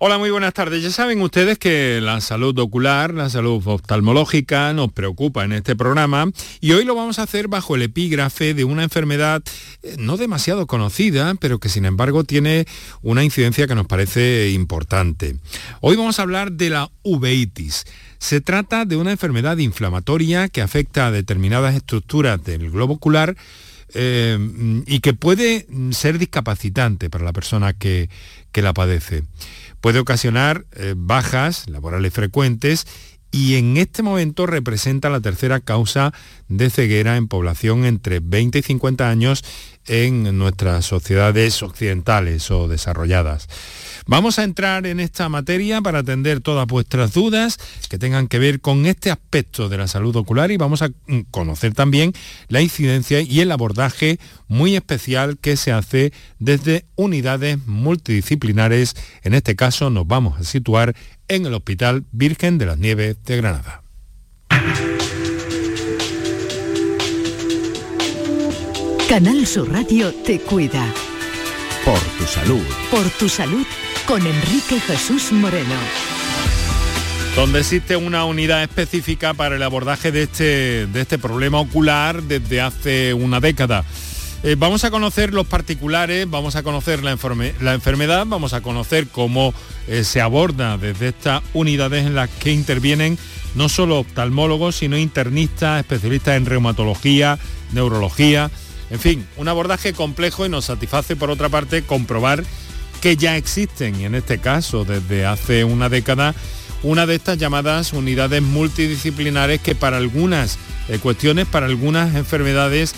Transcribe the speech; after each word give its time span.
Hola, 0.00 0.16
muy 0.16 0.30
buenas 0.30 0.54
tardes. 0.54 0.80
Ya 0.80 0.92
saben 0.92 1.20
ustedes 1.22 1.58
que 1.58 2.00
la 2.00 2.20
salud 2.20 2.56
ocular, 2.60 3.12
la 3.12 3.28
salud 3.28 3.60
oftalmológica 3.66 4.72
nos 4.72 4.92
preocupa 4.92 5.44
en 5.44 5.50
este 5.50 5.74
programa 5.74 6.30
y 6.60 6.70
hoy 6.70 6.84
lo 6.84 6.94
vamos 6.94 7.18
a 7.18 7.24
hacer 7.24 7.48
bajo 7.48 7.74
el 7.74 7.82
epígrafe 7.82 8.54
de 8.54 8.62
una 8.62 8.84
enfermedad 8.84 9.42
eh, 9.82 9.96
no 9.98 10.16
demasiado 10.16 10.68
conocida, 10.68 11.34
pero 11.40 11.58
que 11.58 11.68
sin 11.68 11.84
embargo 11.84 12.22
tiene 12.22 12.64
una 13.02 13.24
incidencia 13.24 13.66
que 13.66 13.74
nos 13.74 13.88
parece 13.88 14.50
importante. 14.50 15.34
Hoy 15.80 15.96
vamos 15.96 16.20
a 16.20 16.22
hablar 16.22 16.52
de 16.52 16.70
la 16.70 16.92
uveitis. 17.02 17.84
Se 18.18 18.40
trata 18.40 18.84
de 18.84 18.94
una 18.94 19.10
enfermedad 19.10 19.56
inflamatoria 19.56 20.48
que 20.48 20.62
afecta 20.62 21.08
a 21.08 21.10
determinadas 21.10 21.74
estructuras 21.74 22.40
del 22.44 22.70
globo 22.70 22.94
ocular 22.94 23.34
eh, 23.94 24.38
y 24.86 25.00
que 25.00 25.14
puede 25.14 25.66
ser 25.90 26.18
discapacitante 26.18 27.10
para 27.10 27.24
la 27.24 27.32
persona 27.32 27.72
que, 27.72 28.08
que 28.52 28.62
la 28.62 28.74
padece 28.74 29.24
puede 29.80 29.98
ocasionar 29.98 30.66
eh, 30.72 30.94
bajas 30.96 31.68
laborales 31.68 32.12
frecuentes 32.12 32.86
y 33.30 33.56
en 33.56 33.76
este 33.76 34.02
momento 34.02 34.46
representa 34.46 35.10
la 35.10 35.20
tercera 35.20 35.60
causa 35.60 36.14
de 36.48 36.70
ceguera 36.70 37.16
en 37.16 37.28
población 37.28 37.84
entre 37.84 38.20
20 38.20 38.58
y 38.58 38.62
50 38.62 39.08
años 39.08 39.44
en 39.86 40.38
nuestras 40.38 40.86
sociedades 40.86 41.62
occidentales 41.62 42.50
o 42.50 42.68
desarrolladas. 42.68 43.48
Vamos 44.10 44.38
a 44.38 44.44
entrar 44.44 44.86
en 44.86 45.00
esta 45.00 45.28
materia 45.28 45.82
para 45.82 45.98
atender 45.98 46.40
todas 46.40 46.66
vuestras 46.66 47.12
dudas 47.12 47.58
que 47.90 47.98
tengan 47.98 48.26
que 48.26 48.38
ver 48.38 48.62
con 48.62 48.86
este 48.86 49.10
aspecto 49.10 49.68
de 49.68 49.76
la 49.76 49.86
salud 49.86 50.16
ocular 50.16 50.50
y 50.50 50.56
vamos 50.56 50.80
a 50.80 50.88
mm, 50.88 51.20
conocer 51.30 51.74
también 51.74 52.14
la 52.48 52.62
incidencia 52.62 53.20
y 53.20 53.40
el 53.40 53.52
abordaje 53.52 54.18
muy 54.46 54.76
especial 54.76 55.36
que 55.36 55.58
se 55.58 55.72
hace 55.72 56.14
desde 56.38 56.86
unidades 56.96 57.58
multidisciplinares. 57.66 58.96
En 59.24 59.34
este 59.34 59.56
caso 59.56 59.90
nos 59.90 60.06
vamos 60.06 60.40
a 60.40 60.44
situar 60.44 60.96
en 61.28 61.44
el 61.44 61.52
Hospital 61.52 62.06
Virgen 62.10 62.56
de 62.56 62.64
las 62.64 62.78
Nieves 62.78 63.22
de 63.26 63.36
Granada. 63.36 63.82
Canal 69.06 69.46
Sur 69.46 69.70
Radio 69.70 70.14
te 70.24 70.40
cuida. 70.40 70.94
Por 71.84 72.00
tu 72.18 72.24
salud. 72.24 72.64
Por 72.90 73.06
tu 73.10 73.28
salud 73.28 73.66
con 74.08 74.26
Enrique 74.26 74.80
Jesús 74.80 75.32
Moreno. 75.32 75.74
Donde 77.36 77.60
existe 77.60 77.94
una 77.94 78.24
unidad 78.24 78.62
específica 78.62 79.34
para 79.34 79.56
el 79.56 79.62
abordaje 79.62 80.10
de 80.10 80.22
este, 80.22 80.86
de 80.86 81.00
este 81.02 81.18
problema 81.18 81.60
ocular 81.60 82.22
desde 82.22 82.62
hace 82.62 83.12
una 83.12 83.38
década. 83.38 83.84
Eh, 84.42 84.56
vamos 84.58 84.84
a 84.84 84.90
conocer 84.90 85.34
los 85.34 85.46
particulares, 85.46 86.28
vamos 86.28 86.56
a 86.56 86.62
conocer 86.62 87.04
la, 87.04 87.18
la 87.60 87.74
enfermedad, 87.74 88.24
vamos 88.26 88.54
a 88.54 88.62
conocer 88.62 89.08
cómo 89.08 89.52
eh, 89.88 90.04
se 90.04 90.22
aborda 90.22 90.78
desde 90.78 91.08
estas 91.08 91.42
unidades 91.52 92.06
en 92.06 92.14
las 92.14 92.30
que 92.30 92.50
intervienen 92.52 93.18
no 93.56 93.68
solo 93.68 93.98
oftalmólogos, 93.98 94.76
sino 94.76 94.96
internistas, 94.96 95.80
especialistas 95.80 96.38
en 96.38 96.46
reumatología, 96.46 97.38
neurología, 97.72 98.50
en 98.90 99.00
fin, 99.00 99.26
un 99.36 99.48
abordaje 99.48 99.92
complejo 99.92 100.46
y 100.46 100.48
nos 100.48 100.64
satisface 100.64 101.14
por 101.14 101.30
otra 101.30 101.50
parte 101.50 101.82
comprobar 101.82 102.42
que 103.00 103.16
ya 103.16 103.36
existen, 103.36 104.00
y 104.00 104.04
en 104.04 104.14
este 104.14 104.38
caso 104.38 104.84
desde 104.84 105.26
hace 105.26 105.64
una 105.64 105.88
década, 105.88 106.34
una 106.82 107.06
de 107.06 107.14
estas 107.14 107.38
llamadas 107.38 107.92
unidades 107.92 108.42
multidisciplinares 108.42 109.60
que 109.60 109.74
para 109.74 109.96
algunas 109.96 110.58
eh, 110.88 110.98
cuestiones, 110.98 111.46
para 111.46 111.66
algunas 111.66 112.14
enfermedades 112.14 112.94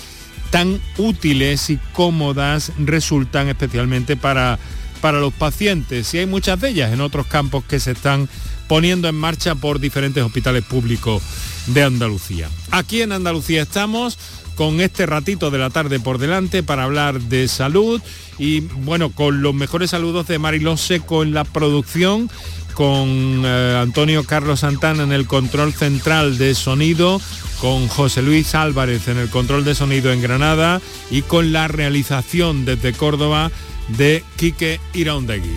tan 0.51 0.81
útiles 0.99 1.71
y 1.71 1.79
cómodas 1.93 2.73
resultan 2.79 3.49
especialmente 3.49 4.17
para, 4.17 4.59
para 5.01 5.21
los 5.21 5.33
pacientes. 5.33 6.13
Y 6.15 6.19
hay 6.19 6.27
muchas 6.27 6.61
de 6.61 6.71
ellas 6.71 6.93
en 6.93 7.01
otros 7.01 7.27
campos 7.27 7.65
que 7.65 7.81
se 7.81 7.93
están 7.93 8.29
poniendo 8.69 9.09
en 9.09 9.15
marcha 9.15 9.55
por 9.55 9.81
diferentes 9.81 10.23
hospitales 10.23 10.65
públicos 10.65 11.23
de 11.67 11.83
Andalucía. 11.83 12.49
Aquí 12.71 13.03
en 13.03 13.13
Andalucía 13.13 13.63
estamos 13.63 14.19
con 14.61 14.83
este 14.83 15.07
ratito 15.07 15.51
de 15.51 15.57
la 15.57 15.71
tarde 15.71 16.01
por 16.01 16.19
delante 16.19 16.63
para 16.63 16.85
hablar 16.85 17.19
de 17.19 17.49
salud 17.49 17.99
y 18.39 18.61
bueno, 18.61 19.09
con 19.09 19.41
los 19.41 19.55
mejores 19.55 19.89
saludos 19.89 20.27
de 20.27 20.39
Mariló 20.39 20.77
Seco 20.77 21.23
en 21.23 21.33
la 21.33 21.45
producción, 21.45 22.29
con 22.75 23.43
eh, 23.43 23.79
Antonio 23.81 24.23
Carlos 24.25 24.61
Santana 24.61 25.05
en 25.05 25.13
el 25.13 25.27
control 25.27 25.73
central 25.73 26.37
de 26.37 26.55
sonido, 26.55 27.23
con 27.63 27.89
José 27.89 28.21
Luis 28.21 28.55
Álvarez 28.55 29.09
en 29.09 29.17
el 29.17 29.31
control 29.31 29.65
de 29.65 29.75
sonido 29.75 30.13
en 30.13 30.21
Granada 30.21 30.83
y 31.11 31.23
con 31.23 31.55
la 31.55 31.67
realización 31.67 32.67
desde 32.67 32.93
Córdoba 32.93 33.51
de 33.97 34.23
Quique 34.37 34.79
Iraundegui. 34.93 35.57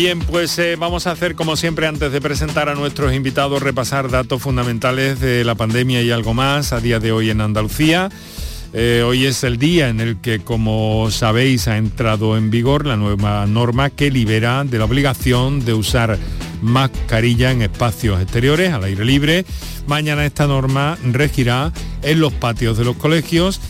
Bien, 0.00 0.20
pues 0.20 0.56
eh, 0.60 0.76
vamos 0.76 1.08
a 1.08 1.10
hacer 1.10 1.34
como 1.34 1.56
siempre 1.56 1.88
antes 1.88 2.12
de 2.12 2.20
presentar 2.20 2.68
a 2.68 2.76
nuestros 2.76 3.12
invitados, 3.12 3.60
repasar 3.60 4.08
datos 4.08 4.40
fundamentales 4.40 5.18
de 5.18 5.42
la 5.42 5.56
pandemia 5.56 6.02
y 6.02 6.12
algo 6.12 6.34
más 6.34 6.72
a 6.72 6.78
día 6.78 7.00
de 7.00 7.10
hoy 7.10 7.30
en 7.30 7.40
Andalucía. 7.40 8.08
Eh, 8.72 9.02
hoy 9.04 9.26
es 9.26 9.42
el 9.42 9.58
día 9.58 9.88
en 9.88 9.98
el 9.98 10.20
que, 10.20 10.38
como 10.38 11.10
sabéis, 11.10 11.66
ha 11.66 11.78
entrado 11.78 12.36
en 12.36 12.48
vigor 12.48 12.86
la 12.86 12.96
nueva 12.96 13.44
norma 13.46 13.90
que 13.90 14.12
libera 14.12 14.62
de 14.62 14.78
la 14.78 14.84
obligación 14.84 15.64
de 15.64 15.74
usar 15.74 16.16
mascarilla 16.62 17.50
en 17.50 17.62
espacios 17.62 18.22
exteriores, 18.22 18.72
al 18.72 18.84
aire 18.84 19.04
libre. 19.04 19.44
Mañana 19.88 20.24
esta 20.24 20.46
norma 20.46 20.96
regirá 21.02 21.72
en 22.02 22.20
los 22.20 22.32
patios 22.32 22.78
de 22.78 22.84
los 22.84 22.96
colegios 22.98 23.60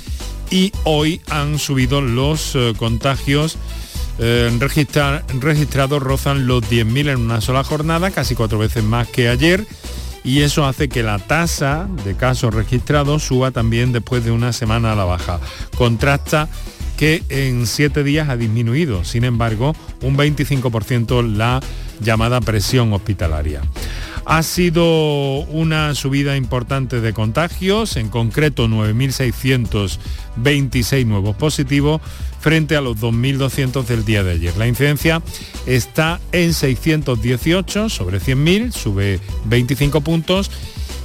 y 0.51 0.73
hoy 0.85 1.23
han 1.31 1.59
subido 1.59 2.03
los 2.03 2.55
eh, 2.55 2.75
contagios 2.77 3.57
eh, 4.19 4.51
registrados 5.41 6.03
rozan 6.03 6.47
los 6.47 6.63
10.000 6.63 7.11
en 7.11 7.21
una 7.21 7.41
sola 7.41 7.65
jornada, 7.65 8.11
casi 8.11 8.35
cuatro 8.35 8.59
veces 8.59 8.85
más 8.85 9.09
que 9.09 9.29
ayer, 9.29 9.67
y 10.25 10.41
eso 10.43 10.67
hace 10.67 10.89
que 10.89 11.03
la 11.03 11.19
tasa 11.19 11.89
de 12.05 12.15
casos 12.15 12.53
registrados 12.55 13.23
suba 13.23 13.51
también 13.51 13.93
después 13.93 14.25
de 14.25 14.31
una 14.31 14.53
semana 14.53 14.93
a 14.93 14.97
la 14.97 15.05
baja. 15.05 15.41
Contrasta 15.77 16.49
que 16.97 17.23
en 17.29 17.67
siete 17.67 18.03
días 18.03 18.29
ha 18.29 18.37
disminuido, 18.37 19.05
sin 19.05 19.25
embargo, 19.25 19.75
un 20.03 20.17
25% 20.17 21.37
la 21.37 21.61
llamada 22.01 22.41
presión 22.41 22.93
hospitalaria. 22.93 23.63
Ha 24.31 24.43
sido 24.43 24.85
una 25.45 25.95
subida 25.95 26.37
importante 26.37 27.01
de 27.01 27.15
contagios, 27.15 27.97
en 27.97 28.11
concreto 28.11 28.69
9.626 28.69 31.07
nuevos 31.07 31.35
positivos 31.35 32.03
frente 32.39 32.77
a 32.77 32.83
los 32.83 32.99
2.200 32.99 33.87
del 33.87 34.05
día 34.05 34.23
de 34.23 34.33
ayer. 34.33 34.55
La 34.59 34.69
incidencia 34.69 35.23
está 35.65 36.21
en 36.33 36.53
618 36.53 37.89
sobre 37.89 38.21
100.000, 38.21 38.73
sube 38.73 39.19
25 39.47 40.03
puntos 40.03 40.51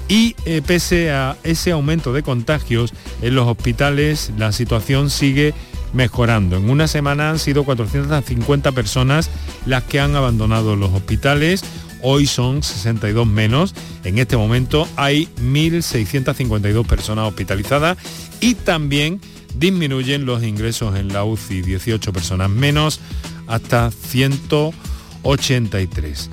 y 0.09 0.35
eh, 0.43 0.61
pese 0.61 1.11
a 1.11 1.37
ese 1.45 1.71
aumento 1.71 2.11
de 2.11 2.23
contagios 2.23 2.93
en 3.21 3.35
los 3.35 3.47
hospitales, 3.47 4.33
la 4.37 4.51
situación 4.51 5.09
sigue 5.09 5.53
mejorando. 5.93 6.57
En 6.57 6.69
una 6.69 6.89
semana 6.89 7.29
han 7.29 7.39
sido 7.39 7.63
450 7.63 8.73
personas 8.73 9.29
las 9.65 9.83
que 9.83 10.01
han 10.01 10.17
abandonado 10.17 10.75
los 10.75 10.91
hospitales, 10.91 11.63
hoy 12.03 12.27
son 12.27 12.61
62 12.61 13.25
menos. 13.25 13.73
En 14.03 14.19
este 14.19 14.37
momento 14.37 14.87
hay 14.95 15.27
1.652 15.41 16.85
personas 16.85 17.27
hospitalizadas 17.27 17.97
y 18.39 18.53
también 18.55 19.19
disminuyen 19.55 20.25
los 20.25 20.43
ingresos 20.43 20.95
en 20.95 21.13
la 21.13 21.23
UCI, 21.23 21.61
18 21.61 22.11
personas 22.13 22.49
menos 22.49 22.99
hasta 23.47 23.91
183. 23.91 26.29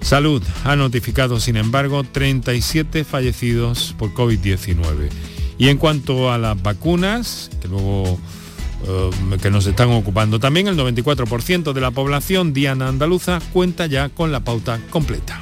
Salud 0.00 0.42
ha 0.64 0.74
notificado, 0.76 1.38
sin 1.40 1.56
embargo, 1.56 2.04
37 2.04 3.04
fallecidos 3.04 3.94
por 3.98 4.14
COVID-19. 4.14 5.10
Y 5.58 5.68
en 5.68 5.78
cuanto 5.78 6.30
a 6.30 6.36
las 6.38 6.62
vacunas, 6.62 7.50
que 7.60 7.66
luego 7.68 8.18
que 9.40 9.50
nos 9.50 9.66
están 9.66 9.90
ocupando. 9.90 10.40
También 10.40 10.68
el 10.68 10.76
94% 10.76 11.72
de 11.72 11.80
la 11.80 11.90
población 11.90 12.52
diana 12.52 12.88
andaluza 12.88 13.40
cuenta 13.52 13.86
ya 13.86 14.08
con 14.08 14.32
la 14.32 14.40
pauta 14.40 14.78
completa. 14.90 15.40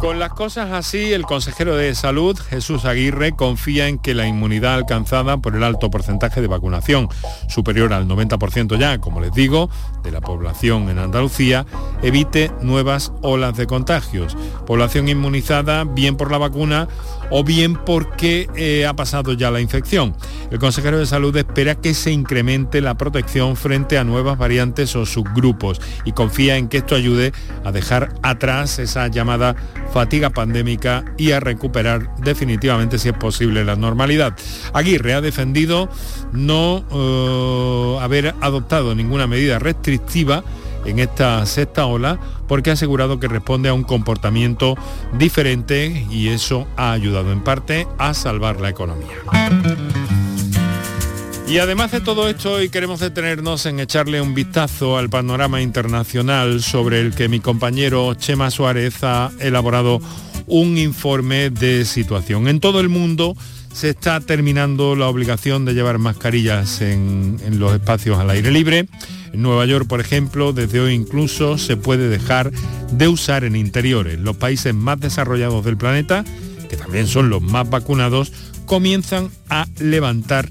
Con 0.00 0.18
las 0.18 0.34
cosas 0.34 0.72
así, 0.72 1.12
el 1.14 1.22
consejero 1.22 1.74
de 1.74 1.94
Salud, 1.94 2.38
Jesús 2.38 2.84
Aguirre, 2.84 3.32
confía 3.32 3.88
en 3.88 3.98
que 3.98 4.14
la 4.14 4.28
inmunidad 4.28 4.74
alcanzada 4.74 5.38
por 5.38 5.56
el 5.56 5.64
alto 5.64 5.90
porcentaje 5.90 6.42
de 6.42 6.46
vacunación, 6.46 7.08
superior 7.48 7.92
al 7.94 8.06
90% 8.06 8.78
ya, 8.78 8.98
como 8.98 9.20
les 9.20 9.32
digo, 9.32 9.70
de 10.06 10.12
la 10.12 10.20
población 10.20 10.88
en 10.88 10.98
Andalucía 10.98 11.66
evite 12.02 12.52
nuevas 12.62 13.12
olas 13.22 13.56
de 13.56 13.66
contagios. 13.66 14.36
Población 14.66 15.08
inmunizada 15.08 15.82
bien 15.84 16.16
por 16.16 16.30
la 16.30 16.38
vacuna 16.38 16.86
o 17.30 17.42
bien 17.42 17.74
porque 17.74 18.48
eh, 18.54 18.86
ha 18.86 18.94
pasado 18.94 19.32
ya 19.32 19.50
la 19.50 19.60
infección. 19.60 20.14
El 20.52 20.60
consejero 20.60 20.98
de 20.98 21.06
salud 21.06 21.36
espera 21.36 21.74
que 21.74 21.92
se 21.92 22.12
incremente 22.12 22.80
la 22.80 22.96
protección 22.96 23.56
frente 23.56 23.98
a 23.98 24.04
nuevas 24.04 24.38
variantes 24.38 24.94
o 24.94 25.04
subgrupos 25.04 25.80
y 26.04 26.12
confía 26.12 26.56
en 26.56 26.68
que 26.68 26.78
esto 26.78 26.94
ayude 26.94 27.32
a 27.64 27.72
dejar 27.72 28.14
atrás 28.22 28.78
esa 28.78 29.08
llamada 29.08 29.56
fatiga 29.92 30.30
pandémica 30.30 31.04
y 31.16 31.32
a 31.32 31.40
recuperar 31.40 32.14
definitivamente, 32.18 32.98
si 32.98 33.08
es 33.08 33.16
posible, 33.16 33.64
la 33.64 33.74
normalidad. 33.74 34.36
Aguirre 34.72 35.14
ha 35.14 35.20
defendido 35.20 35.88
no 36.32 36.84
eh, 36.92 38.04
haber 38.04 38.34
adoptado 38.40 38.94
ninguna 38.94 39.26
medida 39.26 39.58
restrictiva 39.58 39.95
en 40.84 40.98
esta 40.98 41.44
sexta 41.46 41.86
ola 41.86 42.18
porque 42.48 42.70
ha 42.70 42.74
asegurado 42.74 43.18
que 43.18 43.28
responde 43.28 43.68
a 43.68 43.74
un 43.74 43.82
comportamiento 43.82 44.76
diferente 45.18 46.06
y 46.10 46.28
eso 46.28 46.66
ha 46.76 46.92
ayudado 46.92 47.32
en 47.32 47.42
parte 47.42 47.86
a 47.98 48.14
salvar 48.14 48.60
la 48.60 48.68
economía. 48.68 49.16
Y 51.48 51.58
además 51.58 51.92
de 51.92 52.00
todo 52.00 52.28
esto, 52.28 52.54
hoy 52.54 52.70
queremos 52.70 52.98
detenernos 52.98 53.66
en 53.66 53.78
echarle 53.78 54.20
un 54.20 54.34
vistazo 54.34 54.98
al 54.98 55.08
panorama 55.08 55.62
internacional 55.62 56.60
sobre 56.60 57.00
el 57.00 57.14
que 57.14 57.28
mi 57.28 57.38
compañero 57.38 58.14
Chema 58.14 58.50
Suárez 58.50 59.04
ha 59.04 59.30
elaborado 59.38 60.00
un 60.48 60.76
informe 60.76 61.50
de 61.50 61.84
situación. 61.84 62.48
En 62.48 62.58
todo 62.58 62.80
el 62.80 62.88
mundo 62.88 63.36
se 63.72 63.90
está 63.90 64.20
terminando 64.20 64.96
la 64.96 65.06
obligación 65.06 65.64
de 65.64 65.74
llevar 65.74 65.98
mascarillas 65.98 66.80
en, 66.80 67.38
los 67.58 67.74
espacios 67.74 68.18
al 68.18 68.30
aire 68.30 68.50
libre. 68.50 68.88
En 69.36 69.42
Nueva 69.42 69.66
York, 69.66 69.86
por 69.86 70.00
ejemplo, 70.00 70.54
desde 70.54 70.80
hoy 70.80 70.94
incluso 70.94 71.58
se 71.58 71.76
puede 71.76 72.08
dejar 72.08 72.50
de 72.90 73.06
usar 73.06 73.44
en 73.44 73.54
interiores. 73.54 74.18
Los 74.18 74.38
países 74.38 74.74
más 74.74 74.98
desarrollados 74.98 75.62
del 75.62 75.76
planeta, 75.76 76.24
que 76.70 76.76
también 76.78 77.06
son 77.06 77.28
los 77.28 77.42
más 77.42 77.68
vacunados, 77.68 78.32
comienzan 78.64 79.28
a 79.50 79.66
levantar 79.78 80.48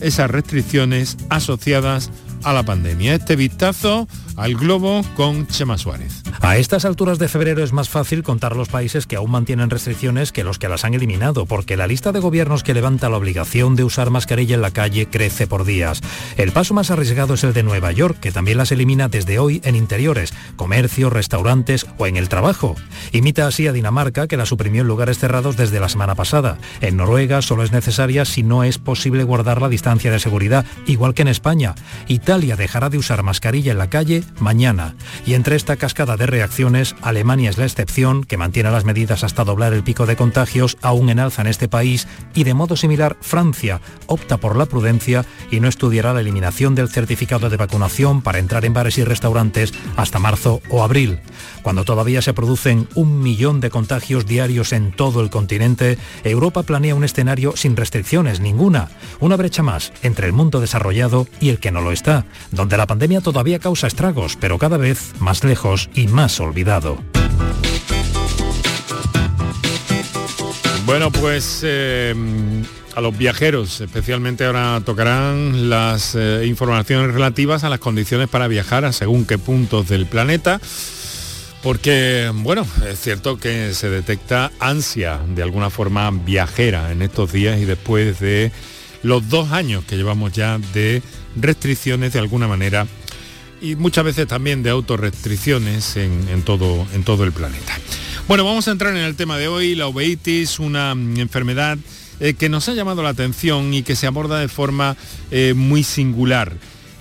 esas 0.00 0.32
restricciones 0.32 1.16
asociadas 1.28 2.10
a 2.42 2.52
la 2.52 2.64
pandemia. 2.64 3.14
Este 3.14 3.36
vistazo 3.36 4.08
al 4.36 4.54
globo 4.54 5.02
con 5.16 5.46
Chema 5.46 5.78
Suárez. 5.78 6.22
A 6.40 6.56
estas 6.56 6.84
alturas 6.84 7.18
de 7.18 7.28
febrero 7.28 7.62
es 7.62 7.72
más 7.72 7.88
fácil 7.88 8.22
contar 8.22 8.56
los 8.56 8.68
países 8.68 9.06
que 9.06 9.16
aún 9.16 9.30
mantienen 9.30 9.70
restricciones 9.70 10.32
que 10.32 10.44
los 10.44 10.58
que 10.58 10.68
las 10.68 10.84
han 10.84 10.94
eliminado, 10.94 11.46
porque 11.46 11.76
la 11.76 11.86
lista 11.86 12.12
de 12.12 12.20
gobiernos 12.20 12.62
que 12.62 12.74
levanta 12.74 13.08
la 13.08 13.16
obligación 13.16 13.76
de 13.76 13.84
usar 13.84 14.10
mascarilla 14.10 14.54
en 14.54 14.62
la 14.62 14.70
calle 14.70 15.06
crece 15.06 15.46
por 15.46 15.64
días. 15.64 16.00
El 16.36 16.52
paso 16.52 16.74
más 16.74 16.90
arriesgado 16.90 17.34
es 17.34 17.44
el 17.44 17.52
de 17.52 17.62
Nueva 17.62 17.92
York, 17.92 18.18
que 18.20 18.32
también 18.32 18.58
las 18.58 18.72
elimina 18.72 19.08
desde 19.08 19.38
hoy 19.38 19.60
en 19.64 19.76
interiores, 19.76 20.34
comercios, 20.56 21.12
restaurantes 21.12 21.86
o 21.98 22.06
en 22.06 22.16
el 22.16 22.28
trabajo. 22.28 22.74
Imita 23.12 23.46
así 23.46 23.66
a 23.66 23.72
Dinamarca, 23.72 24.26
que 24.26 24.36
la 24.36 24.46
suprimió 24.46 24.82
en 24.82 24.88
lugares 24.88 25.18
cerrados 25.18 25.56
desde 25.56 25.80
la 25.80 25.88
semana 25.88 26.14
pasada. 26.14 26.58
En 26.80 26.96
Noruega 26.96 27.42
solo 27.42 27.62
es 27.62 27.72
necesaria 27.72 28.24
si 28.24 28.42
no 28.42 28.64
es 28.64 28.78
posible 28.78 29.24
guardar 29.24 29.62
la 29.62 29.68
distancia 29.68 30.10
de 30.10 30.18
seguridad, 30.18 30.66
igual 30.86 31.14
que 31.14 31.22
en 31.22 31.28
España. 31.28 31.74
Italia 32.08 32.56
dejará 32.56 32.90
de 32.90 32.98
usar 32.98 33.22
mascarilla 33.22 33.72
en 33.72 33.78
la 33.78 33.90
calle 33.90 34.23
mañana. 34.38 34.94
Y 35.26 35.34
entre 35.34 35.56
esta 35.56 35.76
cascada 35.76 36.16
de 36.16 36.26
reacciones, 36.26 36.94
Alemania 37.02 37.50
es 37.50 37.58
la 37.58 37.64
excepción, 37.64 38.24
que 38.24 38.36
mantiene 38.36 38.70
las 38.70 38.84
medidas 38.84 39.24
hasta 39.24 39.44
doblar 39.44 39.72
el 39.72 39.84
pico 39.84 40.06
de 40.06 40.16
contagios, 40.16 40.76
aún 40.82 41.10
en 41.10 41.18
alza 41.18 41.42
en 41.42 41.48
este 41.48 41.68
país, 41.68 42.06
y 42.34 42.44
de 42.44 42.54
modo 42.54 42.76
similar 42.76 43.16
Francia 43.20 43.80
opta 44.06 44.38
por 44.38 44.56
la 44.56 44.66
prudencia 44.66 45.24
y 45.50 45.60
no 45.60 45.68
estudiará 45.68 46.12
la 46.12 46.20
eliminación 46.20 46.74
del 46.74 46.88
certificado 46.88 47.50
de 47.50 47.56
vacunación 47.56 48.22
para 48.22 48.38
entrar 48.38 48.64
en 48.64 48.74
bares 48.74 48.98
y 48.98 49.04
restaurantes 49.04 49.72
hasta 49.96 50.18
marzo 50.18 50.60
o 50.70 50.82
abril. 50.82 51.20
Cuando 51.62 51.84
todavía 51.84 52.22
se 52.22 52.34
producen 52.34 52.88
un 52.94 53.20
millón 53.20 53.60
de 53.60 53.70
contagios 53.70 54.26
diarios 54.26 54.72
en 54.72 54.92
todo 54.92 55.20
el 55.20 55.30
continente, 55.30 55.98
Europa 56.22 56.62
planea 56.62 56.94
un 56.94 57.04
escenario 57.04 57.56
sin 57.56 57.76
restricciones 57.76 58.40
ninguna, 58.40 58.90
una 59.20 59.36
brecha 59.36 59.62
más 59.62 59.92
entre 60.02 60.26
el 60.26 60.32
mundo 60.32 60.60
desarrollado 60.60 61.26
y 61.40 61.48
el 61.48 61.58
que 61.58 61.70
no 61.70 61.80
lo 61.80 61.92
está, 61.92 62.26
donde 62.50 62.76
la 62.76 62.86
pandemia 62.86 63.20
todavía 63.20 63.58
causa 63.58 63.86
estragos, 63.86 64.13
pero 64.40 64.58
cada 64.58 64.76
vez 64.76 65.12
más 65.18 65.44
lejos 65.44 65.90
y 65.94 66.06
más 66.06 66.38
olvidado. 66.40 66.98
Bueno, 70.86 71.10
pues 71.10 71.60
eh, 71.62 72.14
a 72.94 73.00
los 73.00 73.16
viajeros, 73.16 73.80
especialmente 73.80 74.44
ahora 74.44 74.80
tocarán 74.84 75.68
las 75.68 76.14
eh, 76.14 76.44
informaciones 76.46 77.12
relativas 77.12 77.64
a 77.64 77.68
las 77.68 77.80
condiciones 77.80 78.28
para 78.28 78.46
viajar 78.48 78.84
a 78.84 78.92
según 78.92 79.24
qué 79.24 79.38
puntos 79.38 79.88
del 79.88 80.06
planeta. 80.06 80.60
Porque, 81.62 82.30
bueno, 82.34 82.66
es 82.86 83.00
cierto 83.00 83.38
que 83.38 83.72
se 83.72 83.88
detecta 83.88 84.52
ansia 84.60 85.18
de 85.26 85.42
alguna 85.42 85.70
forma 85.70 86.10
viajera 86.10 86.92
en 86.92 87.00
estos 87.00 87.32
días 87.32 87.58
y 87.58 87.64
después 87.64 88.20
de 88.20 88.52
los 89.02 89.28
dos 89.30 89.50
años 89.50 89.84
que 89.84 89.96
llevamos 89.96 90.32
ya 90.32 90.58
de 90.74 91.02
restricciones 91.36 92.12
de 92.12 92.18
alguna 92.18 92.48
manera 92.48 92.86
y 93.60 93.76
muchas 93.76 94.04
veces 94.04 94.26
también 94.26 94.62
de 94.62 94.70
autorrestricciones 94.70 95.96
en, 95.96 96.42
todo, 96.42 96.86
en 96.92 97.02
todo 97.04 97.24
el 97.24 97.32
planeta. 97.32 97.78
Bueno, 98.28 98.44
vamos 98.44 98.68
a 98.68 98.70
entrar 98.70 98.96
en 98.96 99.02
el 99.02 99.16
tema 99.16 99.36
de 99.38 99.48
hoy, 99.48 99.74
la 99.74 99.88
uveitis, 99.88 100.58
una 100.58 100.94
mm, 100.94 101.18
enfermedad 101.18 101.78
eh, 102.20 102.34
que 102.34 102.48
nos 102.48 102.68
ha 102.68 102.74
llamado 102.74 103.02
la 103.02 103.10
atención 103.10 103.74
y 103.74 103.82
que 103.82 103.96
se 103.96 104.06
aborda 104.06 104.38
de 104.38 104.48
forma 104.48 104.96
eh, 105.30 105.54
muy 105.54 105.82
singular. 105.82 106.52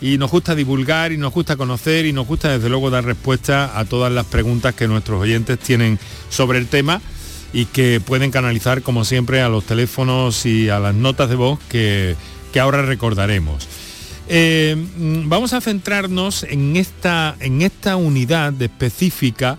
Y 0.01 0.17
nos 0.17 0.31
gusta 0.31 0.53
divulgar 0.53 1.13
y 1.13 1.17
nos 1.17 1.33
gusta 1.33 1.55
conocer 1.55 2.05
y 2.05 2.11
nos 2.11 2.27
gusta 2.27 2.51
desde 2.51 2.67
luego 2.67 2.89
dar 2.89 3.05
respuesta 3.05 3.79
a 3.79 3.85
todas 3.85 4.11
las 4.11 4.25
preguntas 4.25 4.75
que 4.75 4.87
nuestros 4.87 5.21
oyentes 5.21 5.59
tienen 5.59 5.97
sobre 6.29 6.59
el 6.59 6.67
tema 6.67 7.01
y 7.53 7.65
que 7.65 8.01
pueden 8.01 8.31
canalizar 8.31 8.81
como 8.81 9.05
siempre 9.05 9.41
a 9.41 9.47
los 9.47 9.63
teléfonos 9.63 10.45
y 10.45 10.69
a 10.69 10.79
las 10.79 10.93
notas 10.93 11.29
de 11.29 11.35
voz 11.35 11.59
que, 11.69 12.17
que 12.51 12.59
ahora 12.59 12.81
recordaremos. 12.81 13.67
Eh, 14.27 14.75
mm, 14.75 15.27
vamos 15.27 15.53
a 15.53 15.61
centrarnos 15.61 16.43
en 16.43 16.75
esta, 16.77 17.35
en 17.39 17.61
esta 17.61 17.97
unidad 17.97 18.59
específica 18.61 19.57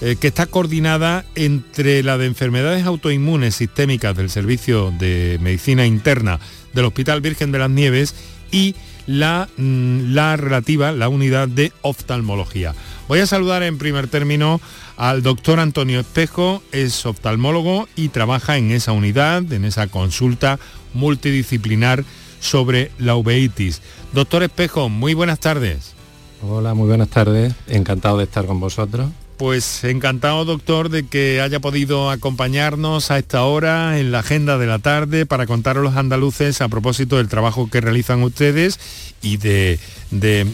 eh, 0.00 0.16
que 0.20 0.28
está 0.28 0.46
coordinada 0.46 1.24
entre 1.34 2.02
la 2.02 2.18
de 2.18 2.26
enfermedades 2.26 2.84
autoinmunes 2.84 3.54
sistémicas 3.54 4.16
del 4.16 4.30
Servicio 4.30 4.92
de 4.98 5.38
Medicina 5.40 5.86
Interna 5.86 6.40
del 6.74 6.86
Hospital 6.86 7.20
Virgen 7.20 7.52
de 7.52 7.58
las 7.58 7.70
Nieves 7.70 8.14
y 8.50 8.74
la, 9.06 9.48
mm, 9.56 10.12
la 10.12 10.36
relativa, 10.36 10.92
la 10.92 11.08
unidad 11.08 11.48
de 11.48 11.72
oftalmología. 11.82 12.74
Voy 13.08 13.20
a 13.20 13.26
saludar 13.26 13.62
en 13.62 13.78
primer 13.78 14.08
término 14.08 14.60
al 14.96 15.22
doctor 15.22 15.58
Antonio 15.58 16.00
Espejo, 16.00 16.62
es 16.72 17.06
oftalmólogo 17.06 17.88
y 17.96 18.08
trabaja 18.08 18.58
en 18.58 18.70
esa 18.72 18.92
unidad, 18.92 19.50
en 19.52 19.64
esa 19.64 19.86
consulta 19.86 20.58
multidisciplinar 20.94 22.04
sobre 22.42 22.90
la 22.98 23.14
uveitis. 23.16 23.80
Doctor 24.12 24.42
Espejo, 24.42 24.88
muy 24.88 25.14
buenas 25.14 25.38
tardes. 25.38 25.94
Hola, 26.42 26.74
muy 26.74 26.88
buenas 26.88 27.08
tardes. 27.08 27.54
Encantado 27.68 28.18
de 28.18 28.24
estar 28.24 28.46
con 28.46 28.58
vosotros. 28.58 29.08
Pues 29.36 29.84
encantado, 29.84 30.44
doctor, 30.44 30.88
de 30.88 31.06
que 31.06 31.40
haya 31.40 31.60
podido 31.60 32.10
acompañarnos 32.10 33.10
a 33.10 33.18
esta 33.18 33.44
hora 33.44 33.98
en 33.98 34.12
la 34.12 34.20
agenda 34.20 34.58
de 34.58 34.66
la 34.66 34.78
tarde 34.78 35.24
para 35.24 35.46
contar 35.46 35.78
a 35.78 35.80
los 35.80 35.96
andaluces 35.96 36.60
a 36.60 36.68
propósito 36.68 37.16
del 37.16 37.28
trabajo 37.28 37.70
que 37.70 37.80
realizan 37.80 38.22
ustedes 38.22 38.78
y 39.22 39.38
de, 39.38 39.78
de, 40.10 40.44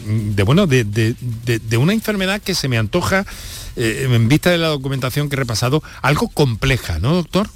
bueno, 0.45 0.67
de, 0.67 1.15
una 1.79 1.93
enfermedad 1.93 2.41
que 2.41 2.55
se 2.55 2.69
me 2.69 2.79
antoja, 2.79 3.27
eh, 3.77 4.09
en 4.11 4.29
vista 4.29 4.51
de 4.51 4.59
la 4.59 4.69
documentación 4.69 5.29
que 5.29 5.37
he 5.37 5.39
repasado, 5.39 5.83
algo 6.01 6.29
compleja, 6.29 6.99
¿no, 6.99 7.15
doctor? 7.15 7.49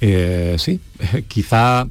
Eh, 0.00 0.56
sí, 0.58 0.80
quizá 1.28 1.86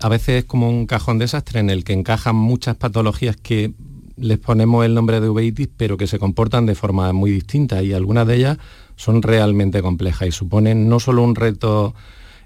a 0.00 0.08
veces 0.08 0.40
es 0.40 0.44
como 0.44 0.68
un 0.68 0.86
cajón 0.86 1.18
desastre 1.18 1.60
en 1.60 1.70
el 1.70 1.84
que 1.84 1.92
encajan 1.92 2.36
muchas 2.36 2.76
patologías 2.76 3.36
que 3.36 3.72
les 4.16 4.38
ponemos 4.38 4.84
el 4.84 4.94
nombre 4.94 5.20
de 5.20 5.28
uveitis, 5.28 5.68
pero 5.76 5.96
que 5.96 6.06
se 6.06 6.18
comportan 6.18 6.66
de 6.66 6.74
forma 6.74 7.12
muy 7.12 7.30
distinta 7.30 7.82
y 7.82 7.92
algunas 7.92 8.26
de 8.26 8.36
ellas 8.36 8.58
son 8.96 9.22
realmente 9.22 9.82
complejas 9.82 10.28
y 10.28 10.32
suponen 10.32 10.88
no 10.88 11.00
solo 11.00 11.22
un 11.22 11.34
reto 11.34 11.94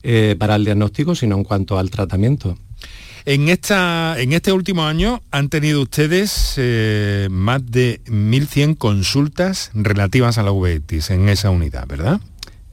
eh, 0.02 0.35
para 0.38 0.57
el 0.57 0.64
diagnóstico, 0.64 1.14
sino 1.14 1.37
en 1.37 1.45
cuanto 1.45 1.78
al 1.78 1.90
tratamiento. 1.90 2.57
En, 3.26 3.49
esta, 3.49 4.19
en 4.19 4.33
este 4.33 4.50
último 4.50 4.85
año 4.85 5.23
han 5.30 5.50
tenido 5.50 5.83
ustedes 5.83 6.54
eh, 6.57 7.28
más 7.30 7.64
de 7.71 8.00
1.100 8.07 8.78
consultas 8.78 9.71
relativas 9.75 10.38
a 10.38 10.42
la 10.42 10.52
uveitis 10.52 11.11
en 11.11 11.28
esa 11.28 11.50
unidad, 11.50 11.87
¿verdad? 11.87 12.21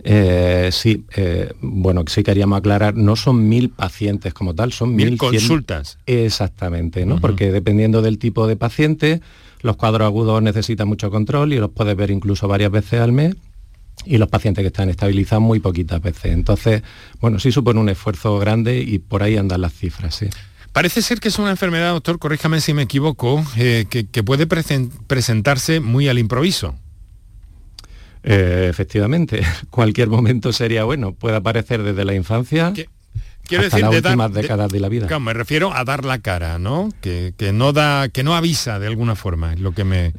Eh, 0.09 0.69
sí, 0.71 1.03
eh, 1.17 1.51
bueno, 1.59 2.05
sí 2.07 2.23
queríamos 2.23 2.59
aclarar, 2.59 2.95
no 2.95 3.17
son 3.17 3.49
mil 3.49 3.69
pacientes 3.69 4.33
como 4.33 4.55
tal, 4.55 4.71
son 4.71 4.95
mil, 4.95 5.17
consultas. 5.17 5.97
Exactamente, 6.05 7.05
¿no? 7.05 7.19
Porque 7.19 7.51
dependiendo 7.51 8.01
del 8.01 8.17
tipo 8.17 8.47
de 8.47 8.55
paciente, 8.55 9.19
los 9.61 9.75
cuadros 9.75 10.05
agudos 10.05 10.41
necesitan 10.41 10.87
mucho 10.87 11.11
control 11.11 11.51
y 11.51 11.57
los 11.57 11.71
puedes 11.71 11.93
ver 11.97 12.09
incluso 12.09 12.47
varias 12.47 12.71
veces 12.71 13.01
al 13.01 13.11
mes 13.11 13.35
y 14.05 14.17
los 14.17 14.29
pacientes 14.29 14.63
que 14.63 14.67
están 14.67 14.89
estabilizados 14.89 15.43
muy 15.43 15.59
poquitas 15.59 16.01
veces. 16.01 16.31
Entonces, 16.31 16.83
bueno, 17.19 17.37
sí 17.37 17.51
supone 17.51 17.81
un 17.81 17.89
esfuerzo 17.89 18.39
grande 18.39 18.79
y 18.79 18.99
por 18.99 19.23
ahí 19.23 19.35
andan 19.35 19.59
las 19.59 19.73
cifras, 19.73 20.15
sí. 20.15 20.27
Parece 20.71 21.01
ser 21.01 21.19
que 21.19 21.27
es 21.27 21.37
una 21.37 21.49
enfermedad, 21.49 21.91
doctor, 21.91 22.17
corríjame 22.17 22.61
si 22.61 22.73
me 22.73 22.83
equivoco, 22.83 23.43
eh, 23.57 23.87
que, 23.89 24.23
puede 24.23 24.47
presentarse 24.47 25.81
muy 25.81 26.07
al 26.07 26.17
improviso. 26.17 26.75
Eh, 28.29 28.67
efectivamente, 28.69 29.41
cualquier 29.69 30.09
momento 30.09 30.51
sería 30.51 30.83
bueno. 30.83 31.13
Puede 31.13 31.37
aparecer 31.37 31.81
desde 31.81 32.03
la 32.03 32.13
infancia. 32.13 32.73
Quiero 32.73 33.63
hasta 33.63 33.77
decir, 33.77 33.89
las 33.89 34.03
últimas 34.03 34.33
décadas 34.33 34.69
de, 34.69 34.79
la 34.81 34.89
vida. 34.89 35.19
me 35.19 35.33
refiero 35.33 35.73
a 35.73 35.85
dar 35.85 36.03
la 36.03 36.19
cara, 36.19 36.59
¿no? 36.59 36.89
Que, 36.99 37.33
no 37.53 37.71
da, 37.71 38.09
que 38.09 38.23
no 38.23 38.35
avisa 38.35 38.79
de 38.79 38.87
alguna 38.87 39.15
forma, 39.15 39.53
es 39.53 39.61
lo 39.61 39.71
que 39.71 39.85
me. 39.85 40.13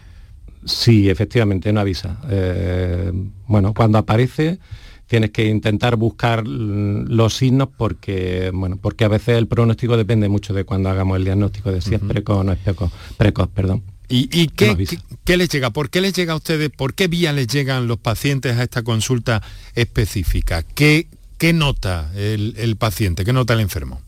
Sí, 0.65 1.11
efectivamente, 1.11 1.71
no 1.71 1.81
avisa. 1.81 2.19
Eh, 2.31 3.13
bueno, 3.47 3.75
cuando 3.75 3.99
aparece 3.99 4.59
tienes 5.07 5.31
que 5.31 5.47
intentar 5.47 5.97
buscar 5.97 6.47
los 6.47 7.35
signos 7.35 7.69
porque, 7.77 8.51
bueno, 8.55 8.79
porque 8.81 9.05
a 9.05 9.09
veces 9.09 9.37
el 9.37 9.47
pronóstico 9.47 9.97
depende 9.97 10.29
mucho 10.29 10.55
de 10.55 10.65
cuando 10.65 10.89
hagamos 10.91 11.17
el 11.17 11.25
diagnóstico 11.25 11.73
de 11.73 11.81
si 11.81 11.95
es 11.95 12.01
precoz 12.01 12.39
o 12.39 12.45
no 12.45 12.53
es 12.53 12.59
precoz, 12.59 12.91
precoz 13.17 13.49
perdón. 13.49 13.83
¿Y, 14.11 14.49
qué, 14.49 14.87
qué, 15.25 15.37
les 15.37 15.51
llega? 15.51 15.71
¿Por 15.71 15.91
qué 15.91 16.01
les 16.01 16.15
llega 16.15 16.33
a 16.33 16.37
ustedes? 16.37 16.71
¿Por 16.71 16.95
qué 16.95 17.09
vía 17.09 17.33
les 17.33 17.47
llegan 17.47 17.87
los 17.87 17.99
pacientes 17.99 18.57
a 18.57 18.63
esta 18.63 18.83
consulta 18.83 19.43
específica? 19.75 20.63
¿Qué, 20.63 21.09
qué 21.37 21.53
nota 21.53 22.11
el, 22.17 22.77
paciente? 22.79 23.25
¿Qué 23.25 23.35
nota 23.35 23.53
el 23.53 23.61
enfermo? 23.61 24.01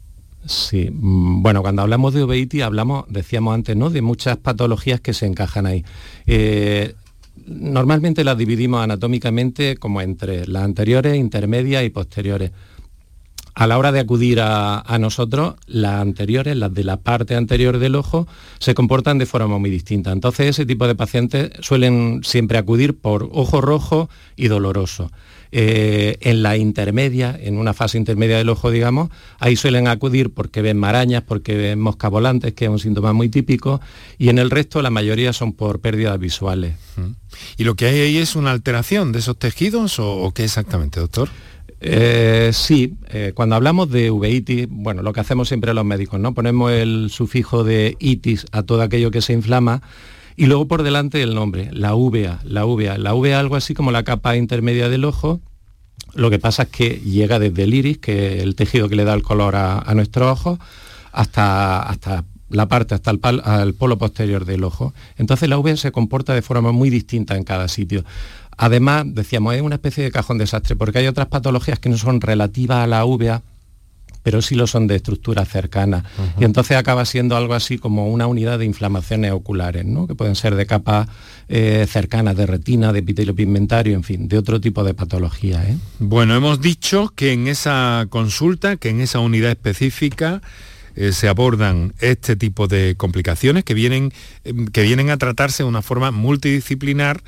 Sí, 0.47 0.89
mm, 0.91 1.43
bueno, 1.43 1.61
cuando 1.61 1.83
hablamos 1.83 2.15
de 2.15 2.25
uveitis 2.25 2.63
hablamos, 2.63 3.05
decíamos 3.09 3.55
antes, 3.55 3.77
¿no? 3.77 3.91
De 3.91 4.01
muchas 4.01 4.39
patologías 4.39 5.01
que 5.01 5.13
se 5.13 5.27
encajan 5.27 5.67
ahí. 5.67 5.85
Eh, 6.27 6.95
normalmente 7.47 8.25
las 8.25 8.39
dividimos 8.39 8.83
anatómicamente 8.83 9.77
como 9.77 10.01
entre 10.01 10.47
las 10.47 10.65
anteriores, 10.65 11.17
intermedias 11.17 11.85
y 11.85 11.91
posteriores. 11.91 12.53
A 13.61 13.67
la 13.67 13.77
hora 13.77 13.93
de 13.93 14.01
acudir 14.01 14.41
a, 14.41 14.97
nosotros, 14.99 15.57
las 15.67 16.01
anteriores, 16.01 16.57
las 16.57 16.73
de 16.73 16.83
la 16.83 16.97
parte 16.97 17.35
anterior 17.35 17.79
del 17.79 17.95
ojo, 17.95 18.27
se 18.59 18.73
comportan 18.73 19.19
de 19.19 19.27
forma 19.27 19.59
muy 19.59 19.69
distinta. 19.69 20.13
Entonces 20.13 20.47
ese 20.47 20.65
tipo 20.65 20.87
de 20.87 20.95
pacientes 20.95 21.51
suelen 21.61 22.23
siempre 22.25 22.57
acudir 22.57 22.97
por 22.97 23.29
ojo 23.31 23.61
rojo 23.61 24.09
y 24.35 24.49
doloroso. 24.49 25.11
Eh, 25.53 26.17
en 26.23 26.43
la 26.43 26.57
intermedia, 26.57 27.39
en 27.39 27.59
una 27.59 27.75
fase 27.75 27.99
intermedia 27.99 28.39
del 28.39 28.49
ojo, 28.49 28.71
digamos, 28.71 29.11
ahí 29.39 29.57
suelen 29.57 29.89
acudir 29.89 30.33
porque 30.33 30.63
ven 30.63 30.79
marañas, 30.79 31.23
porque 31.27 31.55
ven 31.55 31.81
moscas 31.81 32.11
volantes, 32.11 32.55
que 32.55 32.65
es 32.65 32.71
un 32.71 32.79
síntoma 32.79 33.13
muy 33.13 33.29
típico, 33.29 33.83
y 34.17 34.31
en 34.31 34.39
el 34.39 34.49
resto 34.49 34.81
la 34.81 34.89
mayoría 34.89 35.35
son 35.35 35.53
por 35.53 35.81
pérdidas 35.81 36.19
visuales. 36.19 36.77
¿Y 37.59 37.65
lo 37.65 37.75
que 37.75 37.87
hay 37.87 38.01
ahí 38.01 38.17
es 38.17 38.37
una 38.37 38.53
alteración 38.53 39.13
de 39.13 39.19
esos 39.19 39.39
tejidos 39.39 39.99
o, 39.99 40.33
qué 40.35 40.45
exactamente, 40.45 40.99
doctor? 40.99 41.29
Eh, 41.81 42.51
sí, 42.53 42.95
eh, 43.09 43.33
cuando 43.35 43.57
hablamos 43.57 43.91
de 43.91 44.11
uveitis, 44.11 44.67
bueno, 44.69 45.03
lo 45.03 45.13
que 45.13 45.21
hacemos 45.21 45.49
siempre 45.49 45.73
los 45.73 45.85
médicos, 45.85 46.21
¿no? 46.21 46.35
Ponemos 46.35 46.71
el 46.73 47.09
sufijo 47.11 47.65
de 47.65 47.97
itis 47.99 48.47
a 48.53 48.63
todo 48.63 48.83
aquello 48.83 49.11
que 49.11 49.23
se 49.23 49.33
inflama 49.33 49.83
y 50.37 50.47
luego 50.47 50.69
por 50.69 50.83
delante 50.83 51.23
el 51.23 51.35
nombre, 51.35 51.71
la 51.73 51.95
uvea, 51.95 52.41
la 52.45 52.67
uvea. 52.67 52.99
La 52.99 53.15
uvea 53.15 53.41
algo 53.41 53.57
así 53.57 53.75
como 53.75 53.93
la 53.93 54.05
capa 54.05 54.37
intermedia 54.37 54.89
del 54.89 55.05
ojo. 55.05 55.41
Lo 56.15 56.31
que 56.31 56.39
pasa 56.39 56.65
es 56.65 56.69
que 56.71 57.01
llega 57.01 57.39
desde 57.39 57.63
el 57.63 57.75
iris, 57.75 57.99
que 57.99 58.39
es 58.39 58.43
el 58.43 58.57
tejido 58.57 58.89
que 58.89 58.97
le 58.97 59.05
da 59.05 59.15
el 59.15 59.23
color 59.23 59.55
a, 59.57 59.93
nuestro 59.95 60.31
ojo, 60.31 60.59
hasta, 61.13 61.83
hasta 61.83 62.25
la 62.49 62.69
parte, 62.69 62.95
hasta 62.95 63.11
el, 63.11 63.75
polo 63.75 63.97
posterior 63.99 64.45
del 64.45 64.65
ojo. 64.65 64.93
Entonces 65.17 65.49
la 65.49 65.59
uvea 65.59 65.77
se 65.77 65.93
comporta 65.93 66.35
de 66.35 66.43
forma 66.43 66.73
muy 66.73 66.91
distinta 66.91 67.37
en 67.37 67.45
cada 67.45 67.69
sitio. 67.69 68.05
Además, 68.63 69.07
decíamos, 69.07 69.55
es 69.55 69.63
una 69.63 69.77
especie 69.77 70.05
de 70.05 70.11
cajón 70.11 70.37
desastre, 70.37 70.77
porque 70.77 70.99
hay 70.99 71.07
otras 71.07 71.29
patologías 71.29 71.79
que 71.79 71.89
no 71.89 71.97
son 71.97 72.21
relativas 72.21 72.85
a 72.85 72.87
la 72.87 73.07
uvea, 73.07 73.41
pero 74.23 74.43
sí 74.43 74.55
lo 74.55 74.67
son 74.67 74.87
de 74.87 74.97
estructuras 74.97 75.49
cercanas. 75.49 76.05
Y 76.39 76.45
entonces 76.45 76.77
acaba 76.77 77.07
siendo 77.07 77.39
algo 77.39 77.55
así 77.55 77.79
como 77.79 78.09
una 78.09 78.27
unidad 78.27 78.59
de 78.59 78.67
inflamaciones 78.67 79.33
oculares, 79.33 79.87
¿no? 79.87 80.07
que 80.07 80.15
pueden 80.15 80.35
ser 80.35 80.57
de 80.57 80.67
capas 80.67 81.09
eh, 81.49 81.87
cercanas 81.89 82.37
de 82.37 82.45
retina, 82.45 82.93
de 82.93 82.99
epitelio 82.99 83.35
pigmentario, 83.35 83.95
en 83.95 84.03
fin, 84.03 84.29
de 84.29 84.37
otro 84.37 84.61
tipo 84.61 84.85
de 84.85 84.93
patología. 84.93 85.65
¿eh? 85.67 85.79
Bueno, 85.99 86.37
hemos 86.37 86.61
dicho 86.61 87.15
que 87.17 87.33
en 87.33 87.49
esa 87.49 88.09
consulta, 88.11 88.77
que 88.77 88.91
en 88.91 89.01
esa 89.01 89.21
unidad 89.21 89.53
específica, 89.53 90.43
eh, 90.97 91.13
se 91.13 91.29
abordan 91.29 91.95
este 92.01 92.37
tipo 92.37 92.69
de 92.69 92.95
complicaciones 92.99 93.65
que 93.65 93.73
vienen, 93.73 94.13
que 94.71 94.83
vienen 94.83 95.09
a 95.09 95.17
tratarse 95.17 95.63
de 95.63 95.69
una 95.71 95.81
forma 95.81 96.11
multidisciplinar 96.11 97.23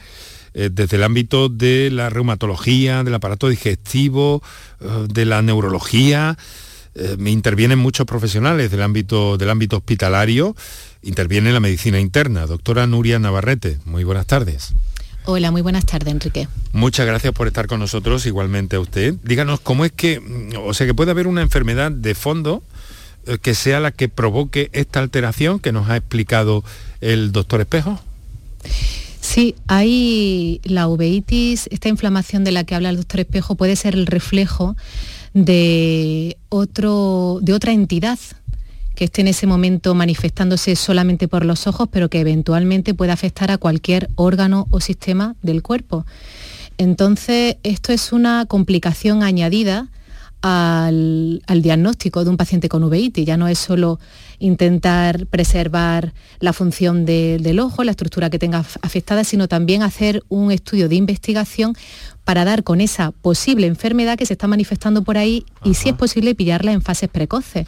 desde 0.54 0.96
el 0.96 1.02
ámbito 1.02 1.48
de 1.48 1.90
la 1.90 2.10
reumatología, 2.10 3.04
del 3.04 3.14
aparato 3.14 3.48
digestivo, 3.48 4.42
de 5.08 5.24
la 5.24 5.42
neurología, 5.42 6.36
eh, 6.94 7.16
me 7.18 7.30
intervienen 7.30 7.78
muchos 7.78 8.06
profesionales 8.06 8.70
del 8.70 8.82
ámbito, 8.82 9.38
del 9.38 9.50
ámbito 9.50 9.78
hospitalario, 9.78 10.54
interviene 11.02 11.52
la 11.52 11.60
medicina 11.60 11.98
interna. 11.98 12.46
Doctora 12.46 12.86
Nuria 12.86 13.18
Navarrete, 13.18 13.78
muy 13.84 14.04
buenas 14.04 14.26
tardes. 14.26 14.74
Hola, 15.24 15.50
muy 15.50 15.62
buenas 15.62 15.86
tardes, 15.86 16.12
Enrique. 16.12 16.48
Muchas 16.72 17.06
gracias 17.06 17.32
por 17.32 17.46
estar 17.46 17.66
con 17.66 17.78
nosotros, 17.78 18.26
igualmente 18.26 18.76
a 18.76 18.80
usted. 18.80 19.14
Díganos 19.22 19.60
cómo 19.60 19.84
es 19.84 19.92
que, 19.92 20.20
o 20.58 20.74
sea, 20.74 20.86
que 20.86 20.94
puede 20.94 21.12
haber 21.12 21.28
una 21.28 21.42
enfermedad 21.42 21.92
de 21.92 22.14
fondo 22.14 22.62
eh, 23.26 23.38
que 23.40 23.54
sea 23.54 23.80
la 23.80 23.92
que 23.92 24.08
provoque 24.08 24.68
esta 24.72 25.00
alteración 25.00 25.60
que 25.60 25.72
nos 25.72 25.88
ha 25.88 25.96
explicado 25.96 26.62
el 27.00 27.32
doctor 27.32 27.60
Espejo. 27.60 28.00
Sí, 29.22 29.54
hay 29.68 30.60
la 30.64 30.88
uveitis, 30.88 31.68
esta 31.70 31.88
inflamación 31.88 32.42
de 32.42 32.50
la 32.50 32.64
que 32.64 32.74
habla 32.74 32.90
el 32.90 32.96
doctor 32.96 33.20
Espejo 33.20 33.54
puede 33.54 33.76
ser 33.76 33.94
el 33.94 34.06
reflejo 34.06 34.76
de, 35.32 36.36
otro, 36.48 37.38
de 37.40 37.54
otra 37.54 37.72
entidad 37.72 38.18
que 38.96 39.04
esté 39.04 39.20
en 39.20 39.28
ese 39.28 39.46
momento 39.46 39.94
manifestándose 39.94 40.74
solamente 40.74 41.28
por 41.28 41.44
los 41.44 41.68
ojos, 41.68 41.88
pero 41.90 42.10
que 42.10 42.18
eventualmente 42.18 42.94
pueda 42.94 43.12
afectar 43.12 43.52
a 43.52 43.58
cualquier 43.58 44.10
órgano 44.16 44.66
o 44.70 44.80
sistema 44.80 45.36
del 45.40 45.62
cuerpo. 45.62 46.04
Entonces, 46.76 47.58
esto 47.62 47.92
es 47.92 48.12
una 48.12 48.44
complicación 48.46 49.22
añadida 49.22 49.88
al, 50.42 51.40
diagnóstico 51.62 52.24
de 52.24 52.30
un 52.30 52.36
paciente 52.36 52.68
con 52.68 52.82
uveitis. 52.82 53.24
Ya 53.24 53.36
no 53.36 53.46
es 53.46 53.58
solo 53.58 54.00
intentar 54.42 55.26
preservar 55.26 56.12
la 56.40 56.52
función 56.52 57.06
del 57.06 57.60
ojo, 57.60 57.84
la 57.84 57.92
estructura 57.92 58.28
que 58.28 58.38
tenga 58.38 58.64
afectada, 58.82 59.22
sino 59.24 59.46
también 59.46 59.82
hacer 59.82 60.24
un 60.28 60.50
estudio 60.50 60.88
de 60.88 60.96
investigación 60.96 61.74
para 62.24 62.44
dar 62.44 62.64
con 62.64 62.80
esa 62.80 63.12
posible 63.12 63.66
enfermedad 63.66 64.18
que 64.18 64.26
se 64.26 64.34
está 64.34 64.48
manifestando 64.48 65.02
por 65.02 65.16
ahí 65.16 65.44
y 65.64 65.74
si 65.74 65.90
es 65.90 65.94
posible 65.94 66.34
pillarla 66.34 66.72
en 66.72 66.82
fases 66.82 67.08
precoces. 67.08 67.66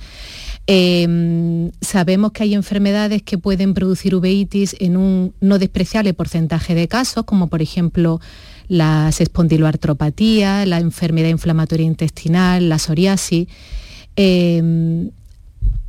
Em, 0.67 1.71
sabemos 1.81 2.33
que 2.33 2.43
hay 2.43 2.55
enfermedades 2.55 3.23
que 3.23 3.39
pueden 3.39 3.75
producir 3.75 4.15
uveitis 4.15 4.75
en 4.81 4.97
un 4.97 5.35
no 5.41 5.59
despreciable 5.59 6.15
porcentaje 6.15 6.75
de 6.75 6.89
casos, 6.89 7.25
como 7.25 7.49
por 7.49 7.63
ejemplo 7.63 8.21
las 8.67 9.21
espondiloartropatías, 9.21 10.67
la 10.67 10.81
enfermedad 10.81 11.29
inflamatoria 11.29 11.87
intestinal, 11.87 12.69
la 12.69 12.79
psoriasis, 12.79 13.47
em, 14.17 15.11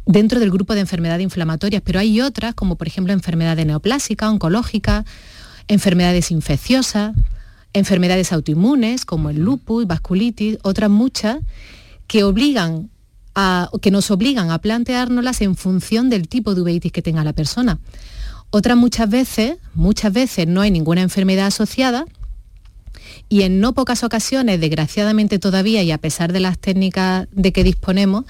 dentro 0.06 0.40
del 0.40 0.52
grupo 0.52 0.74
de 0.74 0.82
enfermedades 0.82 1.24
inflamatorias, 1.24 1.82
pero 1.84 2.00
hay 2.00 2.22
otras, 2.22 2.54
como 2.54 2.76
por 2.76 2.88
ejemplo 2.88 3.14
enfermedades 3.14 3.66
neoplásicas, 3.66 4.30
oncológicas, 4.30 5.06
enfermedades 5.68 6.32
infecciosas, 6.32 7.14
enfermedades 7.74 8.32
autoinmunes 8.32 9.06
como 9.06 9.30
el 9.30 9.38
lupus, 9.38 9.88
vasculitis, 9.88 10.58
otras 10.64 10.90
muchas, 10.90 11.40
que 12.08 12.24
obligan 12.24 12.90
a, 13.34 13.70
que 13.82 13.92
nos 13.92 14.12
obligan 14.12 14.52
a 14.52 14.60
planteárnoslas 14.60 15.42
en 15.42 15.56
función 15.56 16.10
del 16.10 16.28
tipo 16.28 16.56
de 16.56 16.62
uveitis 16.62 16.92
que 16.92 17.02
tenga 17.02 17.24
la 17.24 17.34
persona. 17.34 17.80
Otras 18.52 18.78
muchas 18.78 19.10
veces, 19.10 19.58
muchas 19.74 20.14
veces 20.14 20.48
no 20.48 20.62
hay 20.62 20.72
ninguna 20.72 21.02
enfermedad 21.02 21.48
asociada 21.48 22.06
y 23.28 23.42
en 23.42 23.60
no 23.60 23.74
pocas 23.74 24.04
ocasiones, 24.04 24.62
desgraciadamente 24.62 25.40
todavía 25.40 25.84
y 25.84 25.92
a 25.92 25.98
pesar 25.98 26.32
de 26.32 26.40
las 26.40 26.58
técnicas 26.58 27.28
de 27.32 27.52
que 27.52 27.64
disponemos, 27.64 28.26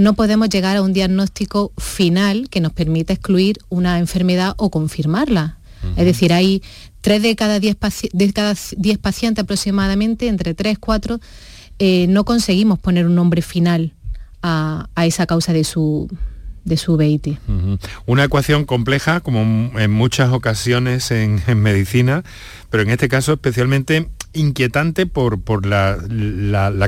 no 0.00 0.14
podemos 0.14 0.48
llegar 0.48 0.76
a 0.76 0.82
un 0.82 0.92
diagnóstico 0.92 1.72
final 1.76 2.48
que 2.48 2.60
nos 2.60 2.72
permita 2.72 3.12
excluir 3.12 3.58
una 3.68 3.98
enfermedad 3.98 4.54
o 4.56 4.70
confirmarla. 4.70 5.58
Es 5.96 6.04
decir, 6.04 6.32
hay 6.34 6.62
tres 7.00 7.22
de 7.22 7.36
cada 7.36 7.58
diez, 7.58 7.74
pacientes 7.76 9.42
aproximadamente, 9.42 10.28
entre 10.28 10.52
tres, 10.52 10.78
cuatro, 10.78 11.20
eh, 11.78 12.06
no 12.08 12.24
conseguimos 12.24 12.78
poner 12.78 13.06
un 13.06 13.14
nombre 13.14 13.40
final 13.40 13.94
a, 14.42 14.88
esa 14.96 15.26
causa 15.26 15.54
de 15.54 15.64
su, 15.64 16.08
de 16.64 16.76
su 16.76 16.98
Una 18.06 18.24
ecuación 18.24 18.64
compleja, 18.64 19.20
como 19.20 19.40
en 19.78 19.90
muchas 19.90 20.32
ocasiones 20.32 21.10
en, 21.10 21.40
medicina, 21.56 22.24
pero 22.68 22.82
en 22.82 22.90
este 22.90 23.08
caso 23.08 23.32
especialmente 23.32 24.08
inquietante 24.32 25.06
por, 25.06 25.40
por 25.40 25.66
la, 25.66 25.98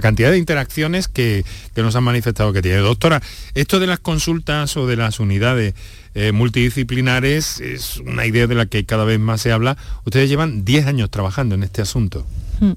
cantidad 0.00 0.30
de 0.30 0.38
interacciones 0.38 1.08
que, 1.08 1.44
que, 1.74 1.82
nos 1.82 1.96
han 1.96 2.04
manifestado 2.04 2.52
que 2.52 2.62
tiene. 2.62 2.78
Doctora, 2.78 3.22
esto 3.54 3.80
de 3.80 3.86
las 3.86 4.00
consultas 4.00 4.76
o 4.76 4.86
de 4.86 4.96
las 4.96 5.20
unidades 5.20 5.74
eh, 6.14 6.32
multidisciplinares 6.32 7.60
es 7.60 7.96
una 7.98 8.26
idea 8.26 8.46
de 8.46 8.54
la 8.54 8.66
que 8.66 8.84
cada 8.84 9.04
vez 9.04 9.18
más 9.18 9.40
se 9.40 9.50
habla. 9.50 9.76
Ustedes 10.04 10.28
llevan 10.28 10.64
10 10.64 10.86
años 10.86 11.10
trabajando 11.10 11.54
en 11.54 11.62
este 11.62 11.82
asunto. 11.82 12.26
Hmm. 12.60 12.72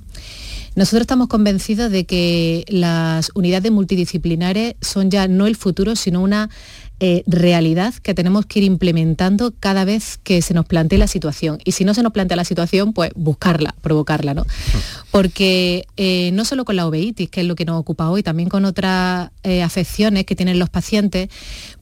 Nosotros 0.76 1.02
estamos 1.02 1.28
convencidos 1.30 1.90
de 1.90 2.06
que 2.06 2.66
las 2.68 3.32
unidades 3.34 3.72
multidisciplinares 3.72 4.76
son 4.82 5.10
ya 5.10 5.28
no 5.28 5.48
el 5.48 5.56
futuro, 5.56 5.96
sino 5.96 6.22
una 6.22 6.50
eh, 7.02 7.24
realidad 7.28 7.94
que 7.96 8.14
tenemos 8.14 8.46
que 8.46 8.60
ir 8.60 8.66
implementando 8.66 9.54
cada 9.60 9.84
vez 9.84 10.18
que 10.24 10.42
se 10.42 10.54
nos 10.54 10.66
plantee 10.66 10.98
la 10.98 11.08
situación. 11.08 11.60
Y 11.66 11.74
si 11.74 11.84
no 11.84 11.94
se 11.94 12.02
nos 12.02 12.14
plantea 12.14 12.38
la 12.38 12.46
situación, 12.46 12.94
pues 12.94 13.12
buscarla, 13.16 13.76
provocarla, 13.82 14.34
¿no? 14.34 14.46
Porque 15.12 15.86
eh, 15.98 16.32
no 16.32 16.46
solo 16.46 16.64
con 16.64 16.78
la 16.78 16.88
uveitis, 16.88 17.30
que 17.30 17.42
es 17.42 17.48
lo 17.48 17.56
que 17.56 17.66
nos 17.66 17.80
ocupa 17.80 18.10
hoy, 18.10 18.24
también 18.24 18.48
con 18.48 18.64
otras 18.64 19.32
eh, 19.44 19.62
afecciones 19.62 20.26
que 20.26 20.38
tienen 20.38 20.58
los 20.58 20.70
pacientes, 20.70 21.28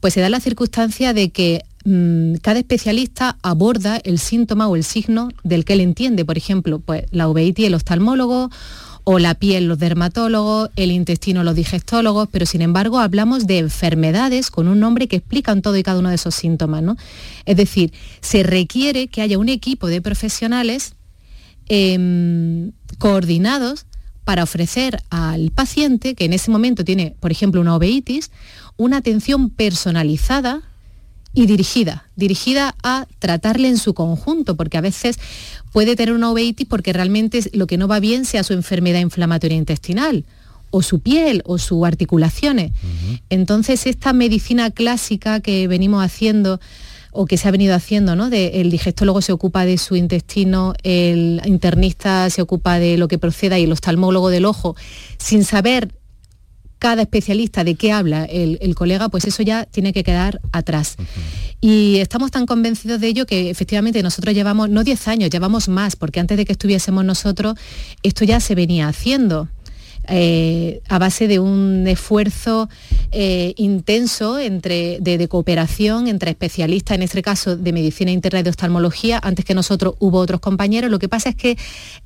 pues 0.00 0.14
se 0.14 0.20
da 0.20 0.28
la 0.28 0.40
circunstancia 0.40 1.14
de 1.14 1.30
que 1.30 1.62
mm, 1.84 2.34
cada 2.42 2.58
especialista 2.58 3.38
aborda 3.42 4.00
el 4.02 4.18
síntoma 4.18 4.66
o 4.66 4.74
el 4.74 4.82
signo 4.82 5.28
del 5.44 5.64
que 5.64 5.74
él 5.74 5.80
entiende. 5.80 6.24
Por 6.24 6.38
ejemplo, 6.38 6.80
pues 6.80 7.04
la 7.12 7.28
uveitis 7.28 7.66
el 7.66 7.74
oftalmólogo 7.74 8.50
o 9.04 9.18
la 9.18 9.34
piel 9.34 9.66
los 9.66 9.78
dermatólogos, 9.78 10.70
el 10.76 10.90
intestino 10.90 11.44
los 11.44 11.54
digestólogos, 11.54 12.28
pero 12.32 12.46
sin 12.46 12.62
embargo 12.62 12.98
hablamos 12.98 13.46
de 13.46 13.58
enfermedades 13.58 14.50
con 14.50 14.66
un 14.66 14.80
nombre 14.80 15.08
que 15.08 15.16
explican 15.16 15.60
todo 15.60 15.76
y 15.76 15.82
cada 15.82 15.98
uno 15.98 16.08
de 16.08 16.14
esos 16.14 16.34
síntomas. 16.34 16.82
¿no? 16.82 16.96
Es 17.44 17.56
decir, 17.56 17.92
se 18.20 18.42
requiere 18.42 19.08
que 19.08 19.20
haya 19.20 19.38
un 19.38 19.50
equipo 19.50 19.88
de 19.88 20.00
profesionales 20.00 20.94
em, 21.68 22.72
coordinados 22.98 23.86
para 24.24 24.42
ofrecer 24.42 25.02
al 25.10 25.50
paciente 25.50 26.14
que 26.14 26.24
en 26.24 26.32
ese 26.32 26.50
momento 26.50 26.82
tiene, 26.82 27.14
por 27.20 27.30
ejemplo, 27.30 27.60
una 27.60 27.76
uveitis, 27.76 28.30
una 28.78 28.96
atención 28.96 29.50
personalizada 29.50 30.62
y 31.34 31.46
dirigida, 31.46 32.08
dirigida 32.16 32.74
a 32.82 33.06
tratarle 33.18 33.68
en 33.68 33.78
su 33.78 33.92
conjunto, 33.92 34.56
porque 34.56 34.78
a 34.78 34.80
veces 34.80 35.18
puede 35.72 35.96
tener 35.96 36.14
una 36.14 36.30
uveitis 36.30 36.66
porque 36.66 36.92
realmente 36.92 37.40
lo 37.52 37.66
que 37.66 37.76
no 37.76 37.88
va 37.88 38.00
bien 38.00 38.24
sea 38.24 38.44
su 38.44 38.52
enfermedad 38.52 39.00
inflamatoria 39.00 39.56
intestinal 39.56 40.24
o 40.70 40.82
su 40.82 41.00
piel 41.00 41.42
o 41.44 41.58
sus 41.58 41.84
articulaciones. 41.84 42.72
Entonces, 43.30 43.86
esta 43.86 44.12
medicina 44.12 44.70
clásica 44.70 45.40
que 45.40 45.68
venimos 45.68 46.04
haciendo 46.04 46.60
o 47.12 47.26
que 47.26 47.36
se 47.36 47.46
ha 47.46 47.52
venido 47.52 47.76
haciendo, 47.76 48.16
¿no? 48.16 48.26
el 48.26 48.70
digestólogo 48.72 49.22
se 49.22 49.32
ocupa 49.32 49.64
de 49.64 49.78
su 49.78 49.94
intestino, 49.94 50.74
el 50.82 51.40
internista 51.44 52.28
se 52.28 52.42
ocupa 52.42 52.80
de 52.80 52.98
lo 52.98 53.06
que 53.06 53.18
proceda 53.18 53.56
y 53.56 53.64
el 53.64 53.72
oftalmólogo 53.72 54.30
del 54.30 54.46
ojo, 54.46 54.74
sin 55.18 55.44
saber 55.44 55.94
cada 56.84 57.00
especialista 57.00 57.64
de 57.64 57.76
qué 57.76 57.92
habla 57.92 58.26
el, 58.26 58.74
colega, 58.74 59.08
pues 59.08 59.24
eso 59.24 59.42
ya 59.42 59.64
tiene 59.64 59.94
que 59.94 60.04
quedar 60.04 60.42
atrás. 60.52 60.96
Y 61.62 61.96
estamos 61.96 62.30
tan 62.30 62.44
convencidos 62.44 63.00
de 63.00 63.06
ello 63.06 63.24
que 63.24 63.48
efectivamente 63.48 64.02
nosotros 64.02 64.34
llevamos, 64.34 64.68
no 64.68 64.84
10 64.84 65.08
años, 65.08 65.30
llevamos 65.30 65.70
más, 65.70 65.96
porque 65.96 66.20
antes 66.20 66.36
de 66.36 66.44
que 66.44 66.52
estuviésemos 66.52 67.02
nosotros, 67.02 67.54
esto 68.02 68.26
ya 68.26 68.38
se 68.38 68.54
venía 68.54 68.86
haciendo. 68.86 69.48
Eh, 70.08 70.82
a 70.88 70.98
base 70.98 71.28
de 71.28 71.38
un 71.38 71.86
esfuerzo 71.86 72.68
eh, 73.10 73.54
intenso 73.56 74.38
entre, 74.38 74.98
de, 75.00 75.28
cooperación 75.28 76.08
entre 76.08 76.30
especialistas, 76.30 76.96
en 76.96 77.02
este 77.02 77.22
caso 77.22 77.56
de 77.56 77.72
medicina 77.72 78.10
interna 78.10 78.40
y 78.40 78.42
de 78.42 78.50
oftalmología. 78.50 79.18
Antes 79.22 79.44
que 79.44 79.54
nosotros 79.54 79.94
hubo 80.00 80.18
otros 80.18 80.40
compañeros. 80.40 80.90
Lo 80.90 80.98
que 80.98 81.08
pasa 81.08 81.30
es 81.30 81.36
que 81.36 81.56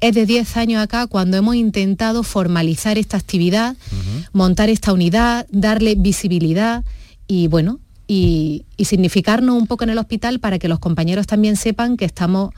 es 0.00 0.14
de 0.14 0.26
10 0.26 0.56
años 0.56 0.82
acá 0.82 1.06
cuando 1.06 1.36
hemos 1.36 1.56
intentado 1.56 2.22
formalizar 2.22 2.98
esta 2.98 3.16
actividad, 3.16 3.76
montar 4.32 4.70
esta 4.70 4.92
unidad, 4.92 5.46
darle 5.50 5.94
visibilidad 5.96 6.84
y 7.26 7.48
bueno, 7.48 7.80
y, 8.08 8.64
significarnos 8.78 9.54
un 9.54 9.66
poco 9.66 9.84
en 9.84 9.90
el 9.90 9.98
hospital 9.98 10.40
para 10.40 10.58
que 10.58 10.66
los 10.66 10.78
compañeros 10.78 11.26
también 11.26 11.56
sepan 11.56 11.96
que 11.98 12.06
estamos 12.06 12.54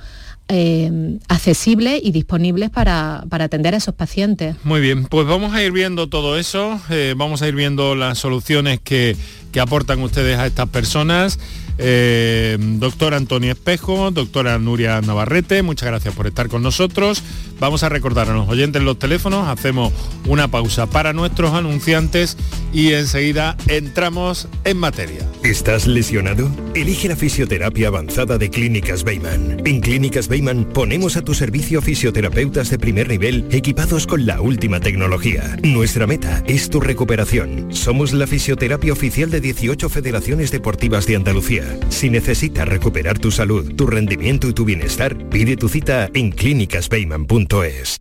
eh, 0.52 1.18
accesibles 1.28 2.00
y 2.02 2.10
disponibles 2.10 2.70
para, 2.70 3.24
atender 3.30 3.74
a 3.74 3.76
esos 3.76 3.94
pacientes. 3.94 4.56
Muy 4.64 4.80
bien, 4.80 5.04
pues 5.04 5.26
vamos 5.26 5.54
a 5.54 5.62
ir 5.62 5.70
viendo 5.70 6.08
todo 6.08 6.36
eso, 6.36 6.80
eh, 6.90 7.14
vamos 7.16 7.40
a 7.42 7.48
ir 7.48 7.54
viendo 7.54 7.94
las 7.94 8.18
soluciones 8.18 8.80
que, 8.80 9.16
que 9.52 9.60
aportan 9.60 10.02
ustedes 10.02 10.38
a 10.38 10.46
estas 10.46 10.68
personas. 10.68 11.38
Eh, 11.82 12.58
doctor 12.60 13.14
Antonio 13.14 13.52
Espejo, 13.52 14.10
doctora 14.10 14.58
Nuria 14.58 15.00
Navarrete, 15.00 15.62
muchas 15.62 15.88
gracias 15.88 16.14
por 16.14 16.26
estar 16.26 16.48
con 16.48 16.62
nosotros. 16.62 17.22
Vamos 17.58 17.82
a 17.82 17.88
recordar 17.88 18.28
a 18.28 18.34
los 18.34 18.48
oyentes 18.48 18.82
los 18.82 18.98
teléfonos, 18.98 19.48
hacemos 19.48 19.92
una 20.26 20.48
pausa 20.48 20.86
para 20.86 21.14
nuestros 21.14 21.52
anunciantes 21.52 22.36
y 22.72 22.92
enseguida 22.92 23.56
entramos 23.66 24.46
en 24.64 24.76
materia. 24.76 25.26
¿Estás 25.42 25.86
lesionado? 25.86 26.50
Elige 26.74 27.08
la 27.08 27.16
fisioterapia 27.16 27.88
avanzada 27.88 28.36
de 28.36 28.50
Clínicas 28.50 29.02
Beyman. 29.02 29.62
En 29.64 29.80
Clínicas 29.80 30.28
Beyman 30.28 30.66
ponemos 30.66 31.16
a 31.16 31.22
tu 31.22 31.32
servicio 31.32 31.80
fisioterapeutas 31.80 32.68
de 32.68 32.78
primer 32.78 33.08
nivel 33.08 33.46
equipados 33.50 34.06
con 34.06 34.26
la 34.26 34.42
última 34.42 34.80
tecnología. 34.80 35.56
Nuestra 35.62 36.06
meta 36.06 36.42
es 36.46 36.68
tu 36.68 36.80
recuperación. 36.80 37.68
Somos 37.72 38.12
la 38.12 38.26
fisioterapia 38.26 38.92
oficial 38.92 39.30
de 39.30 39.40
18 39.40 39.88
federaciones 39.88 40.50
deportivas 40.50 41.06
de 41.06 41.16
Andalucía 41.16 41.69
si 41.88 42.10
necesitas 42.10 42.68
recuperar 42.68 43.18
tu 43.18 43.30
salud, 43.30 43.74
tu 43.74 43.86
rendimiento 43.86 44.48
y 44.48 44.52
tu 44.52 44.64
bienestar, 44.64 45.16
pide 45.28 45.56
tu 45.56 45.68
cita 45.68 46.10
en 46.14 46.30
clínicasbeyman.es. 46.30 48.00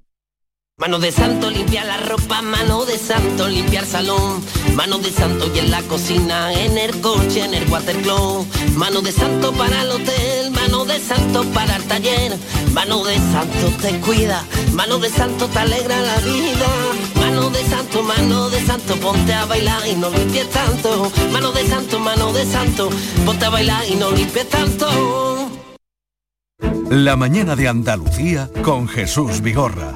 Mano 0.79 0.97
de 0.97 1.12
santo 1.12 1.51
limpia 1.51 1.84
la 1.84 1.97
ropa, 1.97 2.41
mano 2.41 2.86
de 2.86 2.97
santo 2.97 3.49
limpiar 3.49 3.86
salón, 3.86 4.41
mano 4.75 4.97
de 4.99 5.12
santo 5.12 5.51
y 5.53 5.60
en 5.60 5.71
la 5.71 5.82
cocina, 5.82 6.53
en 6.53 6.77
el 6.77 7.01
coche, 7.01 7.43
en 7.43 7.53
el 7.53 7.69
watercloak, 7.69 8.47
mano 8.77 9.01
de 9.01 9.12
santo 9.12 9.51
para 9.51 9.82
el 9.82 9.91
hotel, 9.91 10.51
mano 10.51 10.86
de 10.86 10.97
santo 11.01 11.43
para 11.53 11.75
el 11.75 11.84
taller, 11.84 12.38
mano 12.71 13.03
de 13.03 13.17
santo 13.17 13.73
te 13.82 13.99
cuida, 13.99 14.45
mano 14.71 14.99
de 14.99 15.10
santo 15.10 15.49
te 15.49 15.60
alegra 15.60 15.99
la 15.99 16.17
vida, 16.19 16.67
mano 17.49 17.63
de 17.63 17.69
santo, 17.69 18.03
mano 18.03 18.49
de 18.49 18.59
santo, 18.62 18.95
ponte 18.97 19.33
a 19.33 19.45
bailar 19.45 19.88
y 19.88 19.95
no 19.95 20.09
limpies 20.12 20.49
tanto, 20.49 21.12
mano 21.31 21.51
de 21.51 21.65
santo, 21.65 21.99
mano 21.99 22.31
de 22.31 22.45
santo, 22.45 22.89
ponte 23.25 23.45
a 23.45 23.49
bailar 23.49 23.83
y 23.89 23.95
no 23.95 24.12
limpies 24.12 24.47
tanto. 24.49 25.49
La 26.91 27.15
mañana 27.15 27.55
de 27.55 27.67
Andalucía 27.67 28.49
con 28.63 28.88
Jesús 28.88 29.41
Vigorra 29.41 29.95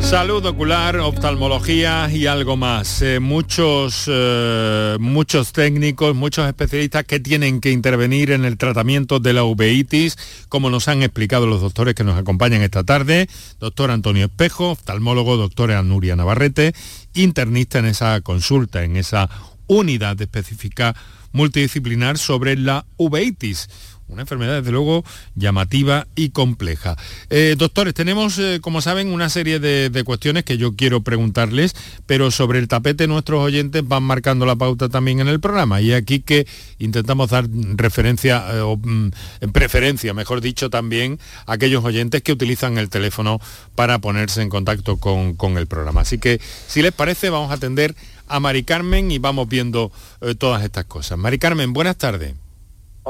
Salud 0.00 0.44
ocular, 0.46 0.96
oftalmología 0.98 2.10
y 2.10 2.26
algo 2.26 2.56
más. 2.56 3.02
Eh, 3.02 3.20
muchos, 3.20 4.04
eh, 4.06 4.96
muchos 4.98 5.52
técnicos, 5.52 6.14
muchos 6.14 6.46
especialistas 6.48 7.04
que 7.04 7.20
tienen 7.20 7.60
que 7.60 7.72
intervenir 7.72 8.30
en 8.30 8.44
el 8.46 8.56
tratamiento 8.56 9.20
de 9.20 9.34
la 9.34 9.44
uveitis, 9.44 10.16
como 10.48 10.70
nos 10.70 10.88
han 10.88 11.02
explicado 11.02 11.46
los 11.46 11.60
doctores 11.60 11.94
que 11.94 12.04
nos 12.04 12.18
acompañan 12.18 12.62
esta 12.62 12.84
tarde. 12.84 13.28
Doctor 13.60 13.90
Antonio 13.90 14.26
Espejo, 14.26 14.70
oftalmólogo, 14.70 15.36
doctora 15.36 15.82
Nuria 15.82 16.16
Navarrete, 16.16 16.74
internista 17.14 17.78
en 17.78 17.86
esa 17.86 18.20
consulta, 18.22 18.84
en 18.84 18.96
esa 18.96 19.28
unidad 19.66 20.20
específica 20.22 20.96
multidisciplinar 21.32 22.16
sobre 22.18 22.56
la 22.56 22.86
uveitis 22.96 23.68
una 24.08 24.22
enfermedad, 24.22 24.56
desde 24.56 24.72
luego, 24.72 25.04
llamativa 25.34 26.06
y 26.16 26.30
compleja. 26.30 26.96
Eh, 27.28 27.54
doctores, 27.58 27.94
tenemos, 27.94 28.38
eh, 28.38 28.58
como 28.60 28.80
saben, 28.80 29.12
una 29.12 29.28
serie 29.28 29.60
de, 29.60 30.02
cuestiones 30.04 30.44
que 30.44 30.56
yo 30.56 30.74
quiero 30.74 31.02
preguntarles, 31.02 31.74
pero 32.06 32.30
sobre 32.30 32.58
el 32.58 32.68
tapete 32.68 33.06
nuestros 33.06 33.42
oyentes 33.42 33.86
van 33.86 34.02
marcando 34.02 34.46
la 34.46 34.56
pauta 34.56 34.88
también 34.88 35.20
en 35.20 35.28
el 35.28 35.40
programa. 35.40 35.80
Y 35.80 35.92
aquí 35.92 36.20
que 36.20 36.46
intentamos 36.78 37.30
dar 37.30 37.46
referencia, 37.74 38.44
eh, 38.52 38.60
o 38.60 38.76
mm, 38.76 39.10
preferencia, 39.52 40.14
mejor 40.14 40.40
dicho, 40.40 40.70
también 40.70 41.18
a 41.46 41.54
aquellos 41.54 41.84
oyentes 41.84 42.22
que 42.22 42.32
utilizan 42.32 42.78
el 42.78 42.88
teléfono 42.88 43.40
para 43.74 43.98
ponerse 43.98 44.40
en 44.40 44.48
contacto 44.48 44.96
con, 44.96 45.34
con 45.34 45.58
el 45.58 45.66
programa. 45.66 46.00
Así 46.00 46.18
que, 46.18 46.40
si 46.66 46.80
les 46.80 46.92
parece, 46.92 47.28
vamos 47.28 47.50
a 47.50 47.54
atender 47.54 47.94
a 48.26 48.40
Mari 48.40 48.62
Carmen 48.62 49.10
y 49.10 49.18
vamos 49.18 49.48
viendo 49.48 49.92
todas 50.38 50.62
estas 50.64 50.84
cosas. 50.84 51.18
Mari 51.18 51.38
Carmen, 51.38 51.72
buenas 51.72 51.96
tardes. 51.96 52.34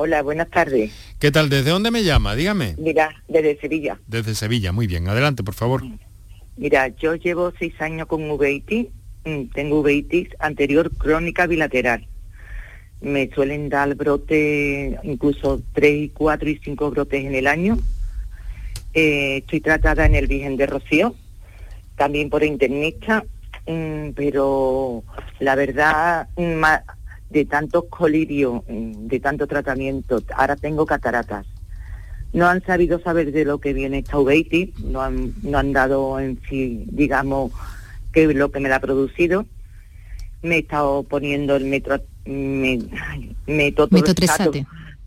Hola, 0.00 0.22
buenas 0.22 0.48
tardes. 0.48 0.92
¿Qué 1.18 1.32
tal? 1.32 1.48
¿Desde 1.50 1.70
dónde 1.70 1.90
me 1.90 2.04
llama? 2.04 2.36
Dígame. 2.36 2.76
Mira, 2.78 3.20
desde 3.26 3.58
Sevilla. 3.58 3.98
Desde 4.06 4.36
Sevilla, 4.36 4.70
muy 4.70 4.86
bien. 4.86 5.08
Adelante, 5.08 5.42
por 5.42 5.54
favor. 5.54 5.82
Mira, 6.56 6.86
yo 6.98 7.16
llevo 7.16 7.52
seis 7.58 7.74
años 7.80 8.06
con 8.06 8.30
uveitis. 8.30 8.86
Mm, 9.24 9.46
Tengo 9.52 9.80
uveitis 9.80 10.28
anterior 10.38 10.88
crónica 10.96 11.48
bilateral. 11.48 12.06
Me 13.00 13.28
suelen 13.34 13.70
dar 13.70 13.92
brotes, 13.96 14.96
incluso 15.02 15.62
tres, 15.72 16.12
cuatro 16.14 16.48
y 16.48 16.60
cinco 16.62 16.92
brotes 16.92 17.24
en 17.24 17.34
el 17.34 17.48
año. 17.48 17.76
Eh, 18.94 19.38
estoy 19.38 19.60
tratada 19.60 20.06
en 20.06 20.14
el 20.14 20.28
Virgen 20.28 20.56
de 20.56 20.66
Rocío, 20.66 21.16
también 21.96 22.30
por 22.30 22.44
internista, 22.44 23.24
mm, 23.66 24.10
pero 24.14 25.02
la 25.40 25.56
verdad, 25.56 26.28
mm, 26.36 26.62
de 27.30 27.44
tantos 27.44 27.84
colirios, 27.90 28.62
mm, 28.68 29.06
de 29.08 29.20
tanto 29.20 29.46
tratamiento, 29.46 30.22
ahora 30.34 30.56
tengo 30.56 30.86
cataratas. 30.86 31.46
No 32.32 32.46
han 32.46 32.62
sabido 32.62 33.00
saber 33.00 33.32
de 33.32 33.44
lo 33.44 33.58
que 33.58 33.72
viene 33.72 33.98
esta 33.98 34.18
uveitis, 34.18 34.78
no 34.80 35.02
han, 35.02 35.34
no 35.42 35.58
han 35.58 35.72
dado 35.72 36.20
en 36.20 36.40
sí, 36.48 36.84
digamos, 36.90 37.52
qué 38.12 38.24
es 38.24 38.34
lo 38.34 38.50
que 38.50 38.60
me 38.60 38.68
la 38.68 38.76
ha 38.76 38.80
producido. 38.80 39.46
Me 40.42 40.56
he 40.56 40.58
estado 40.60 41.02
poniendo 41.02 41.56
el 41.56 41.64
metro, 41.64 42.00
me, 42.26 42.78
Metotrexate. 43.46 44.66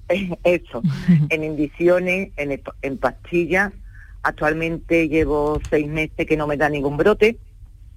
eso, 0.43 0.81
en 1.29 1.43
indiciones, 1.43 2.31
en, 2.37 2.61
en 2.81 2.97
pastillas. 2.97 3.71
Actualmente 4.23 5.07
llevo 5.07 5.59
seis 5.69 5.87
meses 5.87 6.27
que 6.27 6.37
no 6.37 6.47
me 6.47 6.57
da 6.57 6.69
ningún 6.69 6.97
brote, 6.97 7.37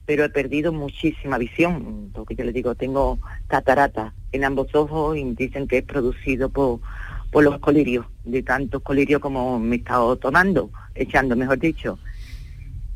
pero 0.07 0.25
he 0.25 0.29
perdido 0.29 0.73
muchísima 0.73 1.39
visión, 1.39 2.11
porque 2.13 2.35
yo 2.35 2.45
les 2.45 2.55
digo, 2.55 2.75
tengo 2.75 3.19
catarata 3.47 4.13
en 4.33 4.45
ambos 4.45 4.75
ojos 4.75 5.17
y 5.17 5.25
dicen 5.35 5.67
que 5.67 5.79
es 5.79 5.85
producido 5.85 6.51
por, 6.51 6.81
por 7.31 7.45
los 7.45 7.59
colirios, 7.59 8.07
de 8.25 8.43
tantos 8.43 8.83
colirios 8.83 9.21
como 9.21 9.59
me 9.59 9.77
he 9.77 9.79
estado 9.79 10.17
tomando, 10.17 10.71
echando, 10.95 11.37
mejor 11.37 11.59
dicho. 11.59 11.99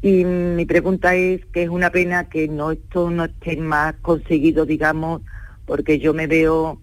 Y 0.01 0.25
mi 0.25 0.64
pregunta 0.64 1.14
es 1.16 1.44
que 1.47 1.64
es 1.64 1.68
una 1.68 1.90
pena 1.90 2.29
que 2.29 2.47
no 2.47 2.71
esto 2.71 3.11
no 3.11 3.25
esté 3.25 3.57
más 3.57 3.94
conseguido, 4.01 4.64
digamos, 4.64 5.23
porque 5.66 5.99
yo 5.99 6.14
me 6.14 6.27
veo, 6.27 6.81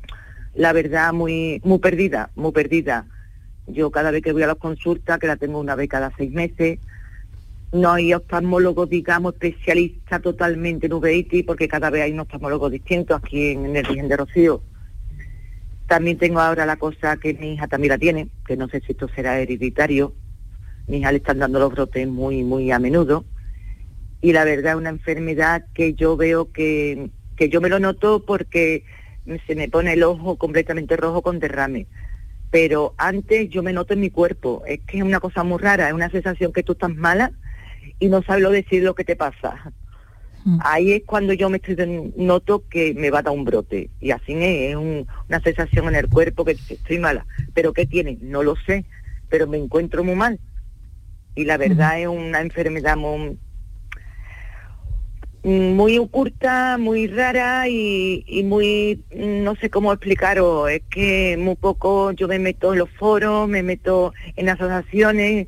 la 0.54 0.74
verdad, 0.74 1.14
muy, 1.14 1.62
muy 1.64 1.80
perdida, 1.80 2.30
muy 2.36 2.52
perdida. 2.52 3.06
Yo 3.68 3.90
cada 3.90 4.12
vez 4.12 4.22
que 4.22 4.34
voy 4.34 4.44
a 4.44 4.48
las 4.48 4.58
consultas, 4.58 5.18
que 5.18 5.28
la 5.28 5.38
tengo 5.38 5.60
una 5.60 5.76
vez 5.76 5.88
cada 5.88 6.12
seis 6.18 6.32
meses, 6.32 6.80
no 7.72 7.92
hay 7.92 8.14
oftalmólogos, 8.14 8.90
digamos, 8.90 9.34
especialistas 9.34 10.22
totalmente 10.22 10.86
en 10.86 10.94
uveitis, 10.94 11.44
porque 11.44 11.68
cada 11.68 11.90
vez 11.90 12.04
hay 12.04 12.14
un 12.14 12.22
oftalmólogo 12.22 12.70
distinto 12.70 13.16
aquí 13.16 13.50
en, 13.50 13.66
en 13.66 13.76
el 13.76 13.88
Virgen 13.88 14.08
de 14.08 14.18
Rocío. 14.18 14.62
También 15.88 16.18
tengo 16.18 16.40
ahora 16.40 16.66
la 16.66 16.78
cosa 16.78 17.18
que 17.18 17.34
mi 17.34 17.54
hija 17.54 17.68
también 17.68 17.92
la 17.92 17.98
tiene, 17.98 18.30
que 18.48 18.58
no 18.58 18.68
sé 18.70 18.82
si 18.82 18.94
esto 18.94 19.08
será 19.10 19.40
hereditario. 19.40 20.14
Mi 20.88 20.98
hija 20.98 21.12
le 21.12 21.18
están 21.18 21.40
dando 21.40 21.60
los 21.60 21.72
brotes 21.72 22.08
muy, 22.08 22.44
muy 22.44 22.72
a 22.72 22.80
menudo. 22.80 23.26
Y 24.22 24.34
la 24.34 24.44
verdad 24.46 24.74
es 24.74 24.78
una 24.78 24.90
enfermedad 24.90 25.66
que 25.74 25.94
yo 25.94 26.18
veo 26.18 26.52
que, 26.52 27.10
que 27.36 27.50
yo 27.50 27.62
me 27.62 27.70
lo 27.70 27.80
noto 27.80 28.26
porque 28.26 28.84
se 29.46 29.56
me 29.56 29.70
pone 29.70 29.94
el 29.94 30.04
ojo 30.04 30.38
completamente 30.38 30.98
rojo 30.98 31.22
con 31.22 31.40
derrame. 31.40 31.88
Pero 32.50 32.96
antes 32.98 33.50
yo 33.50 33.62
me 33.62 33.74
noto 33.74 33.94
en 33.94 34.00
mi 34.00 34.10
cuerpo. 34.10 34.64
Es 34.66 34.80
que 34.88 34.98
es 34.98 35.04
una 35.04 35.20
cosa 35.20 35.44
muy 35.44 35.60
rara, 35.60 35.88
es 35.88 35.94
una 35.94 36.10
sensación 36.10 36.54
que 36.54 36.64
tú 36.64 36.72
estás 36.72 36.96
mala 36.96 37.32
y 38.00 38.08
no 38.08 38.22
sabes 38.24 38.44
lo 38.44 38.50
decir 38.52 38.84
lo 38.84 38.96
que 38.96 39.04
te 39.04 39.16
pasa. 39.16 39.74
Ahí 40.60 40.94
es 40.94 41.04
cuando 41.06 41.34
yo 41.34 41.50
me 41.50 41.58
estoy 41.58 42.14
noto 42.18 42.64
que 42.70 42.94
me 42.94 43.10
va 43.10 43.20
a 43.20 43.24
dar 43.24 43.34
un 43.34 43.46
brote. 43.46 43.90
Y 44.00 44.12
así 44.12 44.34
es, 44.34 44.70
es 44.72 44.76
un- 44.76 45.08
una 45.28 45.40
sensación 45.42 45.88
en 45.88 45.96
el 45.96 46.08
cuerpo 46.08 46.46
que 46.46 46.52
estoy 46.52 47.00
mala. 47.00 47.26
¿Pero 47.54 47.74
qué 47.74 47.86
tiene? 47.88 48.18
No 48.22 48.44
lo 48.44 48.56
sé, 48.56 48.86
pero 49.30 49.48
me 49.48 49.58
encuentro 49.58 50.04
muy 50.04 50.16
mal. 50.16 50.40
Y 51.36 51.46
la 51.46 51.58
verdad 51.58 52.00
es 52.00 52.08
una 52.08 52.42
enfermedad 52.42 52.96
muy, 52.96 53.38
muy 55.44 55.98
oculta, 56.00 56.78
muy 56.80 57.08
rara 57.08 57.68
y, 57.68 58.24
y 58.28 58.44
muy, 58.44 59.04
no 59.16 59.56
sé 59.56 59.70
cómo 59.70 59.92
explicaros, 59.94 60.70
es 60.72 60.82
que 60.90 61.38
muy 61.38 61.56
poco 61.56 62.12
yo 62.14 62.28
me 62.28 62.40
meto 62.40 62.74
en 62.74 62.80
los 62.80 62.90
foros, 62.92 63.48
me 63.48 63.62
meto 63.62 64.12
en 64.36 64.50
asociaciones, 64.50 65.48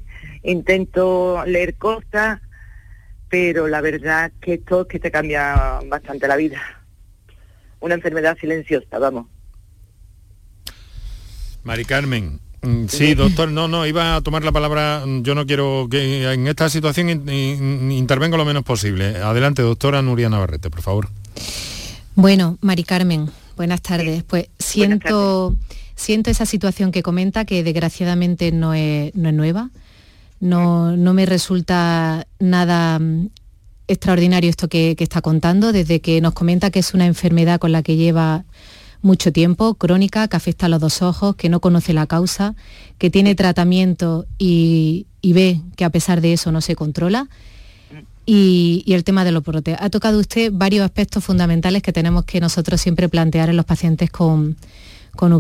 intento 0.51 1.43
leer 1.45 1.75
cosas, 1.75 2.39
pero 3.29 3.67
la 3.67 3.81
verdad 3.81 4.31
que 4.41 4.55
esto 4.55 4.81
es 4.81 4.87
que 4.87 4.99
te 4.99 5.11
cambia 5.11 5.79
bastante 5.87 6.27
la 6.27 6.35
vida. 6.37 6.61
Una 7.79 7.95
enfermedad 7.95 8.37
silenciosa, 8.39 8.97
vamos. 8.99 9.27
Mari 11.63 11.85
Carmen. 11.85 12.39
mm, 12.61 12.87
Sí, 12.87 13.13
doctor, 13.13 13.51
no, 13.51 13.67
no, 13.67 13.85
iba 13.85 14.15
a 14.15 14.21
tomar 14.21 14.43
la 14.43 14.51
palabra, 14.51 15.03
mm, 15.05 15.21
yo 15.23 15.35
no 15.35 15.45
quiero 15.45 15.87
que 15.91 16.31
en 16.31 16.47
esta 16.47 16.69
situación 16.69 17.09
in- 17.09 17.29
in- 17.29 17.91
intervengo 17.91 18.37
lo 18.37 18.45
menos 18.45 18.63
posible. 18.63 19.17
Adelante, 19.17 19.61
doctora 19.61 20.01
Nuria 20.01 20.29
Navarrete, 20.29 20.69
por 20.69 20.81
favor. 20.81 21.09
Bueno, 22.15 22.57
Mari 22.61 22.83
Carmen, 22.83 23.29
buenas 23.57 23.81
tardes. 23.81 24.23
Pues 24.23 24.47
siento, 24.57 25.55
siento 25.95 26.31
esa 26.31 26.45
situación 26.45 26.91
que 26.91 27.03
comenta, 27.03 27.45
que 27.45 27.63
desgraciadamente 27.63 28.51
no 28.51 28.73
es, 28.73 29.13
no 29.13 29.29
es 29.29 29.35
nueva. 29.35 29.69
No, 30.39 30.95
no 30.95 31.13
me 31.13 31.25
resulta 31.25 32.27
nada 32.39 32.99
mm, 32.99 33.29
extraordinario 33.87 34.49
esto 34.49 34.67
que, 34.67 34.95
está 34.99 35.21
contando, 35.21 35.71
desde 35.71 35.99
que 35.99 36.21
nos 36.21 36.33
comenta 36.33 36.69
que 36.69 36.79
es 36.79 36.93
una 36.93 37.05
enfermedad 37.05 37.59
con 37.59 37.71
la 37.71 37.81
que 37.81 37.95
lleva 37.95 38.45
mucho 39.01 39.31
tiempo, 39.31 39.75
crónica, 39.75 40.27
que 40.27 40.35
afecta 40.35 40.65
a 40.65 40.69
los 40.69 40.81
dos 40.81 41.01
ojos, 41.01 41.35
que 41.35 41.49
no 41.49 41.59
conoce 41.59 41.93
la 41.93 42.07
causa, 42.07 42.55
que 42.97 43.09
tiene 43.09 43.35
tratamiento 43.35 44.25
y, 44.37 45.07
ve 45.23 45.61
que 45.75 45.85
a 45.85 45.89
pesar 45.89 46.21
de 46.21 46.33
eso 46.33 46.51
no 46.51 46.61
se 46.61 46.75
controla. 46.75 47.29
Y, 48.25 48.83
el 48.87 49.05
tema 49.05 49.23
de 49.23 49.31
los 49.31 49.43
brotes. 49.43 49.77
Ha 49.79 49.89
tocado 49.89 50.19
usted 50.19 50.51
varios 50.53 50.83
aspectos 50.83 51.23
fundamentales 51.23 51.81
que 51.81 51.93
tenemos 51.93 52.25
que 52.25 52.41
nosotros 52.41 52.81
siempre 52.81 53.07
plantear 53.07 53.49
en 53.49 53.55
los 53.55 53.65
pacientes 53.65 54.09
con, 54.09 54.57
con. 55.15 55.39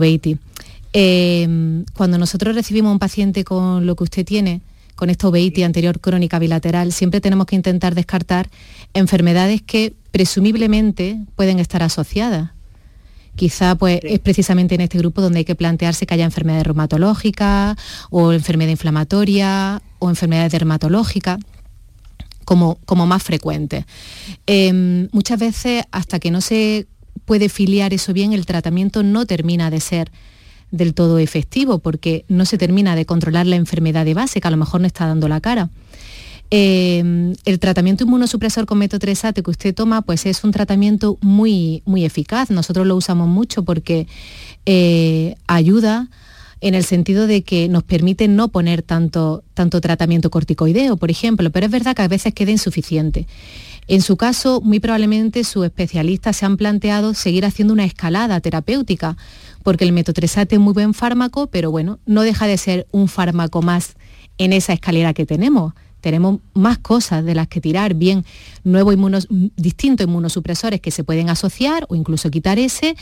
Eh, 0.93 1.83
cuando 1.93 2.17
nosotros 2.17 2.55
recibimos 2.55 2.93
un 2.93 2.99
paciente 2.99 3.43
con 3.43 3.85
lo 3.85 3.95
que 3.97 4.05
usted 4.05 4.25
tiene, 4.25 4.61
con 4.97 5.09
esta 5.09 5.29
uveitis 5.29 5.63
anterior 5.63 6.01
crónica 6.01 6.39
bilateral, 6.39 6.91
siempre 6.91 7.21
tenemos 7.21 7.45
que 7.45 7.55
intentar 7.55 7.95
descartar 7.95 8.49
enfermedades 8.93 9.61
que 9.61 9.93
presumiblemente 10.11 11.19
pueden 11.35 11.59
estar 11.59 11.83
asociadas. 11.83 12.49
Quizá 13.35 13.75
pues 13.75 13.99
es 14.01 14.19
precisamente 14.19 14.73
en 14.73 14.81
este 14.81 14.97
grupo 14.97 15.21
donde 15.21 15.39
hay 15.39 15.45
que 15.45 15.53
plantearse 15.53 16.07
que 16.07 16.15
haya 16.15 16.25
enfermedades 16.25 16.65
reumatológicas 16.65 17.77
o 18.09 18.33
enfermedad 18.33 18.71
inflamatoria 18.71 19.83
o 19.99 20.09
enfermedades 20.09 20.51
dermatológicas 20.51 21.37
como, 22.43 22.79
como 22.85 23.05
más 23.05 23.21
frecuentes. 23.21 23.85
Eh, 24.47 25.07
muchas 25.11 25.39
veces 25.39 25.83
hasta 25.91 26.17
que 26.17 26.31
no 26.31 26.41
se 26.41 26.87
puede 27.25 27.49
filiar 27.49 27.93
eso 27.93 28.13
bien, 28.13 28.33
el 28.33 28.47
tratamiento 28.47 29.03
no 29.03 29.27
termina 29.27 29.69
de 29.69 29.81
ser 29.81 30.11
del 30.71 30.93
todo 30.93 31.19
efectivo 31.19 31.79
porque 31.79 32.25
no 32.27 32.45
se 32.45 32.57
termina 32.57 32.95
de 32.95 33.05
controlar 33.05 33.45
la 33.45 33.55
enfermedad 33.55 34.05
de 34.05 34.13
base, 34.13 34.41
que 34.41 34.47
a 34.47 34.51
lo 34.51 34.57
mejor 34.57 34.81
no 34.81 34.87
está 34.87 35.07
dando 35.07 35.27
la 35.27 35.41
cara. 35.41 35.69
Eh, 36.49 37.33
el 37.43 37.59
tratamiento 37.59 38.05
inmunosupresor 38.05 38.65
con 38.65 38.77
metotrexate 38.77 39.43
que 39.43 39.51
usted 39.51 39.75
toma, 39.75 40.01
pues 40.01 40.25
es 40.25 40.43
un 40.43 40.51
tratamiento 40.51 41.17
muy, 41.21 41.81
muy 41.85 42.05
eficaz. 42.05 42.49
Nosotros 42.51 42.87
lo 42.87 42.95
usamos 42.95 43.27
mucho 43.27 43.63
porque 43.63 44.07
eh, 44.65 45.35
ayuda 45.47 46.09
en 46.61 46.73
el 46.73 46.83
sentido 46.83 47.27
de 47.27 47.43
que 47.43 47.67
nos 47.69 47.83
permite 47.83 48.27
no 48.27 48.47
poner 48.47 48.81
tanto, 48.81 49.43
tanto 49.53 49.79
tratamiento 49.81 50.29
corticoideo, 50.29 50.97
por 50.97 51.11
ejemplo, 51.11 51.51
pero 51.51 51.65
es 51.65 51.71
verdad 51.71 51.95
que 51.95 52.01
a 52.01 52.07
veces 52.07 52.33
queda 52.33 52.51
insuficiente. 52.51 53.27
En 53.87 54.01
su 54.01 54.17
caso, 54.17 54.59
muy 54.61 54.79
probablemente 54.79 55.43
sus 55.43 55.65
especialistas 55.65 56.35
se 56.35 56.45
han 56.45 56.57
planteado 56.57 57.13
seguir 57.13 57.45
haciendo 57.45 57.73
una 57.73 57.85
escalada 57.85 58.39
terapéutica, 58.41 59.15
porque 59.67 59.83
el 59.83 59.91
metotrexate 59.91 60.55
es 60.55 60.61
muy 60.61 60.71
buen 60.71 60.93
fármaco, 60.93 61.47
pero 61.47 61.71
bueno, 61.71 61.99
no 62.05 62.21
deja 62.21 62.47
de 62.47 62.57
ser 62.57 62.87
un 62.91 63.09
fármaco 63.09 63.61
más 63.61 63.97
en 64.37 64.53
esa 64.53 64.71
escalera 64.71 65.13
que 65.13 65.25
tenemos. 65.25 65.73
Tenemos 65.99 66.39
más 66.53 66.77
cosas 66.77 67.25
de 67.25 67.35
las 67.35 67.49
que 67.49 67.59
tirar, 67.59 67.93
bien 67.93 68.23
nuevos 68.63 68.93
inmunos, 68.93 69.27
distintos 69.57 70.07
inmunosupresores 70.07 70.79
que 70.79 70.89
se 70.89 71.03
pueden 71.03 71.29
asociar 71.29 71.85
o 71.89 71.95
incluso 71.97 72.31
quitar 72.31 72.59
ese. 72.59 72.95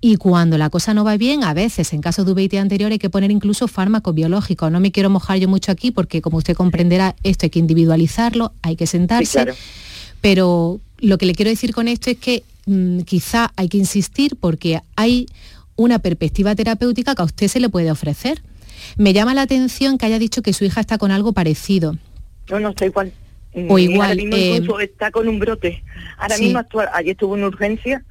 Y 0.00 0.14
cuando 0.14 0.56
la 0.56 0.70
cosa 0.70 0.94
no 0.94 1.02
va 1.02 1.16
bien, 1.16 1.42
a 1.42 1.52
veces 1.52 1.92
en 1.92 2.00
caso 2.00 2.24
de 2.24 2.30
uveitis 2.30 2.60
anterior 2.60 2.92
hay 2.92 3.00
que 3.00 3.10
poner 3.10 3.32
incluso 3.32 3.66
fármacos 3.66 4.14
biológicos. 4.14 4.70
No 4.70 4.78
me 4.78 4.92
quiero 4.92 5.10
mojar 5.10 5.38
yo 5.38 5.48
mucho 5.48 5.72
aquí 5.72 5.90
porque 5.90 6.22
como 6.22 6.38
usted 6.38 6.54
comprenderá, 6.54 7.16
esto 7.24 7.46
hay 7.46 7.50
que 7.50 7.58
individualizarlo, 7.58 8.52
hay 8.62 8.76
que 8.76 8.86
sentarse. 8.86 9.26
Sí, 9.26 9.32
claro. 9.32 9.54
Pero 10.20 10.78
lo 10.98 11.18
que 11.18 11.26
le 11.26 11.34
quiero 11.34 11.50
decir 11.50 11.74
con 11.74 11.88
esto 11.88 12.08
es 12.08 12.18
que 12.18 12.44
mmm, 12.66 13.00
quizá 13.00 13.52
hay 13.56 13.68
que 13.68 13.78
insistir 13.78 14.36
porque 14.36 14.80
hay 14.94 15.26
una 15.76 15.98
perspectiva 15.98 16.54
terapéutica 16.54 17.14
que 17.14 17.22
a 17.22 17.24
usted 17.26 17.48
se 17.48 17.60
le 17.60 17.68
puede 17.68 17.90
ofrecer. 17.90 18.42
Me 18.96 19.12
llama 19.12 19.34
la 19.34 19.42
atención 19.42 19.98
que 19.98 20.06
haya 20.06 20.18
dicho 20.18 20.42
que 20.42 20.52
su 20.52 20.64
hija 20.64 20.80
está 20.80 20.98
con 20.98 21.10
algo 21.10 21.32
parecido. 21.32 21.96
No, 22.50 22.60
no 22.60 22.72
sé 22.78 22.86
igual. 22.86 23.12
O 23.68 23.74
Mi 23.76 23.84
igual, 23.84 24.10
Ahora 24.10 24.14
mismo 24.60 24.80
eh, 24.80 24.84
está 24.84 25.10
con 25.10 25.28
un 25.28 25.38
brote. 25.38 25.82
Ahora 26.18 26.36
sí. 26.36 26.44
mismo 26.44 26.58
actual, 26.58 26.88
ayer 26.92 27.12
estuvo 27.12 27.36
en 27.36 27.44
urgencia 27.44 28.04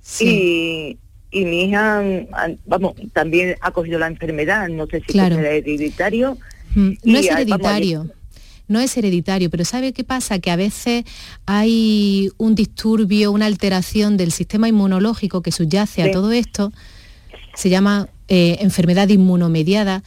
Sí. 0.00 0.26
y 0.28 0.98
y 1.34 1.46
mi 1.46 1.64
hija, 1.64 2.02
mm, 2.02 2.56
vamos, 2.66 2.92
también 3.14 3.56
ha 3.62 3.70
cogido 3.70 3.98
la 3.98 4.06
enfermedad, 4.06 4.68
no 4.68 4.86
sé 4.86 5.00
si 5.00 5.14
Claro. 5.14 5.38
es 5.38 5.46
hereditario. 5.64 6.36
Mm, 6.74 6.90
Y, 7.02 7.12
No 7.12 7.18
es 7.18 7.26
ah, 7.30 7.34
vamos, 7.34 7.40
hereditario. 7.40 8.06
No 8.68 8.80
es 8.80 8.96
hereditario, 8.96 9.50
pero 9.50 9.64
¿sabe 9.64 9.92
qué 9.92 10.04
pasa? 10.04 10.38
Que 10.38 10.50
a 10.50 10.56
veces 10.56 11.04
hay 11.46 12.30
un 12.38 12.54
disturbio, 12.54 13.32
una 13.32 13.46
alteración 13.46 14.16
del 14.16 14.32
sistema 14.32 14.68
inmunológico 14.68 15.42
que 15.42 15.52
subyace 15.52 16.02
a 16.02 16.06
Sí. 16.06 16.12
todo 16.12 16.32
esto. 16.32 16.72
Se 17.54 17.68
llama 17.70 18.08
eh, 18.28 18.58
enfermedad 18.60 19.08
inmunomediada. 19.10 20.02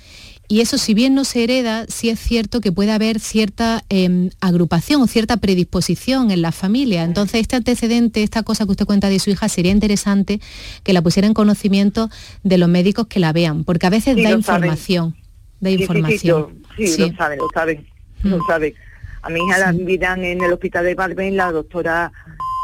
Y 0.47 0.61
eso, 0.61 0.77
si 0.77 0.93
bien 0.93 1.13
no 1.15 1.25
se 1.25 1.43
hereda, 1.43 1.85
sí 1.89 2.09
es 2.09 2.19
cierto 2.19 2.61
que 2.61 2.71
puede 2.71 2.91
haber 2.91 3.19
cierta 3.19 3.83
eh, 3.89 4.29
agrupación 4.41 5.01
o 5.01 5.07
cierta 5.07 5.37
predisposición 5.37 6.31
en 6.31 6.41
la 6.41 6.51
familia. 6.51 7.03
Entonces, 7.03 7.41
este 7.41 7.55
antecedente, 7.55 8.23
esta 8.23 8.41
cosa 8.43 8.65
que 8.65 8.71
usted 8.71 8.85
cuenta 8.85 9.09
de 9.09 9.19
su 9.19 9.29
hija, 9.31 9.49
sería 9.49 9.71
interesante 9.71 10.39
que 10.83 10.93
la 10.93 11.01
pusiera 11.01 11.27
en 11.27 11.33
conocimiento 11.33 12.09
de 12.43 12.57
los 12.59 12.69
médicos 12.69 13.07
que 13.07 13.19
la 13.19 13.33
vean, 13.33 13.63
porque 13.63 13.87
a 13.87 13.89
veces 13.91 14.15
Sí, 14.15 14.21
da 14.23 14.29
saben. 14.29 14.39
información. 14.39 15.15
Da 15.59 15.69
Sí, 15.69 15.75
sí, 15.75 15.77
sí, 15.77 15.83
información. 15.83 16.41
lo- 16.41 16.85
sí, 16.87 16.97
lo 17.01 17.15
saben, 17.15 17.37
lo 17.39 17.47
saben, 17.53 17.87
lo 18.29 18.39
saben. 18.47 18.73
A 19.21 19.29
mi 19.29 19.39
hija 19.39 19.57
la 19.57 19.71
miran 19.73 20.23
en 20.23 20.41
el 20.43 20.53
hospital 20.53 20.85
de 20.85 20.95
Barben, 20.95 21.35
la 21.37 21.51
doctora 21.51 22.11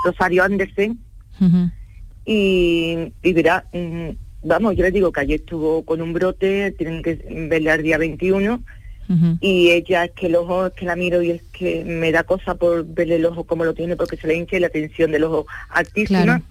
Rosario 0.05 0.43
Andersen, 0.43 0.99
y, 2.25 3.11
y 3.23 3.33
verá, 3.33 3.65
mm, 3.73 4.09
vamos, 4.43 4.75
yo 4.75 4.83
les 4.83 4.93
digo 4.93 5.11
que 5.11 5.21
ayer 5.21 5.39
estuvo 5.39 5.83
con 5.83 6.01
un 6.01 6.13
brote, 6.13 6.71
tienen 6.77 7.01
que 7.01 7.15
verla 7.49 7.75
el 7.75 7.83
día 7.83 7.97
21, 7.97 8.61
Ujú. 9.09 9.37
y 9.41 9.71
ella 9.71 10.05
es 10.05 10.11
que 10.11 10.27
el 10.27 10.35
ojo, 10.35 10.67
es 10.67 10.73
que 10.73 10.85
la 10.85 10.95
miro 10.95 11.21
y 11.21 11.31
es 11.31 11.41
que 11.51 11.83
me 11.83 12.11
da 12.11 12.23
cosa 12.23 12.55
por 12.55 12.85
verle 12.85 13.15
el 13.15 13.25
ojo 13.25 13.43
como 13.43 13.65
lo 13.65 13.73
tiene, 13.73 13.95
porque 13.95 14.17
se 14.17 14.27
le 14.27 14.35
hincha 14.35 14.57
y 14.57 14.59
la 14.61 14.69
tensión 14.69 15.11
del 15.11 15.23
ojo 15.23 15.47
altísima. 15.69 16.23
Claro. 16.23 16.43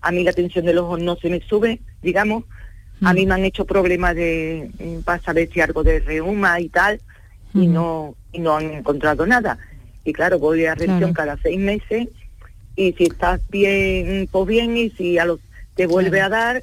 A 0.00 0.12
mí 0.12 0.22
la 0.22 0.32
tensión 0.32 0.64
del 0.66 0.78
ojo 0.78 0.96
no 0.96 1.16
se 1.16 1.28
me 1.30 1.40
sube, 1.40 1.80
digamos. 2.02 2.44
A 3.02 3.12
Mm. 3.12 3.16
mí 3.16 3.26
me 3.26 3.34
han 3.34 3.44
hecho 3.44 3.64
problemas 3.64 4.14
de 4.14 4.70
mm, 4.78 5.02
para 5.02 5.20
saber 5.22 5.50
si 5.52 5.60
algo 5.60 5.82
de 5.82 5.98
reuma 6.00 6.60
y 6.60 6.68
tal, 6.68 7.00
y 7.52 7.66
no 7.66 8.14
y 8.34 8.40
no 8.40 8.56
han 8.56 8.70
encontrado 8.72 9.26
nada. 9.26 9.58
Y 10.04 10.12
claro, 10.12 10.38
voy 10.38 10.66
a 10.66 10.74
revisión 10.74 11.12
Claro. 11.12 11.14
cada 11.14 11.36
seis 11.42 11.58
meses 11.58 12.08
y 12.76 12.92
si 12.92 13.04
estás 13.04 13.40
bien, 13.48 14.28
pues 14.30 14.46
bien, 14.46 14.76
y 14.76 14.90
si 14.90 15.16
a 15.18 15.24
los 15.24 15.40
te 15.76 15.86
vuelve 15.86 16.18
Claro. 16.18 16.26
a 16.34 16.38
dar, 16.38 16.62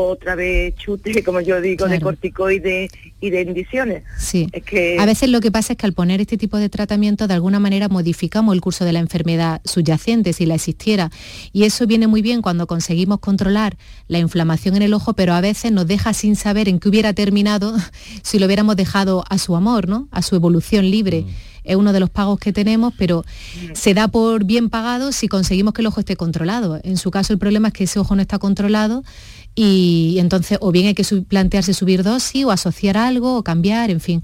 otra 0.00 0.34
vez 0.34 0.74
chute, 0.76 1.22
como 1.24 1.40
yo 1.40 1.60
digo, 1.60 1.86
de 1.86 2.00
corticoides 2.00 2.90
y 3.20 3.30
de 3.30 3.42
indiciones. 3.42 4.04
Sí. 4.18 4.48
Es 4.52 4.64
que 4.64 4.96
A 4.98 5.06
veces 5.06 5.28
lo 5.28 5.40
que 5.40 5.50
pasa 5.50 5.74
es 5.74 5.76
que 5.76 5.86
al 5.86 5.92
poner 5.92 6.20
este 6.20 6.36
tipo 6.36 6.56
de 6.56 6.68
tratamiento 6.68 7.28
de 7.28 7.34
alguna 7.34 7.60
manera 7.60 7.88
modificamos 7.88 8.54
el 8.54 8.60
curso 8.60 8.84
de 8.84 8.92
la 8.92 9.00
enfermedad 9.00 9.60
subyacente 9.64 10.32
si 10.32 10.46
la 10.46 10.54
existiera 10.54 11.10
y 11.52 11.64
eso 11.64 11.86
viene 11.86 12.06
muy 12.06 12.22
bien 12.22 12.42
cuando 12.42 12.66
conseguimos 12.66 13.20
controlar 13.20 13.76
la 14.08 14.18
inflamación 14.18 14.76
en 14.76 14.82
el 14.82 14.94
ojo, 14.94 15.12
pero 15.12 15.34
a 15.34 15.40
veces 15.40 15.72
nos 15.72 15.86
deja 15.86 16.14
sin 16.14 16.36
saber 16.36 16.68
en 16.68 16.78
qué 16.78 16.88
hubiera 16.88 17.12
terminado 17.12 17.74
si 18.22 18.38
lo 18.38 18.46
hubiéramos 18.46 18.76
dejado 18.76 19.24
a 19.28 19.38
su 19.38 19.56
amor, 19.56 19.88
¿no? 19.88 20.08
A 20.10 20.22
su 20.22 20.34
evolución 20.36 20.90
libre. 20.90 21.26
Es 21.64 21.76
uno 21.76 21.92
de 21.92 22.00
los 22.00 22.10
pagos 22.10 22.40
que 22.40 22.52
tenemos, 22.52 22.92
pero 22.98 23.24
se 23.72 23.94
da 23.94 24.08
por 24.08 24.44
bien 24.44 24.68
pagado 24.68 25.12
si 25.12 25.28
conseguimos 25.28 25.74
que 25.74 25.82
el 25.82 25.86
ojo 25.86 26.00
esté 26.00 26.16
controlado. 26.16 26.80
En 26.82 26.96
su 26.96 27.10
caso 27.12 27.32
el 27.32 27.38
problema 27.38 27.68
es 27.68 27.74
que 27.74 27.84
ese 27.84 28.00
ojo 28.00 28.16
no 28.16 28.22
está 28.22 28.40
controlado 28.40 29.04
y 29.54 30.16
entonces 30.18 30.58
o 30.60 30.72
bien 30.72 30.86
hay 30.86 30.94
que 30.94 31.04
plantearse 31.28 31.74
subir 31.74 32.02
dosis 32.02 32.44
o 32.44 32.50
asociar 32.50 32.96
algo 32.96 33.36
o 33.36 33.42
cambiar, 33.42 33.90
en 33.90 34.00
fin. 34.00 34.22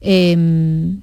Eh, 0.00 0.94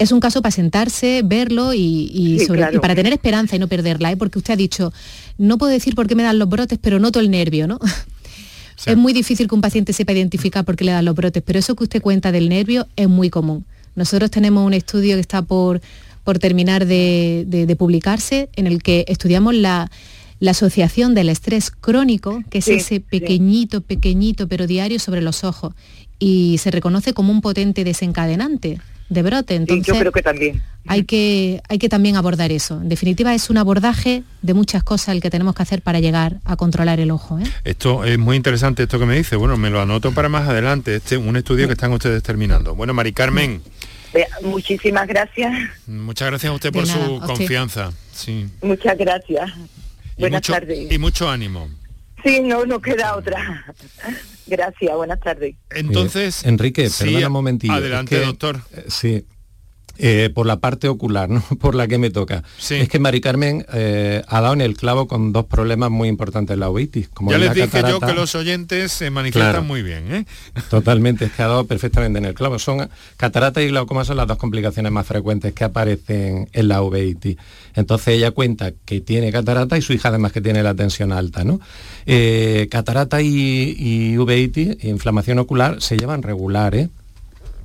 es 0.00 0.10
un 0.10 0.18
caso 0.18 0.42
para 0.42 0.50
sentarse, 0.50 1.22
verlo 1.24 1.72
y, 1.72 2.10
y 2.12 2.38
Sí, 2.40 2.46
sobre- 2.46 2.58
claro. 2.60 2.76
y 2.76 2.80
para 2.80 2.94
tener 2.96 3.12
esperanza 3.12 3.54
y 3.54 3.60
no 3.60 3.68
perderla, 3.68 4.10
¿eh? 4.10 4.16
porque 4.16 4.38
usted 4.38 4.54
ha 4.54 4.56
dicho, 4.56 4.92
no 5.38 5.56
puedo 5.56 5.70
decir 5.72 5.94
por 5.94 6.08
qué 6.08 6.16
me 6.16 6.24
dan 6.24 6.38
los 6.38 6.48
brotes, 6.48 6.78
pero 6.82 6.98
noto 6.98 7.20
el 7.20 7.30
nervio, 7.30 7.66
¿no? 7.68 7.78
Sí. 8.76 8.90
Es 8.90 8.96
muy 8.96 9.12
difícil 9.12 9.46
que 9.46 9.54
un 9.54 9.60
paciente 9.60 9.92
sepa 9.92 10.12
identificar 10.12 10.64
por 10.64 10.74
qué 10.74 10.82
le 10.84 10.90
dan 10.90 11.04
los 11.04 11.14
brotes, 11.14 11.44
pero 11.46 11.60
eso 11.60 11.76
que 11.76 11.84
usted 11.84 12.02
cuenta 12.02 12.32
del 12.32 12.48
nervio 12.48 12.88
es 12.96 13.08
muy 13.08 13.30
común. 13.30 13.64
Nosotros 13.94 14.32
tenemos 14.32 14.66
un 14.66 14.74
estudio 14.74 15.14
que 15.14 15.20
está 15.20 15.42
por, 15.42 15.80
por 16.24 16.40
terminar 16.40 16.84
de, 16.84 17.44
de- 17.46 17.66
de 17.66 17.76
publicarse, 17.76 18.48
en 18.56 18.66
el 18.66 18.82
que 18.82 19.04
estudiamos 19.06 19.54
la, 19.54 19.88
la 20.44 20.50
asociación 20.52 21.14
del 21.14 21.28
estrés 21.30 21.70
crónico, 21.70 22.42
que 22.50 22.58
es 22.58 22.64
Sí, 22.66 22.72
ese 22.74 22.96
sí. 22.96 23.00
pequeñito, 23.00 23.80
pequeñito, 23.80 24.46
pero 24.48 24.66
diario 24.66 24.98
sobre 24.98 25.22
los 25.22 25.42
ojos, 25.44 25.72
y 26.18 26.58
se 26.58 26.70
reconoce 26.70 27.12
como 27.14 27.32
un 27.32 27.40
potente 27.40 27.82
desencadenante 27.84 28.80
de 29.08 29.22
brote. 29.22 29.54
sí, 29.54 29.56
Entonces, 29.62 29.86
yo 29.86 29.98
creo 29.98 30.12
que 30.12 30.22
también. 30.22 30.62
hay 30.86 31.04
que, 31.04 31.60
hay 31.68 31.78
que 31.78 31.88
también 31.88 32.16
abordar 32.16 32.52
eso. 32.52 32.80
En 32.80 32.88
definitiva, 32.88 33.34
es 33.34 33.48
un 33.50 33.56
abordaje 33.58 34.22
de 34.42 34.54
muchas 34.54 34.82
cosas 34.82 35.14
el 35.14 35.20
que 35.22 35.30
tenemos 35.30 35.54
que 35.54 35.62
hacer 35.62 35.82
para 35.82 36.00
llegar 36.00 36.40
a 36.44 36.56
controlar 36.56 37.00
el 37.00 37.10
ojo. 37.10 37.38
¿eh? 37.38 37.44
Esto 37.64 38.04
es 38.04 38.18
muy 38.18 38.36
interesante 38.36 38.82
esto 38.84 38.98
que 38.98 39.06
me 39.06 39.16
dice. 39.16 39.36
Bueno, 39.36 39.56
me 39.56 39.70
lo 39.70 39.80
anoto 39.80 40.12
para 40.12 40.28
más 40.28 40.48
adelante. 40.48 40.94
Este 40.96 41.16
un 41.16 41.36
estudio 41.36 41.66
que 41.66 41.72
están 41.74 41.92
ustedes 41.92 42.22
terminando. 42.22 42.74
Bueno, 42.74 42.92
Mari 42.94 43.12
Carmen, 43.12 43.62
Muchísimas 44.42 45.08
gracias, 45.08 45.52
muchas 45.88 46.28
gracias 46.28 46.50
a 46.50 46.54
usted 46.54 46.72
por 46.72 46.86
nada, 46.86 47.04
su 47.06 47.14
usted. 47.14 47.26
confianza. 47.26 47.92
Sí. 48.12 48.46
muchas 48.62 48.96
gracias. 48.96 49.50
Buenas 50.18 50.38
mucho, 50.38 50.52
tardes. 50.52 50.92
y 50.92 50.98
mucho 50.98 51.28
ánimo. 51.28 51.68
Sí, 52.24 52.40
no, 52.40 52.64
no 52.64 52.80
queda 52.80 53.16
otra. 53.16 53.64
Gracias, 54.46 54.94
buenas 54.96 55.20
tardes. 55.20 55.56
Entonces, 55.70 56.44
Eh, 56.44 56.48
Enrique, 56.48 56.88
sí, 56.90 57.04
perdona 57.04 57.26
un 57.28 57.32
momentillo. 57.32 57.72
Adelante, 57.74 58.14
es 58.16 58.20
que, 58.20 58.26
doctor. 58.26 58.60
eh, 58.72 58.84
Sí. 58.88 59.24
Eh, 59.96 60.28
por 60.34 60.44
la 60.46 60.56
parte 60.58 60.88
ocular, 60.88 61.28
¿no? 61.30 61.40
por 61.60 61.76
la 61.76 61.86
que 61.86 61.98
me 61.98 62.10
toca. 62.10 62.42
Sí. 62.58 62.74
Es 62.74 62.88
que 62.88 62.98
Mari 62.98 63.20
Carmen 63.20 63.64
eh, 63.72 64.22
ha 64.26 64.40
dado 64.40 64.54
en 64.54 64.60
el 64.60 64.76
clavo 64.76 65.06
con 65.06 65.32
dos 65.32 65.44
problemas 65.46 65.88
muy 65.90 66.08
importantes 66.08 66.54
en 66.54 66.60
la 66.60 66.68
uveitis. 66.68 67.08
Como 67.10 67.30
Ya 67.30 67.36
es 67.36 67.42
les 67.42 67.54
dije 67.54 67.66
yo 67.66 67.70
catarata- 68.00 68.06
que 68.08 68.14
los 68.14 68.34
oyentes 68.34 68.90
se 68.90 69.10
manifiestan 69.10 69.52
Claro. 69.52 69.64
muy 69.64 69.82
bien. 69.82 70.12
¿eh? 70.12 70.24
Totalmente, 70.70 71.26
es 71.26 71.32
que 71.32 71.42
ha 71.42 71.46
dado 71.46 71.64
perfectamente 71.66 72.18
en 72.18 72.24
el 72.24 72.34
clavo. 72.34 72.58
Son 72.58 72.88
catarata 73.16 73.62
y 73.62 73.68
glaucoma 73.68 74.04
son 74.04 74.16
las 74.16 74.26
dos 74.26 74.36
complicaciones 74.36 74.90
más 74.90 75.06
frecuentes 75.06 75.52
que 75.52 75.62
aparecen 75.62 76.48
en 76.52 76.68
la 76.68 76.82
uveitis. 76.82 77.36
Entonces 77.76 78.08
ella 78.16 78.32
cuenta 78.32 78.72
que 78.84 79.00
tiene 79.00 79.30
catarata 79.30 79.78
y 79.78 79.82
su 79.82 79.92
hija 79.92 80.08
además 80.08 80.32
que 80.32 80.40
tiene 80.40 80.62
la 80.64 80.74
tensión 80.74 81.12
alta, 81.12 81.44
¿no? 81.44 81.60
Eh, 82.06 82.66
catarata 82.70 83.22
y, 83.22 83.76
y 83.78 84.18
uveitis, 84.18 84.82
inflamación 84.84 85.38
ocular, 85.38 85.80
se 85.80 85.96
llevan 85.96 86.22
regulares. 86.22 86.88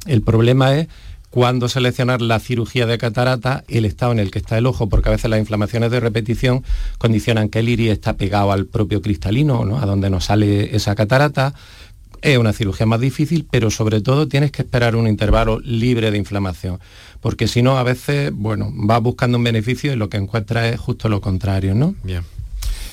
El 0.06 0.22
problema 0.22 0.76
es 0.76 0.88
cuando 1.30 1.70
seleccionar 1.70 2.22
la 2.22 2.40
cirugía 2.40 2.86
de 2.86 2.98
catarata, 2.98 3.64
el 3.68 3.86
estado 3.86 4.12
en 4.12 4.20
el 4.20 4.32
que 4.32 4.40
está 4.40 4.58
el 4.58 4.66
ojo, 4.66 4.90
porque 4.90 5.10
a 5.10 5.12
veces 5.12 5.30
las 5.30 5.40
inflamaciones 5.40 5.92
de 5.92 6.00
repetición 6.00 6.64
condicionan 6.98 7.50
que 7.50 7.60
el 7.60 7.70
iris 7.70 7.92
está 7.92 8.18
pegado 8.18 8.52
al 8.52 8.66
propio 8.66 9.02
cristalino, 9.02 9.66
¿no? 9.66 9.80
a 9.80 9.86
donde 9.86 10.10
nos 10.10 10.26
sale 10.26 10.76
esa 10.76 10.96
catarata. 10.96 11.54
Es 12.22 12.38
una 12.38 12.52
cirugía 12.52 12.86
más 12.86 13.00
difícil, 13.00 13.48
pero 13.50 13.72
sobre 13.72 14.02
todo 14.02 14.28
tienes 14.28 14.52
que 14.52 14.64
esperar 14.64 14.96
un 14.96 15.08
intervalo 15.08 15.60
libre 15.60 16.12
de 16.12 16.18
inflamación, 16.18 16.80
porque 17.22 17.48
si 17.48 17.62
no, 17.62 17.78
a 17.78 17.84
veces, 17.84 18.32
bueno, 18.34 18.70
vas 18.74 19.02
buscando 19.02 19.38
un 19.38 19.44
beneficio 19.44 19.94
y 19.94 19.96
lo 19.96 20.10
que 20.10 20.18
encuentras 20.18 20.74
es 20.74 20.80
justo 20.80 21.08
lo 21.08 21.22
contrario, 21.22 21.76
¿no? 21.76 21.96
Bien. 22.04 22.24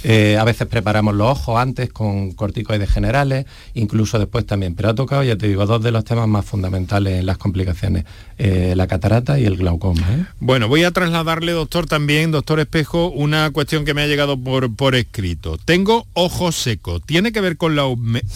Eh, 0.09 0.38
a 0.38 0.45
veces 0.45 0.69
preparamos 0.69 1.16
los 1.16 1.33
ojos 1.33 1.59
antes 1.59 1.92
con 1.92 2.31
corticoides 2.31 2.88
generales, 2.88 3.45
incluso 3.75 4.21
después 4.21 4.47
también. 4.47 4.77
Pero 4.77 4.90
ha 4.90 4.95
tocado, 4.95 5.25
ya 5.25 5.35
te 5.35 5.49
digo, 5.49 5.66
dos 5.66 5.83
de 5.83 5.90
los 5.90 6.05
temas 6.05 6.29
más 6.29 6.45
fundamentales 6.45 7.19
en 7.19 7.27
las 7.27 7.38
complicaciones, 7.38 8.05
eh, 8.38 8.75
la 8.77 8.87
catarata 8.87 9.40
y 9.40 9.47
el 9.47 9.57
glaucoma. 9.57 10.07
¿eh? 10.09 10.25
Bueno, 10.38 10.69
voy 10.69 10.85
a 10.85 10.92
trasladarle, 10.92 11.51
doctor, 11.51 11.87
también, 11.87 12.31
doctor 12.31 12.61
Espejo, 12.61 13.09
una 13.09 13.51
cuestión 13.51 13.85
que 13.85 13.95
me 13.95 14.03
ha 14.03 14.07
llegado 14.07 14.38
por, 14.38 14.73
por 14.77 14.95
escrito. 14.95 15.59
Tengo 15.64 16.07
ojo 16.12 16.53
seco. 16.53 17.01
¿Tiene 17.01 17.33
que 17.33 17.40
ver 17.40 17.57
con 17.57 17.75
la, 17.75 17.92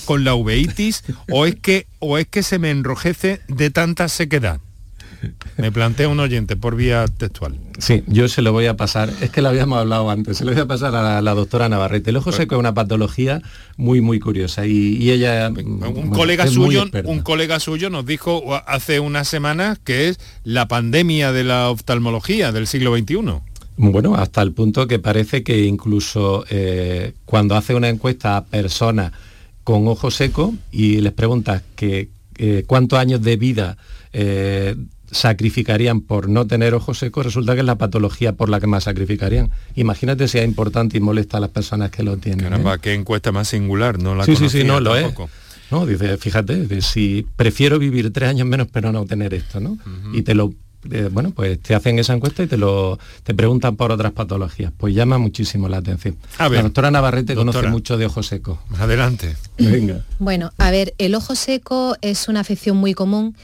con 0.07 0.25
la 0.25 0.35
uveitis 0.35 1.05
o 1.31 1.47
es, 1.47 1.55
que, 1.55 1.87
o 2.01 2.19
es 2.19 2.27
que 2.27 2.43
se 2.43 2.59
me 2.59 2.71
enrojece 2.71 3.43
de 3.47 3.71
tanta 3.71 4.09
sequedad? 4.09 4.59
Me 5.57 5.71
plantea 5.71 6.09
un 6.09 6.21
oyente 6.21 6.57
por 6.57 6.77
vía 6.77 7.05
textual. 7.07 7.59
Sí, 7.79 8.03
yo 8.07 8.29
se 8.29 8.43
lo 8.43 8.53
voy 8.53 8.67
a 8.67 8.77
pasar, 8.77 9.13
es 9.21 9.31
que 9.31 9.43
lo 9.43 9.49
habíamos 9.49 9.79
hablado 9.79 10.11
antes, 10.11 10.39
se 10.39 10.45
lo 10.45 10.53
voy 10.53 10.61
a 10.61 10.67
pasar 10.67 10.95
a 10.95 11.03
la, 11.03 11.23
la 11.23 11.35
doctora 11.35 11.69
Navarrete. 11.69 12.11
El 12.11 12.17
ojo 12.17 12.33
seco 12.33 12.55
es 12.55 12.59
una 12.59 12.75
patología 12.75 13.43
muy, 13.77 14.01
muy 14.01 14.21
curiosa 14.21 14.67
y, 14.67 14.97
y 14.97 15.11
ella... 15.11 15.49
Un 15.49 15.81
bueno, 15.81 16.11
colega 16.11 16.47
suyo, 16.47 16.85
un 17.05 17.21
colega 17.21 17.61
suyo 17.61 17.91
nos 17.91 18.07
dijo 18.07 18.43
hace 18.67 19.01
unas 19.01 19.29
semanas 19.29 19.79
que 19.79 20.09
es 20.09 20.19
la 20.45 20.69
pandemia 20.69 21.33
de 21.33 21.45
la 21.45 21.71
oftalmología 21.71 22.53
del 22.53 22.67
siglo 22.67 22.97
XXI. 22.97 23.41
Bueno, 23.77 24.15
hasta 24.15 24.43
el 24.43 24.53
punto 24.53 24.87
que 24.87 24.99
parece 24.99 25.43
que 25.43 25.65
incluso 25.65 26.45
eh, 26.51 27.15
cuando 27.25 27.57
hace 27.57 27.75
una 27.75 27.89
encuesta 27.89 28.37
a 28.37 28.45
personas 28.45 29.13
con 29.65 29.89
ojo 29.89 30.11
seco 30.11 30.55
y 30.71 31.01
les 31.01 31.13
preguntas 31.13 31.63
que 31.77 32.11
eh, 32.37 32.65
cuántos 32.67 32.99
años 32.99 33.23
de 33.23 33.37
vida 33.37 33.77
eh, 34.13 34.77
sacrificarían 35.11 36.01
por 36.01 36.29
no 36.29 36.47
tener 36.47 36.75
ojo 36.75 36.95
seco, 36.95 37.23
resulta 37.23 37.55
que 37.55 37.61
es 37.61 37.67
la 37.67 37.77
patología 37.77 38.33
por 38.33 38.49
la 38.49 38.61
que 38.61 38.67
más 38.67 38.85
sacrificarían. 38.85 39.51
Imagínate 39.75 40.29
si 40.29 40.39
es 40.39 40.45
importante 40.45 40.97
y 40.97 41.01
molesta 41.01 41.39
a 41.39 41.41
las 41.41 41.51
personas 41.51 41.91
que 41.91 42.03
lo 42.03 42.17
tienen. 42.17 42.41
¿eh? 42.41 42.45
Caramba, 42.45 42.79
qué 42.79 42.95
encuesta 42.95 43.33
más 43.33 43.49
singular, 43.49 43.99
no 43.99 44.15
la 44.15 44.25
sí, 44.25 44.37
sí, 44.37 44.49
sí, 44.49 44.65
no, 44.65 44.81
lo 44.81 44.97
es. 44.97 45.13
No, 45.71 45.87
dice, 45.87 46.17
fíjate, 46.17 46.67
de 46.67 46.83
si 46.83 47.27
prefiero 47.37 47.79
vivir 47.79 48.13
tres 48.13 48.29
años 48.29 48.47
menos 48.47 48.67
pero 48.73 48.91
no 48.91 49.05
tener 49.07 49.35
esto, 49.35 49.61
¿no? 49.61 49.79
Y 50.13 50.23
te 50.23 50.35
lo 50.35 50.53
eh, 50.91 51.11
bueno, 51.13 51.31
pues 51.33 51.61
te 51.61 51.75
hacen 51.75 51.99
esa 51.99 52.15
encuesta 52.15 52.43
y 52.43 52.47
te 52.47 52.57
lo 52.57 52.99
te 53.23 53.35
preguntan 53.35 53.77
por 53.77 53.93
otras 53.93 54.13
patologías. 54.13 54.73
Pues 54.77 54.95
llama 54.95 55.19
muchísimo 55.19 55.69
la 55.69 55.77
atención. 55.79 56.17
la 56.39 56.49
doctora 56.49 56.91
Navarrete 56.91 57.35
conoce 57.35 57.69
mucho 57.69 57.99
de 57.99 58.07
ojo 58.07 58.23
seco. 58.23 58.63
Adelante. 58.79 59.37
Venga. 59.59 60.05
Bueno, 60.19 60.53
a 60.57 60.71
ver, 60.71 60.95
el 60.99 61.15
ojo 61.15 61.35
seco 61.35 61.97
es 62.01 62.29
una 62.29 62.41
afección 62.41 62.79
muy 62.79 62.95
común 62.95 63.37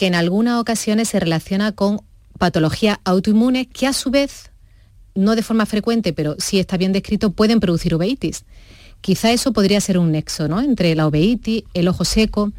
que 0.00 0.06
en 0.06 0.14
algunas 0.14 0.58
ocasiones 0.58 1.10
se 1.10 1.20
relaciona 1.20 1.72
con 1.72 2.00
patologías 2.38 2.96
autoinmunes 3.04 3.66
que 3.66 3.86
a 3.86 3.92
su 3.92 4.10
vez, 4.10 4.50
no 5.14 5.36
de 5.36 5.42
forma 5.42 5.66
frecuente, 5.66 6.14
pero 6.14 6.36
sí 6.38 6.58
está 6.58 6.78
bien 6.78 6.94
descrito, 6.94 7.32
pueden 7.32 7.60
producir 7.60 7.94
uveitis. 7.94 8.44
Quizá 9.02 9.30
eso 9.30 9.52
podría 9.52 9.78
ser 9.78 9.98
un 9.98 10.10
nexo 10.10 10.48
¿no? 10.48 10.62
entre 10.62 10.94
la 10.94 11.06
uveitis, 11.06 11.64
el 11.74 11.86
ojo 11.86 12.06
seco. 12.06 12.50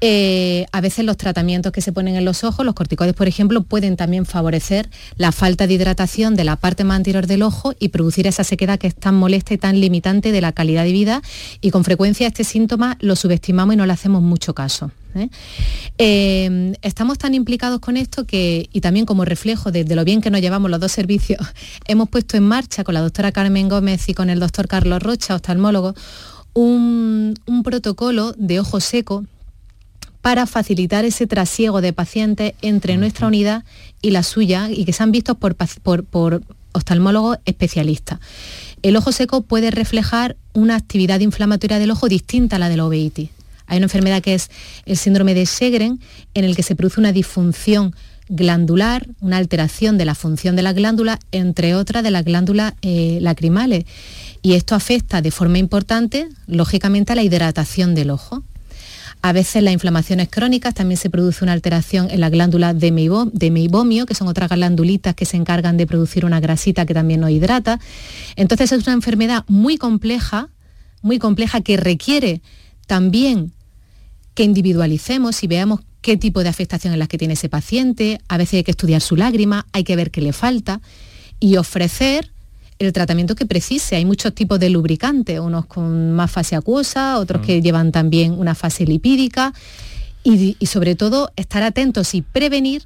Eh, 0.00 0.66
a 0.70 0.80
veces 0.80 1.04
los 1.04 1.16
tratamientos 1.16 1.72
que 1.72 1.80
se 1.80 1.90
ponen 1.90 2.14
en 2.14 2.24
los 2.24 2.44
ojos, 2.44 2.64
los 2.64 2.76
corticoides 2.76 3.16
por 3.16 3.26
ejemplo, 3.26 3.64
pueden 3.64 3.96
también 3.96 4.24
favorecer 4.24 4.88
la 5.16 5.32
falta 5.32 5.66
de 5.66 5.74
hidratación 5.74 6.36
de 6.36 6.44
la 6.44 6.54
parte 6.54 6.84
más 6.84 6.98
anterior 6.98 7.26
del 7.26 7.42
ojo 7.42 7.74
y 7.80 7.88
producir 7.88 8.28
esa 8.28 8.44
sequedad 8.44 8.78
que 8.78 8.86
es 8.86 8.94
tan 8.94 9.16
molesta 9.16 9.52
y 9.52 9.58
tan 9.58 9.80
limitante 9.80 10.30
de 10.30 10.40
la 10.40 10.52
calidad 10.52 10.84
de 10.84 10.92
vida 10.92 11.22
y 11.60 11.72
con 11.72 11.82
frecuencia 11.82 12.28
este 12.28 12.44
síntoma 12.44 12.96
lo 13.00 13.16
subestimamos 13.16 13.74
y 13.74 13.76
no 13.76 13.84
le 13.84 13.94
hacemos 13.94 14.22
mucho 14.22 14.54
caso. 14.54 14.92
¿Eh? 15.18 15.30
Eh, 15.98 16.72
estamos 16.82 17.18
tan 17.18 17.34
implicados 17.34 17.80
con 17.80 17.96
esto 17.96 18.24
que, 18.24 18.68
y 18.72 18.80
también 18.80 19.06
como 19.06 19.24
reflejo 19.24 19.72
de, 19.72 19.84
lo 19.84 20.04
bien 20.04 20.20
que 20.20 20.30
nos 20.30 20.40
llevamos 20.40 20.70
los 20.70 20.80
dos 20.80 20.92
servicios, 20.92 21.40
hemos 21.86 22.08
puesto 22.08 22.36
en 22.36 22.44
marcha 22.44 22.84
con 22.84 22.94
la 22.94 23.00
doctora 23.00 23.32
Carmen 23.32 23.68
Gómez 23.68 24.08
y 24.08 24.14
con 24.14 24.30
el 24.30 24.40
doctor 24.40 24.68
Carlos 24.68 25.02
Rocha, 25.02 25.34
oftalmólogo, 25.34 25.94
un, 26.54 27.34
un 27.46 27.62
protocolo 27.62 28.32
de 28.36 28.60
ojo 28.60 28.80
seco 28.80 29.24
para 30.28 30.46
facilitar 30.46 31.04
ese 31.04 31.26
trasiego 31.26 31.80
de 31.80 31.92
pacientes 31.92 32.54
entre 32.62 32.96
nuestra 32.96 33.26
unidad 33.26 33.64
y 34.02 34.10
la 34.10 34.22
suya 34.22 34.68
y 34.70 34.84
que 34.84 34.92
sean 34.92 35.12
vistos 35.12 35.36
por, 35.36 35.54
por, 35.54 36.42
oftalmólogos 36.72 37.38
especialistas. 37.44 38.20
El 38.82 38.96
ojo 38.96 39.10
seco 39.12 39.42
puede 39.42 39.70
reflejar 39.70 40.36
una 40.52 40.76
actividad 40.76 41.20
inflamatoria 41.20 41.78
del 41.78 41.90
ojo 41.90 42.08
distinta 42.08 42.56
a 42.56 42.58
la 42.58 42.68
de 42.68 42.76
la. 42.76 43.30
Hay 43.68 43.76
una 43.78 43.86
enfermedad 43.86 44.20
que 44.22 44.34
es 44.34 44.50
el 44.86 44.96
síndrome 44.96 45.34
de 45.34 45.46
Segren, 45.46 46.00
en 46.34 46.44
el 46.44 46.56
que 46.56 46.64
se 46.64 46.74
produce 46.74 46.98
una 46.98 47.12
disfunción 47.12 47.94
glandular, 48.28 49.06
una 49.20 49.36
alteración 49.36 49.96
de 49.96 50.04
la 50.04 50.14
función 50.14 50.56
de 50.56 50.62
la 50.62 50.72
glándula, 50.72 51.18
entre 51.32 51.74
otras 51.74 52.02
de 52.02 52.10
las 52.10 52.24
glándulas 52.24 52.74
eh, 52.82 53.18
lacrimales. 53.20 53.84
Y 54.42 54.54
esto 54.54 54.74
afecta 54.74 55.22
de 55.22 55.30
forma 55.30 55.58
importante, 55.58 56.28
lógicamente, 56.46 57.12
a 57.12 57.16
la 57.16 57.22
hidratación 57.22 57.94
del 57.94 58.10
ojo. 58.10 58.42
A 59.20 59.32
veces 59.32 59.62
las 59.64 59.72
inflamaciones 59.72 60.28
crónicas 60.28 60.74
también 60.74 60.96
se 60.96 61.10
produce 61.10 61.42
una 61.44 61.52
alteración 61.52 62.08
en 62.10 62.20
la 62.20 62.30
glándula 62.30 62.72
de, 62.72 62.92
meibomio, 62.92 64.06
que 64.06 64.14
son 64.14 64.28
otras 64.28 64.48
glandulitas 64.48 65.14
que 65.14 65.24
se 65.24 65.36
encargan 65.36 65.76
de 65.76 65.88
producir 65.88 66.24
una 66.24 66.38
grasita 66.38 66.86
que 66.86 66.94
también 66.94 67.20
nos 67.20 67.30
hidrata. 67.30 67.80
Entonces 68.36 68.70
es 68.70 68.86
una 68.86 68.92
enfermedad 68.92 69.44
muy 69.48 69.76
compleja, 69.76 70.50
muy 71.02 71.18
compleja 71.18 71.60
que 71.62 71.76
requiere 71.76 72.42
también 72.86 73.52
que 74.38 74.44
individualicemos 74.44 75.42
y 75.42 75.48
veamos 75.48 75.80
qué 76.00 76.16
tipo 76.16 76.44
de 76.44 76.48
afectación 76.48 76.92
es 76.92 76.98
la 77.00 77.08
que 77.08 77.18
tiene 77.18 77.34
ese 77.34 77.48
paciente. 77.48 78.20
A 78.28 78.36
veces 78.36 78.58
hay 78.58 78.62
que 78.62 78.70
estudiar 78.70 79.00
su 79.00 79.16
lágrima, 79.16 79.66
hay 79.72 79.82
que 79.82 79.96
ver 79.96 80.12
qué 80.12 80.20
le 80.20 80.32
falta 80.32 80.80
y 81.40 81.56
ofrecer 81.56 82.30
el 82.78 82.92
tratamiento 82.92 83.34
que 83.34 83.46
precise. 83.46 83.96
Hay 83.96 84.04
muchos 84.04 84.32
tipos 84.32 84.60
de 84.60 84.70
lubricantes, 84.70 85.40
unos 85.40 85.66
con 85.66 86.12
más 86.12 86.30
fase 86.30 86.54
acuosa, 86.54 87.18
otros 87.18 87.44
que 87.44 87.58
mm. 87.58 87.62
llevan 87.64 87.90
también 87.90 88.30
una 88.38 88.54
fase 88.54 88.86
lipídica 88.86 89.52
y, 90.22 90.54
sobre 90.66 90.94
todo 90.94 91.32
estar 91.34 91.64
atentos 91.64 92.14
y 92.14 92.22
prevenir 92.22 92.84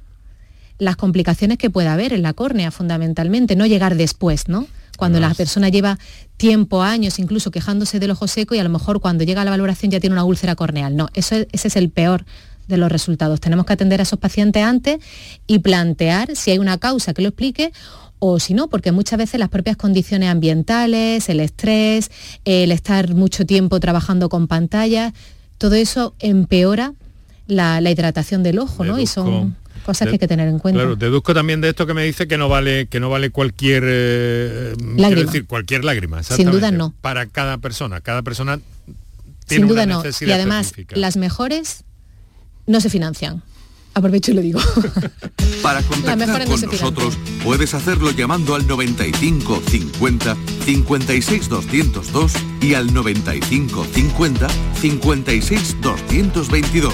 las 0.79 0.95
complicaciones 0.95 1.59
que 1.59 1.69
pueda 1.69 1.93
haber 1.93 2.13
en 2.13 2.23
la 2.23 2.33
córnea 2.33 2.71
fundamentalmente, 2.71 3.55
no 3.55 3.67
llegar 3.67 3.93
después, 3.93 4.47
¿no? 4.47 4.65
Cuando 4.97 5.19
la 5.19 5.33
persona 5.33 5.69
lleva 5.69 5.97
tiempo, 6.37 6.81
años, 6.81 7.19
incluso 7.19 7.51
quejándose 7.51 7.99
del 7.99 8.11
ojo 8.11 8.27
seco 8.27 8.55
y 8.55 8.59
a 8.59 8.63
lo 8.63 8.69
mejor 8.69 8.99
cuando 8.99 9.23
llega 9.23 9.41
a 9.41 9.45
la 9.45 9.51
valoración 9.51 9.91
ya 9.91 9.99
tiene 9.99 10.13
una 10.13 10.23
úlcera 10.23 10.55
corneal. 10.55 10.95
No, 10.95 11.09
eso, 11.13 11.35
ese 11.51 11.67
es 11.67 11.75
el 11.75 11.89
peor 11.89 12.25
de 12.67 12.77
los 12.77 12.91
resultados. 12.91 13.39
Tenemos 13.39 13.65
que 13.65 13.73
atender 13.73 13.99
a 13.99 14.03
esos 14.03 14.19
pacientes 14.19 14.63
antes 14.63 14.99
y 15.47 15.59
plantear 15.59 16.35
si 16.35 16.51
hay 16.51 16.59
una 16.59 16.77
causa 16.77 17.13
que 17.13 17.21
lo 17.21 17.29
explique 17.29 17.73
o 18.19 18.39
si 18.39 18.53
no, 18.53 18.69
porque 18.69 18.93
muchas 18.93 19.17
veces 19.17 19.39
las 19.39 19.49
propias 19.49 19.75
condiciones 19.75 20.29
ambientales, 20.29 21.27
el 21.27 21.41
estrés, 21.41 22.09
el 22.45 22.71
estar 22.71 23.13
mucho 23.13 23.45
tiempo 23.45 23.79
trabajando 23.81 24.29
con 24.29 24.47
pantallas, 24.47 25.11
todo 25.57 25.75
eso 25.75 26.13
empeora 26.19 26.93
la, 27.47 27.81
hidratación 27.81 28.41
del 28.41 28.59
ojo, 28.59 28.85
¿no? 28.85 28.97
Y 28.97 29.07
son 29.07 29.57
cosas 29.83 30.07
que 30.07 30.13
hay 30.13 30.19
que 30.19 30.27
tener 30.27 30.47
en 30.47 30.59
cuenta. 30.59 30.81
Claro, 30.81 30.95
deduzco 30.95 31.33
también 31.33 31.61
de 31.61 31.69
esto 31.69 31.85
que 31.85 31.93
me 31.93 32.03
dice 32.03 32.27
que 32.27 32.37
no 32.37 32.49
vale 32.49 32.87
que 32.87 32.99
no 32.99 33.09
vale 33.09 33.29
cualquier 33.29 33.83
eh, 33.85 34.73
lágrima. 34.95 35.25
decir 35.25 35.45
cualquier 35.45 35.83
lágrima, 35.83 36.23
Sin 36.23 36.49
duda 36.51 36.71
no. 36.71 36.93
Para 37.01 37.25
cada 37.27 37.57
persona, 37.57 38.01
cada 38.01 38.21
persona 38.21 38.59
tiene 39.47 39.65
Sin 39.65 39.67
duda 39.67 39.85
no. 39.85 40.03
Y 40.21 40.31
además 40.31 40.73
las 40.89 41.17
mejores 41.17 41.83
no 42.65 42.81
se 42.81 42.89
financian. 42.89 43.43
Aprovecho 43.95 44.31
y 44.31 44.33
lo 44.33 44.41
digo. 44.41 44.59
Para 45.61 45.81
contactar 45.83 46.45
con 46.45 46.61
nosotros 46.61 47.17
puedes 47.43 47.73
hacerlo 47.73 48.11
llamando 48.11 48.55
al 48.55 48.65
95 48.65 49.61
50 49.69 50.35
56 50.65 51.49
202 51.49 52.33
y 52.61 52.73
al 52.73 52.93
95 52.93 53.85
50 53.93 54.47
56 54.81 55.81
222 55.81 56.93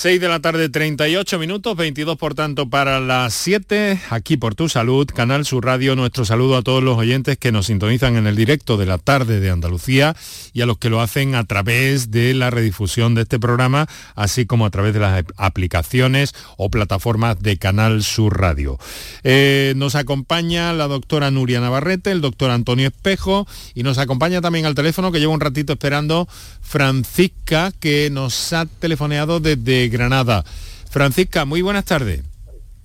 6 0.00 0.18
de 0.18 0.28
la 0.28 0.40
tarde, 0.40 0.70
38 0.70 1.38
minutos, 1.38 1.76
22 1.76 2.16
por 2.16 2.34
tanto 2.34 2.70
para 2.70 3.00
las 3.00 3.34
7, 3.34 4.00
aquí 4.08 4.38
por 4.38 4.54
tu 4.54 4.70
salud, 4.70 5.06
Canal 5.14 5.44
Sur 5.44 5.66
Radio, 5.66 5.94
nuestro 5.94 6.24
saludo 6.24 6.56
a 6.56 6.62
todos 6.62 6.82
los 6.82 6.96
oyentes 6.96 7.36
que 7.36 7.52
nos 7.52 7.66
sintonizan 7.66 8.16
en 8.16 8.26
el 8.26 8.34
directo 8.34 8.78
de 8.78 8.86
la 8.86 8.96
tarde 8.96 9.40
de 9.40 9.50
Andalucía 9.50 10.16
y 10.54 10.62
a 10.62 10.66
los 10.66 10.78
que 10.78 10.88
lo 10.88 11.02
hacen 11.02 11.34
a 11.34 11.44
través 11.44 12.10
de 12.10 12.32
la 12.32 12.48
redifusión 12.48 13.14
de 13.14 13.20
este 13.20 13.38
programa, 13.38 13.88
así 14.14 14.46
como 14.46 14.64
a 14.64 14.70
través 14.70 14.94
de 14.94 15.00
las 15.00 15.22
aplicaciones 15.36 16.34
o 16.56 16.70
plataformas 16.70 17.38
de 17.42 17.58
Canal 17.58 18.02
Sur 18.02 18.40
Radio. 18.40 18.78
Eh, 19.22 19.74
nos 19.76 19.96
acompaña 19.96 20.72
la 20.72 20.88
doctora 20.88 21.30
Nuria 21.30 21.60
Navarrete, 21.60 22.10
el 22.10 22.22
doctor 22.22 22.50
Antonio 22.52 22.88
Espejo 22.88 23.46
y 23.74 23.82
nos 23.82 23.98
acompaña 23.98 24.40
también 24.40 24.64
al 24.64 24.74
teléfono 24.74 25.12
que 25.12 25.20
lleva 25.20 25.34
un 25.34 25.40
ratito 25.40 25.74
esperando 25.74 26.26
Francisca, 26.62 27.70
que 27.78 28.08
nos 28.10 28.54
ha 28.54 28.64
telefoneado 28.64 29.40
desde 29.40 29.89
Granada. 29.90 30.44
Francisca, 30.88 31.44
muy 31.44 31.62
buenas 31.62 31.84
tardes. 31.84 32.22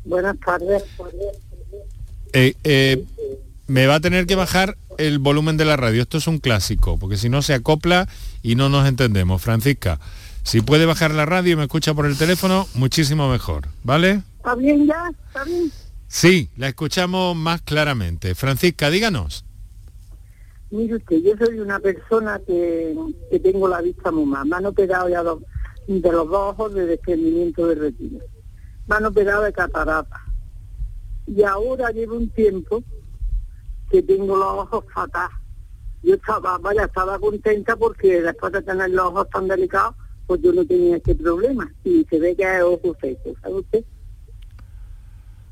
Buenas 0.04 0.38
tardes. 0.40 0.84
Eh, 2.34 2.56
eh, 2.64 3.04
me 3.68 3.88
va 3.88 3.96
a 3.96 4.00
tener 4.00 4.28
que 4.28 4.36
bajar 4.36 4.78
el 4.98 5.20
volumen 5.20 5.58
de 5.58 5.66
la 5.66 5.78
radio. 5.78 6.02
Esto 6.02 6.18
es 6.18 6.28
un 6.28 6.40
clásico, 6.40 6.98
porque 7.00 7.18
si 7.18 7.30
no 7.30 7.42
se 7.42 7.54
acopla 7.54 8.08
y 8.44 8.56
no 8.56 8.70
nos 8.70 8.88
entendemos. 8.88 9.42
Francisca, 9.42 10.00
si 10.44 10.62
puede 10.62 10.86
bajar 10.86 11.12
la 11.12 11.26
radio 11.26 11.54
y 11.54 11.56
me 11.56 11.64
escucha 11.64 11.94
por 11.94 12.06
el 12.06 12.18
teléfono, 12.18 12.68
muchísimo 12.76 13.30
mejor, 13.30 13.68
¿vale? 13.84 14.22
¿Está 14.38 14.56
bien 14.56 14.86
ya? 14.86 15.12
¿Está 15.28 15.44
bien? 15.44 15.72
Sí, 16.08 16.50
la 16.56 16.68
escuchamos 16.68 17.36
más 17.36 17.62
claramente. 17.62 18.36
Francisca, 18.36 18.90
díganos. 18.90 19.44
Mire 20.72 20.96
usted, 20.96 21.18
yo 21.24 21.34
soy 21.38 21.60
una 21.60 21.80
persona 21.80 22.40
que, 22.46 22.96
tengo 23.42 23.68
la 23.68 23.82
vista 23.82 24.12
muy 24.12 24.26
mal. 24.26 24.48
Me 24.48 24.58
han 24.58 24.66
operado 24.66 25.10
ya 25.10 25.24
dos, 25.24 25.42
de 25.88 26.12
los 26.12 26.30
dos 26.30 26.54
ojos 26.54 26.74
de 26.74 26.86
desprendimiento 26.86 27.68
de 27.68 27.76
retina. 27.76 28.20
Me 28.88 28.96
han 28.96 29.06
operado 29.06 29.44
de 29.44 29.54
catarata. 29.54 30.22
Y 31.28 31.44
ahora 31.44 31.92
llevo 31.92 32.16
un 32.16 32.30
tiempo 32.30 32.84
que 33.90 34.02
tengo 34.04 34.36
los 34.36 34.48
ojos 34.48 34.86
fatal. 34.94 35.30
Yo 36.04 36.16
estaba, 36.16 36.58
vaya, 36.60 36.86
estaba 36.86 37.18
contenta 37.20 37.76
porque 37.76 38.22
después 38.22 38.54
de 38.54 38.62
tener 38.62 38.92
los 38.92 39.08
ojos 39.08 39.30
tan 39.30 39.48
delicados, 39.48 39.96
pues 40.28 40.42
yo 40.42 40.54
no 40.54 40.66
tenía 40.66 40.98
este 40.98 41.16
problema. 41.16 41.72
Y 41.84 42.06
se 42.10 42.20
ve 42.20 42.36
que 42.36 42.44
es 42.44 42.64
ojo 42.64 42.96
seco, 43.02 43.34
¿sabe 43.42 43.56
usted? 43.56 43.84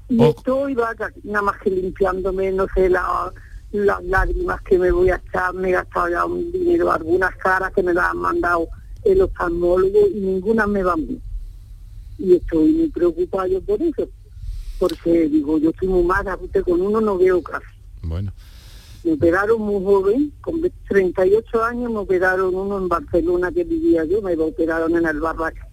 Y 0.10 0.24
estoy, 0.24 0.76
nada 1.24 1.42
más 1.42 1.58
que 1.60 1.72
limpiándome, 1.72 2.52
no 2.52 2.68
sé, 2.76 2.90
las 2.90 4.04
lágrimas 4.04 4.62
que 4.62 4.78
me 4.78 4.92
voy 4.92 5.10
a 5.10 5.16
echar, 5.16 5.54
me 5.54 5.70
he 5.70 5.72
gastado 5.72 6.10
ya 6.10 6.26
un 6.26 6.52
dinero, 6.52 6.92
algunas 6.92 7.36
caras 7.38 7.72
que 7.74 7.82
me 7.82 7.94
las 7.94 8.12
han 8.12 8.18
mandado 8.18 8.68
el 9.06 9.22
oftalmólogo 9.22 10.08
y 10.08 10.20
ninguna 10.20 10.68
me 10.68 10.84
va 10.84 10.96
bien. 10.96 11.22
Y 12.18 12.36
estoy 12.36 12.72
muy 12.72 12.90
preocupada 12.90 13.48
yo 13.48 13.62
por 13.62 13.82
eso, 13.82 14.08
porque 14.80 15.28
digo, 15.30 15.58
yo 15.58 15.72
estoy 15.72 15.88
muy 15.88 16.04
mala, 16.04 16.38
con 16.66 16.82
uno 16.82 17.02
no 17.02 17.18
veo 17.18 17.42
casi. 17.42 17.66
Bueno. 18.02 18.32
Me 19.04 19.14
operaron 19.14 19.62
muy 19.62 19.84
joven, 19.84 20.32
con 20.40 20.62
38 20.88 21.64
años 21.64 21.92
me 21.92 21.98
operaron 21.98 22.56
uno 22.56 22.78
en 22.78 22.88
Barcelona 22.88 23.52
que 23.52 23.66
vivía 23.66 24.06
yo, 24.06 24.22
me 24.22 24.34
operaron 24.36 24.96
en 24.96 25.06
el 25.06 25.20
Barraca. 25.20 25.68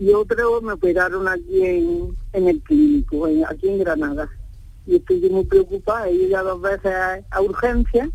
Y 0.00 0.12
otro 0.12 0.60
me 0.60 0.72
operaron 0.72 1.28
aquí 1.28 1.62
en, 1.62 2.16
en 2.32 2.48
el 2.48 2.60
clínico, 2.62 3.26
aquí 3.48 3.68
en 3.68 3.78
Granada. 3.78 4.28
y 4.86 4.96
estoy 4.96 5.20
muy 5.30 5.44
preocupada, 5.44 6.08
he 6.08 6.14
ido 6.14 6.42
dos 6.42 6.60
veces 6.60 6.92
a, 6.92 7.20
a 7.30 7.40
urgencia 7.40 8.10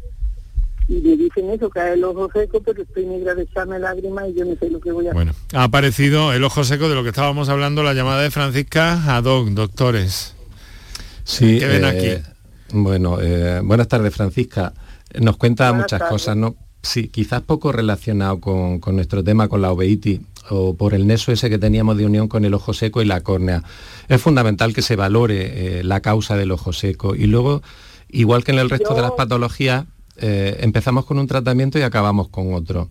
y 0.88 0.94
me 0.94 1.16
dicen 1.16 1.50
eso, 1.50 1.70
que 1.70 1.80
es 1.80 1.86
el 1.94 2.04
ojo 2.04 2.30
seco, 2.32 2.62
pero 2.64 2.84
estoy 2.84 3.06
negra 3.06 3.34
de 3.34 3.44
echarme 3.44 3.80
lágrimas 3.80 4.26
y 4.30 4.36
yo 4.36 4.46
no 4.46 4.56
sé 4.56 4.70
lo 4.70 4.80
que 4.80 4.92
voy 4.92 5.08
a 5.08 5.10
hacer. 5.10 5.16
Bueno, 5.16 5.34
ha 5.54 5.64
aparecido 5.64 6.32
el 6.34 6.44
ojo 6.44 6.64
seco 6.64 6.90
de 6.90 6.96
lo 6.96 7.04
que 7.04 7.10
estábamos 7.10 7.50
hablando, 7.50 7.82
la 7.84 7.94
llamada 7.94 8.22
de 8.22 8.32
Francisca 8.32 9.16
a 9.16 9.22
Doc, 9.22 9.50
doctores. 9.50 10.36
Sí, 11.24 11.60
¿Qué 11.60 11.66
ven 11.66 11.86
eh, 11.86 11.88
aquí? 11.88 12.30
Bueno, 12.72 13.20
eh, 13.20 13.62
buenas 13.64 13.88
tardes, 13.88 14.14
Francisca. 14.14 14.74
Nos 15.20 15.38
cuenta 15.38 15.70
Buenas 15.70 15.86
muchas 15.86 16.00
tardes. 16.00 16.12
cosas, 16.12 16.38
¿no? 16.38 16.56
Sí, 16.84 17.08
quizás 17.08 17.42
poco 17.42 17.72
relacionado 17.72 18.40
con, 18.40 18.80
con 18.80 18.96
nuestro 18.96 19.24
tema, 19.24 19.48
con 19.48 19.62
la 19.62 19.74
uveitis, 19.74 20.20
o 20.50 20.76
por 20.76 20.94
el 20.94 21.08
nexo 21.08 21.32
ese 21.32 21.50
que 21.50 21.58
teníamos 21.58 21.98
de 21.98 22.06
unión 22.06 22.28
con 22.28 22.46
el 22.46 22.54
ojo 22.54 22.74
seco 22.74 23.02
y 23.02 23.06
la 23.06 23.22
córnea. 23.22 23.64
Es 24.08 24.22
fundamental 24.22 24.74
que 24.74 24.84
se 24.84 24.96
valore 24.96 25.80
eh, 25.80 25.84
la 25.84 26.02
causa 26.02 26.36
del 26.36 26.52
ojo 26.52 26.74
seco 26.74 27.16
y 27.16 27.26
luego, 27.26 27.64
igual 28.10 28.44
que 28.44 28.52
en 28.52 28.60
el 28.60 28.70
resto 28.70 28.94
de 28.94 29.02
las 29.02 29.12
patologías, 29.12 29.86
eh, 30.18 30.58
empezamos 30.62 31.06
con 31.06 31.20
un 31.20 31.28
tratamiento 31.28 31.80
y 31.80 31.82
acabamos 31.82 32.30
con 32.30 32.54
otro. 32.54 32.90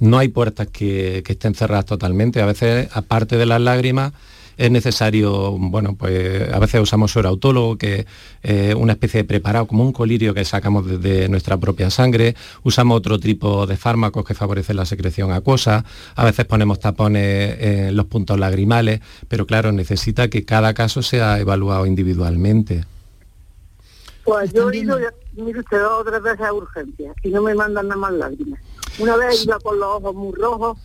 No 0.00 0.18
hay 0.18 0.28
puertas 0.28 0.68
que, 0.68 1.22
estén 1.26 1.54
cerradas 1.54 1.86
totalmente. 1.86 2.40
A 2.40 2.46
veces, 2.46 2.88
aparte 2.92 3.36
de 3.36 3.46
las 3.46 3.60
lágrimas, 3.60 4.12
es 4.56 4.70
necesario, 4.70 5.52
bueno, 5.58 5.96
pues 5.96 6.52
a 6.52 6.58
veces 6.60 6.80
usamos 6.80 7.10
suero 7.10 7.28
autólogo, 7.28 7.76
que 7.76 8.06
es 8.42 8.74
una 8.74 8.92
especie 8.92 9.22
de 9.22 9.24
preparado, 9.24 9.66
como 9.66 9.82
un 9.82 9.92
colirio 9.92 10.32
que 10.32 10.44
sacamos 10.44 10.86
desde 10.86 11.28
nuestra 11.28 11.56
propia 11.58 11.90
sangre. 11.90 12.36
Usamos 12.62 12.98
otro 12.98 13.18
tipo 13.18 13.66
de 13.66 13.76
fármacos 13.76 14.24
que 14.24 14.34
favorecen 14.34 14.76
la 14.76 14.86
secreción 14.86 15.32
acuosa. 15.32 15.84
A 16.14 16.24
veces 16.24 16.44
ponemos 16.44 16.78
tapones 16.78 17.56
en 17.60 17.96
los 17.96 18.06
puntos 18.06 18.38
lagrimales, 18.38 19.00
pero 19.28 19.46
claro, 19.46 19.72
necesita 19.72 20.28
que 20.28 20.44
cada 20.44 20.72
caso 20.74 21.02
sea 21.02 21.38
evaluado 21.40 21.86
individualmente. 21.86 22.84
Pues 24.24 24.52
yo 24.52 24.70
he 24.70 24.78
ido, 24.78 24.98
mire 25.34 25.60
usted, 25.60 25.80
dos 25.80 26.00
o 26.00 26.04
tres 26.04 26.22
veces 26.22 26.40
a 26.40 26.52
urgencia 26.52 27.12
y 27.22 27.28
no 27.28 27.42
me 27.42 27.54
mandan 27.54 27.88
nada 27.88 28.00
más 28.00 28.12
lágrimas. 28.12 28.60
Una 28.98 29.16
vez 29.16 29.44
iba 29.44 29.58
con 29.60 29.78
los 29.78 29.88
ojos 29.88 30.14
muy 30.14 30.32
rojos, 30.32 30.78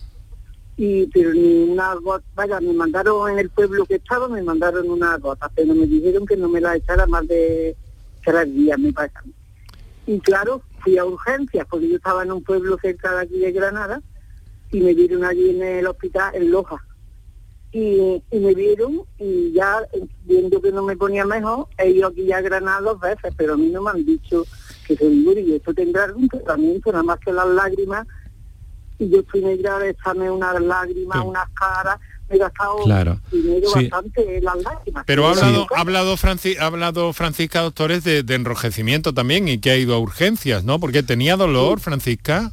y 0.76 1.08
pero 1.08 1.34
ni 1.34 1.70
una 1.70 1.94
gota, 1.96 2.26
vaya, 2.36 2.60
me 2.60 2.74
mandaron 2.74 3.32
en 3.32 3.40
el 3.40 3.50
pueblo 3.50 3.86
que 3.86 3.96
estaba, 3.96 4.28
me 4.28 4.42
mandaron 4.42 4.90
una 4.90 5.18
gota, 5.18 5.50
pero 5.54 5.74
me 5.74 5.86
dijeron 5.86 6.26
que 6.26 6.38
no 6.38 6.50
me 6.50 6.62
la 6.62 6.76
echara 6.76 7.06
más 7.06 7.28
de 7.28 7.76
tres 8.24 8.54
días, 8.54 8.78
me 8.80 8.92
parece. 8.92 9.20
Y 10.06 10.20
claro, 10.20 10.62
fui 10.80 10.98
a 10.98 11.06
urgencias, 11.06 11.68
porque 11.70 11.90
yo 11.90 11.98
estaba 11.98 12.24
en 12.24 12.32
un 12.32 12.44
pueblo 12.44 12.78
cerca 12.82 13.14
de 13.14 13.22
aquí 13.22 13.40
de 13.40 13.52
Granada, 13.52 14.02
y 14.72 14.82
me 14.82 14.94
vieron 14.94 15.24
allí 15.24 15.50
en 15.50 15.64
el 15.64 15.88
hospital, 15.88 16.36
en 16.36 16.52
Loja. 16.52 16.84
Y, 17.72 18.24
y 18.32 18.40
me 18.40 18.56
vieron 18.56 19.02
y 19.20 19.52
ya 19.54 19.80
eh, 19.94 20.02
viendo 20.26 20.60
que 20.60 20.72
no 20.72 20.82
me 20.84 20.98
ponía 20.98 21.24
mejor, 21.24 21.68
he 21.78 21.92
ido 21.92 22.08
aquí 22.08 22.26
ya 22.26 22.38
a 22.38 22.42
Granada 22.42 22.82
dos 22.82 23.00
veces, 23.00 23.32
pero 23.38 23.54
a 23.54 23.58
mí 23.58 23.68
no 23.68 23.84
me 23.84 23.92
han 23.92 24.04
dicho 24.06 24.44
que 24.88 24.96
se 24.96 25.06
y 25.06 25.54
esto 25.56 25.72
tendrá 25.76 26.06
algún 26.06 26.28
tratamiento, 26.28 26.92
nada 26.92 27.04
más 27.04 27.20
que 27.20 27.32
las 27.32 27.48
lágrimas, 27.48 28.08
y 28.98 29.08
yo 29.10 29.20
estoy 29.20 29.42
negra 29.44 29.78
de 29.78 29.92
echarme 29.92 30.32
unas 30.32 30.60
lágrimas, 30.60 31.24
unas 31.24 31.48
caras, 31.52 32.00
me 32.28 32.38
he 32.38 32.40
gastado 32.40 32.78
Claro. 32.86 33.20
dinero 33.32 33.70
Sí. 33.70 33.88
bastante 33.88 34.42
las 34.42 34.64
lágrimas. 34.64 35.04
Pero 35.06 35.28
ha 35.28 35.36
Sí. 35.36 35.42
hablado, 35.42 35.68
ha 35.76 35.80
hablado, 35.80 36.18
Franci- 36.18 36.58
ha 36.60 36.66
hablado 36.66 37.14
Francisca, 37.14 37.62
doctores, 37.62 38.04
de, 38.04 38.24
de 38.24 38.34
enrojecimiento 38.34 39.14
también 39.14 39.48
y 39.48 39.60
que 39.60 39.70
ha 39.70 39.78
ido 39.78 39.94
a 39.94 40.00
urgencias, 40.00 40.64
¿no? 40.64 40.80
Porque 40.80 41.04
tenía 41.04 41.38
dolor, 41.38 41.80
Francisca. 41.80 42.52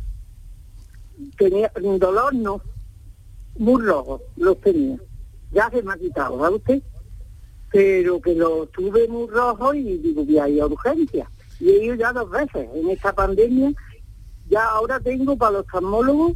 tenía 1.39 1.71
dolor 1.99 2.35
no 2.35 2.61
muy 3.59 3.83
rojo 3.83 4.21
los 4.37 4.61
tenía. 4.61 4.97
Ya 5.53 5.71
se 5.71 5.83
me 5.83 5.93
ha 5.93 5.97
quitado 5.97 6.41
¿sabe 6.41 6.57
usted? 6.57 6.83
pero 7.73 8.21
que 8.21 8.35
lo 8.35 8.67
tuve 8.67 9.09
muy 9.09 9.29
rojo 9.29 9.75
y 9.75 9.99
digo 9.99 10.25
voy 10.25 10.39
a 10.39 10.49
ir 10.49 10.63
a 10.63 10.67
urgencia 10.67 11.31
y 11.61 11.71
he 11.71 11.85
ido 11.85 11.95
ya 11.95 12.13
dos 12.13 12.31
veces 12.31 12.69
en 12.75 12.91
esta 12.91 13.13
pandemia. 13.13 13.73
Ya 14.49 14.65
ahora 14.65 15.01
tengo 15.01 15.37
para 15.37 15.53
los 15.53 15.61
oftalmólogos 15.63 16.35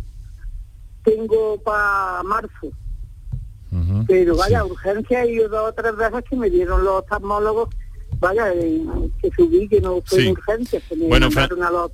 tengo 1.05 1.61
para 1.63 2.23
marzo. 2.25 2.73
Pero 4.09 4.37
vaya 4.37 4.65
urgencia 4.65 5.23
he 5.23 5.33
ido 5.33 5.49
dos 5.49 5.69
o 5.69 5.73
tres 5.73 5.97
veces 5.97 6.25
que 6.29 6.37
me 6.37 6.51
dieron 6.51 6.85
los 6.85 7.01
oftalmólogos 7.01 7.69
vaya 8.21 8.53
que 8.53 9.31
subí 9.37 9.67
que 9.69 9.81
no 9.81 10.01
fue 10.05 10.21
Sí. 10.21 10.27
en 10.29 10.33
urgencia 10.33 10.81
que 10.89 10.97
me 10.97 11.07
Bueno, 11.09 11.31
Fra- 11.31 11.45
a 11.45 11.71
los 11.71 11.91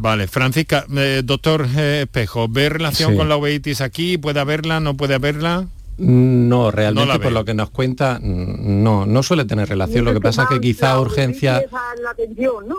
Vale, 0.00 0.26
Francisca, 0.26 0.84
eh, 0.96 1.22
doctor 1.24 1.66
eh, 1.76 2.02
Espejo, 2.02 2.48
¿ve 2.48 2.68
relación 2.68 3.12
Sí. 3.12 3.16
con 3.16 3.28
la 3.28 3.36
uveitis 3.36 3.80
aquí? 3.80 4.18
¿Puede 4.18 4.40
haberla? 4.40 4.80
¿No 4.80 4.96
puede 4.96 5.14
haberla? 5.14 5.68
No, 5.98 6.70
realmente 6.70 7.06
No 7.06 7.12
la 7.12 7.18
por 7.18 7.32
lo 7.32 7.44
que 7.44 7.54
nos 7.54 7.70
cuenta, 7.70 8.20
mm, 8.22 8.82
no, 8.84 9.04
no 9.04 9.22
suele 9.24 9.44
tener 9.44 9.68
relación. 9.68 10.04
Lo 10.04 10.12
que 10.14 10.20
pasa 10.20 10.44
es 10.44 10.48
que 10.48 10.60
quizá 10.60 10.94
La 10.94 11.00
urgencia... 11.00 11.64
la 12.02 12.10
atención, 12.10 12.68
¿no? 12.68 12.76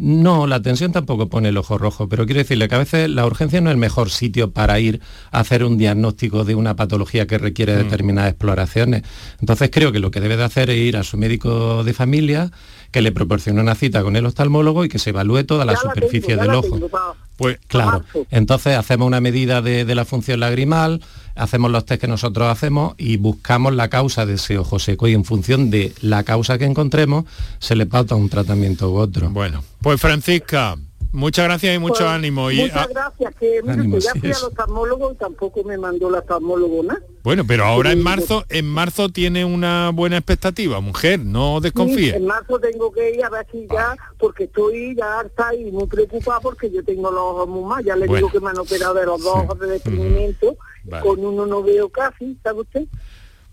No, 0.00 0.46
la 0.46 0.62
tensión 0.62 0.92
tampoco 0.92 1.28
pone 1.28 1.48
el 1.48 1.56
ojo 1.56 1.76
rojo, 1.76 2.08
pero 2.08 2.24
quiero 2.24 2.38
decirle 2.38 2.68
que 2.68 2.74
a 2.76 2.78
veces 2.78 3.10
la 3.10 3.26
urgencia 3.26 3.60
no 3.60 3.68
es 3.68 3.74
el 3.74 3.80
mejor 3.80 4.10
sitio 4.10 4.52
para 4.52 4.78
ir 4.78 5.00
a 5.32 5.40
hacer 5.40 5.64
un 5.64 5.76
diagnóstico 5.76 6.44
de 6.44 6.54
una 6.54 6.76
patología 6.76 7.26
que 7.26 7.36
requiere 7.36 7.74
determinadas 7.74 8.30
exploraciones. 8.30 9.02
Entonces 9.40 9.70
creo 9.72 9.90
que 9.90 9.98
lo 9.98 10.12
que 10.12 10.20
debe 10.20 10.36
de 10.36 10.44
hacer 10.44 10.70
es 10.70 10.76
ir 10.76 10.96
a 10.96 11.02
su 11.02 11.16
médico 11.16 11.82
de 11.82 11.94
familia, 11.94 12.52
que 12.90 13.02
le 13.02 13.12
proporcione 13.12 13.60
una 13.60 13.74
cita 13.74 14.02
con 14.02 14.16
el 14.16 14.26
oftalmólogo 14.26 14.84
y 14.84 14.88
que 14.88 14.98
se 14.98 15.10
evalúe 15.10 15.44
toda 15.44 15.64
la 15.64 15.74
Ya 15.74 15.80
la 15.84 15.90
superficie 15.90 16.36
tengo, 16.36 16.42
del 16.42 16.54
ojo. 16.54 16.74
tengo, 16.74 17.16
Pues 17.36 17.58
Claro, 17.66 18.04
entonces 18.30 18.76
hacemos 18.76 19.06
una 19.06 19.20
medida 19.20 19.60
de, 19.62 19.84
de 19.84 19.94
la 19.94 20.04
función 20.04 20.40
lagrimal, 20.40 21.02
hacemos 21.34 21.70
los 21.70 21.84
test 21.84 22.00
que 22.00 22.08
nosotros 22.08 22.48
hacemos 22.48 22.94
y 22.98 23.16
buscamos 23.16 23.74
la 23.74 23.88
causa 23.88 24.26
de 24.26 24.34
ese 24.34 24.58
ojo 24.58 24.78
seco 24.78 25.06
y 25.06 25.14
en 25.14 25.24
función 25.24 25.70
de 25.70 25.92
la 26.00 26.22
causa 26.24 26.58
que 26.58 26.64
encontremos 26.64 27.24
se 27.58 27.76
le 27.76 27.86
pauta 27.86 28.14
un 28.14 28.28
tratamiento 28.28 28.90
u 28.90 28.96
otro. 28.96 29.30
Bueno, 29.30 29.62
pues 29.82 30.00
Francisca, 30.00 30.76
muchas 31.12 31.44
gracias 31.46 31.74
y 31.74 31.78
mucho 31.78 31.94
Pues, 31.98 32.08
ánimo. 32.10 32.50
Y, 32.50 32.56
Muchas 32.62 32.76
ah, 32.76 32.86
gracias, 32.90 33.34
que 33.36 33.60
mire, 33.62 33.72
Ánimo, 33.74 33.94
que 33.96 34.00
ya 34.02 34.12
sí, 34.12 34.20
fui 34.20 34.30
al 34.32 34.44
oftalmólogo 34.44 35.12
y 35.12 35.16
tampoco 35.16 35.64
me 35.64 35.78
mandó 35.78 36.08
el 36.08 36.14
oftalmólogo 36.16 36.82
nada. 36.82 37.00
bueno, 37.22 37.44
pero 37.46 37.64
ahora 37.64 37.92
en 37.92 37.98
Sí, 37.98 38.04
marzo, 38.04 38.44
en 38.48 38.66
marzo 38.66 39.08
tiene 39.08 39.44
una 39.44 39.90
buena 39.90 40.16
expectativa, 40.18 40.80
mujer, 40.80 41.20
no 41.20 41.56
Sí, 41.58 41.62
desconfíe. 41.64 42.16
en 42.16 42.26
marzo 42.26 42.58
tengo 42.58 42.90
que 42.92 43.14
ir 43.14 43.24
a 43.24 43.30
ver 43.30 43.46
si 43.50 43.66
ya, 43.70 43.96
porque 44.18 44.44
estoy 44.44 44.94
ya 44.96 45.20
harta 45.20 45.54
y 45.54 45.70
muy 45.72 45.86
preocupada 45.86 46.40
porque 46.40 46.70
yo 46.70 46.82
tengo 46.84 47.10
los 47.10 47.20
ojos 47.20 47.48
muy 47.48 47.64
mal. 47.64 47.84
Ya 47.84 47.96
le 47.96 48.06
Bueno. 48.06 48.26
digo 48.26 48.30
que 48.38 48.44
me 48.44 48.50
han 48.50 48.58
operado 48.58 48.94
de 48.94 49.06
los 49.06 49.22
dos 49.22 49.34
ojos 49.36 49.58
de 49.60 49.66
deprimimiento. 49.68 50.56
Vale. 50.84 51.04
Con 51.04 51.24
uno 51.24 51.44
no 51.46 51.62
veo 51.62 51.88
casi, 51.90 52.36
¿sabe 52.42 52.60
usted? 52.60 52.84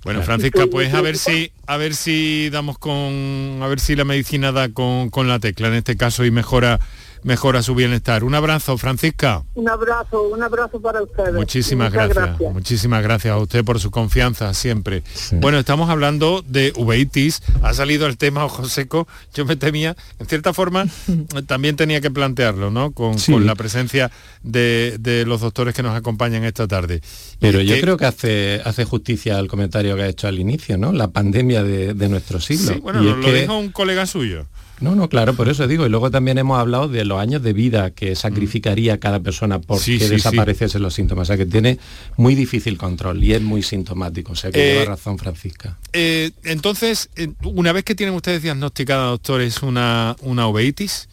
Bueno. 0.03 0.21
Francisca, 0.21 0.67
pues 0.69 0.93
a 0.93 1.01
ver 1.01 1.17
si 1.17 1.51
a 1.65 1.77
ver 1.77 1.95
si 1.95 2.49
damos 2.51 2.77
con 2.77 3.59
a 3.61 3.67
ver 3.67 3.79
si 3.79 3.95
la 3.95 4.05
medicina 4.05 4.51
da 4.51 4.69
con, 4.69 5.09
con 5.09 5.27
la 5.27 5.39
tecla 5.39 5.67
en 5.67 5.73
este 5.73 5.97
caso 5.97 6.23
y 6.23 6.29
mejora 6.31 6.79
mejora 7.25 7.61
su 7.63 7.73
bienestar. 7.75 8.23
Un 8.23 8.35
abrazo, 8.35 8.77
Francisca. 8.77 9.43
Un 9.55 9.67
abrazo, 9.67 10.21
un 10.29 10.41
abrazo 10.43 10.79
para 10.79 11.01
ustedes. 11.01 11.33
Muchísimas 11.33 11.91
gracias. 11.91 12.39
Muchísimas 12.53 13.01
gracias 13.03 13.33
a 13.33 13.37
usted 13.37 13.65
por 13.65 13.79
su 13.79 13.89
confianza 13.91 14.53
siempre. 14.53 15.01
Bueno, 15.33 15.57
estamos 15.59 15.89
hablando 15.89 16.43
de 16.47 16.71
uveitis. 16.77 17.41
Ha 17.63 17.73
salido 17.73 18.05
el 18.05 18.17
tema 18.17 18.45
ojo 18.45 18.65
seco. 18.69 19.07
Yo 19.33 19.43
me 19.45 19.55
temía, 19.55 19.95
en 20.19 20.27
cierta 20.27 20.53
forma, 20.53 20.85
también 21.47 21.75
tenía 21.75 21.99
que 21.99 22.11
plantearlo, 22.11 22.69
¿no? 22.71 22.91
Con, 22.91 23.17
Sí. 23.19 23.31
con 23.31 23.45
la 23.47 23.55
presencia 23.55 24.11
de, 24.43 24.97
de 24.99 25.25
los 25.25 25.41
doctores 25.41 25.73
que 25.73 25.81
nos 25.83 25.95
acompañan 25.95 26.43
esta 26.43 26.67
tarde. 26.67 27.01
Pero 27.39 27.59
Y 27.59 27.65
yo 27.65 27.75
que- 27.75 27.81
creo 27.81 27.97
que 27.97 28.05
hace, 28.05 28.61
hace 28.63 28.85
justicia 28.85 29.37
al 29.39 29.47
comentario 29.47 29.95
que 29.95 30.03
ha 30.03 30.07
hecho 30.07 30.27
al 30.27 30.37
inicio, 30.39 30.77
¿no? 30.77 30.91
La 30.93 31.07
pandemia 31.07 31.63
de, 31.63 31.95
de 31.95 32.07
nuestro 32.09 32.39
siglo. 32.39 32.73
Sí, 32.73 32.79
bueno, 32.79 33.01
Y 33.01 33.05
lo 33.07 33.19
que- 33.21 33.33
dijo 33.41 33.57
un 33.57 33.71
colega 33.71 34.05
suyo. 34.05 34.45
No, 34.81 34.93
no, 34.93 35.07
claro, 35.07 35.35
por 35.35 35.47
eso 35.47 35.67
digo. 35.67 35.85
Y 35.85 35.89
luego 35.89 36.11
también 36.11 36.37
hemos 36.37 36.59
hablado 36.59 36.87
de 36.89 37.05
los 37.05 37.19
años 37.19 37.41
de 37.41 37.53
vida 37.53 37.91
que 37.91 38.15
sacrificaría 38.15 38.99
cada 38.99 39.19
persona 39.21 39.59
porque 39.59 39.95
Mm. 39.95 39.99
Sí, 39.99 40.07
desapareciesen 40.09 40.81
los 40.81 40.93
síntomas. 40.93 41.23
O 41.23 41.25
sea 41.27 41.37
que 41.37 41.45
tiene 41.45 41.79
muy 42.17 42.35
difícil 42.35 42.77
control 42.77 43.23
y 43.23 43.33
es 43.33 43.41
muy 43.41 43.63
sintomático. 43.63 44.33
O 44.33 44.35
sea 44.35 44.51
que 44.51 44.59
Eh, 44.59 44.73
lleva 44.79 44.85
razón 44.95 45.17
Francisca. 45.17 45.77
Eh, 45.93 46.31
entonces, 46.43 47.09
eh, 47.15 47.29
una 47.43 47.71
vez 47.71 47.83
que 47.85 47.95
tienen 47.95 48.15
ustedes 48.15 48.43
diagnosticada, 48.43 49.07
doctores, 49.11 49.63
una, 49.63 50.15
una 50.21 50.47
uveitis, 50.47 51.07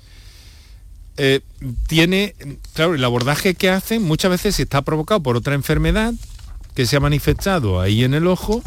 eh, 1.17 1.41
tiene, 1.87 2.35
claro, 2.75 2.95
el 2.95 3.05
abordaje 3.05 3.55
que 3.55 3.69
hacen 3.71 4.03
muchas 4.03 4.31
veces 4.31 4.59
está 4.59 4.83
provocado 4.83 5.23
por 5.23 5.37
otra 5.37 5.55
enfermedad 5.55 6.15
que 6.75 6.87
se 6.87 6.97
ha 6.97 7.01
manifestado 7.01 7.81
ahí 7.81 8.03
en 8.03 8.15
el 8.15 8.27
ojo, 8.27 8.63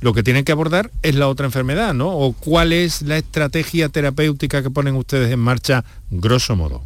lo 0.00 0.12
que 0.12 0.22
tienen 0.22 0.44
que 0.44 0.52
abordar 0.52 0.90
es 1.02 1.14
la 1.14 1.28
otra 1.28 1.46
enfermedad, 1.46 1.94
¿no? 1.94 2.10
O 2.10 2.32
cuál 2.32 2.72
es 2.72 3.02
la 3.02 3.16
estrategia 3.16 3.88
terapéutica 3.88 4.62
que 4.62 4.70
ponen 4.70 4.96
ustedes 4.96 5.32
en 5.32 5.40
marcha, 5.40 5.84
grosso 6.10 6.56
modo. 6.56 6.82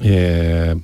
Eh, 0.00 0.76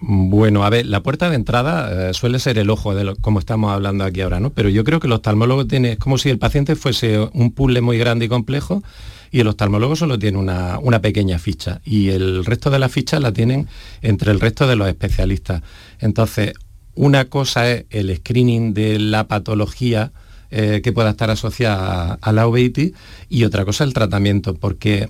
bueno, 0.00 0.64
a 0.64 0.70
ver, 0.70 0.86
la 0.86 1.02
puerta 1.02 1.28
de 1.28 1.34
entrada 1.36 2.10
eh, 2.10 2.14
suele 2.14 2.38
ser 2.38 2.58
el 2.58 2.70
ojo, 2.70 2.94
de 2.94 3.04
lo- 3.04 3.16
como 3.16 3.38
estamos 3.40 3.72
hablando 3.72 4.04
aquí 4.04 4.20
ahora, 4.20 4.38
¿no? 4.38 4.50
Pero 4.50 4.68
yo 4.68 4.84
creo 4.84 5.00
que 5.00 5.06
el 5.08 5.12
oftalmólogo 5.12 5.66
tiene, 5.66 5.92
es 5.92 5.98
como 5.98 6.18
si 6.18 6.28
el 6.30 6.38
paciente 6.38 6.76
fuese 6.76 7.18
un 7.32 7.50
puzzle 7.52 7.80
muy 7.80 7.98
grande 7.98 8.26
y 8.26 8.28
complejo 8.28 8.82
y 9.30 9.40
el 9.40 9.48
oftalmólogo 9.48 9.96
solo 9.96 10.18
tiene 10.18 10.38
una, 10.38 10.78
una 10.78 11.00
pequeña 11.00 11.38
ficha 11.38 11.80
y 11.84 12.10
el 12.10 12.44
resto 12.44 12.70
de 12.70 12.78
la 12.78 12.88
ficha 12.88 13.18
la 13.18 13.32
tienen 13.32 13.66
entre 14.02 14.30
el 14.30 14.38
resto 14.40 14.66
de 14.68 14.76
los 14.76 14.88
especialistas. 14.88 15.62
Entonces, 15.98 16.52
una 16.94 17.24
cosa 17.26 17.68
es 17.70 17.84
el 17.90 18.14
screening 18.16 18.74
de 18.74 18.98
la 19.00 19.26
patología 19.26 20.12
eh, 20.50 20.80
que 20.82 20.92
pueda 20.92 21.10
estar 21.10 21.30
asociada 21.30 22.12
a, 22.12 22.18
a 22.20 22.32
la 22.32 22.46
uveitis 22.46 22.92
y 23.28 23.44
otra 23.44 23.64
cosa 23.64 23.84
el 23.84 23.94
tratamiento, 23.94 24.54
porque 24.54 25.08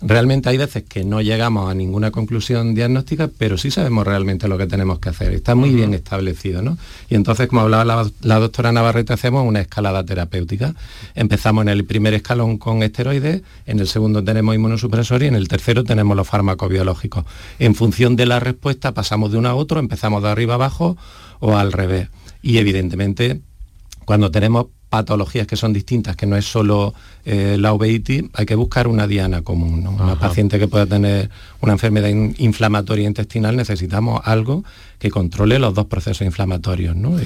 Realmente 0.00 0.48
hay 0.48 0.56
veces 0.56 0.84
que 0.84 1.04
no 1.04 1.20
llegamos 1.20 1.68
a 1.68 1.74
ninguna 1.74 2.12
conclusión 2.12 2.72
diagnóstica, 2.72 3.28
pero 3.36 3.58
sí 3.58 3.72
sabemos 3.72 4.06
realmente 4.06 4.46
lo 4.46 4.56
que 4.56 4.68
tenemos 4.68 5.00
que 5.00 5.08
hacer. 5.08 5.32
Está 5.32 5.56
muy 5.56 5.70
bien 5.70 5.92
establecido, 5.92 6.62
¿no? 6.62 6.78
Y 7.10 7.16
entonces, 7.16 7.48
como 7.48 7.62
hablaba 7.62 7.84
la, 7.84 8.10
la, 8.22 8.38
doctora 8.38 8.70
Navarrete, 8.70 9.12
hacemos 9.12 9.44
una 9.44 9.60
escalada 9.60 10.04
terapéutica. 10.04 10.74
Empezamos 11.16 11.62
en 11.62 11.70
el 11.70 11.84
primer 11.84 12.14
escalón 12.14 12.58
con 12.58 12.84
esteroides, 12.84 13.42
en 13.66 13.80
el 13.80 13.88
segundo 13.88 14.22
tenemos 14.22 14.54
inmunosupresores 14.54 15.26
y 15.26 15.28
en 15.28 15.34
el 15.34 15.48
tercero 15.48 15.82
tenemos 15.82 16.16
los 16.16 16.28
fármacos 16.28 16.68
biológicos. 16.68 17.24
En 17.58 17.74
función 17.74 18.14
de 18.14 18.26
la 18.26 18.38
respuesta 18.38 18.94
pasamos 18.94 19.32
de 19.32 19.38
uno 19.38 19.48
a 19.48 19.56
otro, 19.56 19.80
empezamos 19.80 20.22
de 20.22 20.28
arriba 20.28 20.54
abajo 20.54 20.96
o 21.40 21.56
al 21.56 21.72
revés. 21.72 22.08
Y 22.40 22.58
evidentemente, 22.58 23.40
cuando 24.08 24.30
tenemos 24.30 24.68
patologías 24.88 25.46
que 25.46 25.56
son 25.56 25.72
distintas, 25.72 26.16
que 26.16 26.26
no 26.26 26.36
es 26.36 26.44
solo 26.44 26.94
eh, 27.24 27.56
la 27.58 27.72
uveitis, 27.72 28.24
hay 28.32 28.46
que 28.46 28.54
buscar 28.54 28.88
una 28.88 29.06
diana 29.06 29.42
común. 29.42 29.86
Una 29.86 30.18
paciente 30.18 30.58
que 30.58 30.68
pueda 30.68 30.86
tener 30.86 31.30
una 31.60 31.72
enfermedad 31.72 32.08
inflamatoria 32.08 33.06
intestinal, 33.06 33.56
necesitamos 33.56 34.20
algo 34.24 34.64
que 34.98 35.10
controle 35.10 35.58
los 35.58 35.74
dos 35.74 35.86
procesos 35.86 36.22
inflamatorios, 36.22 36.96
¿no? 36.96 37.16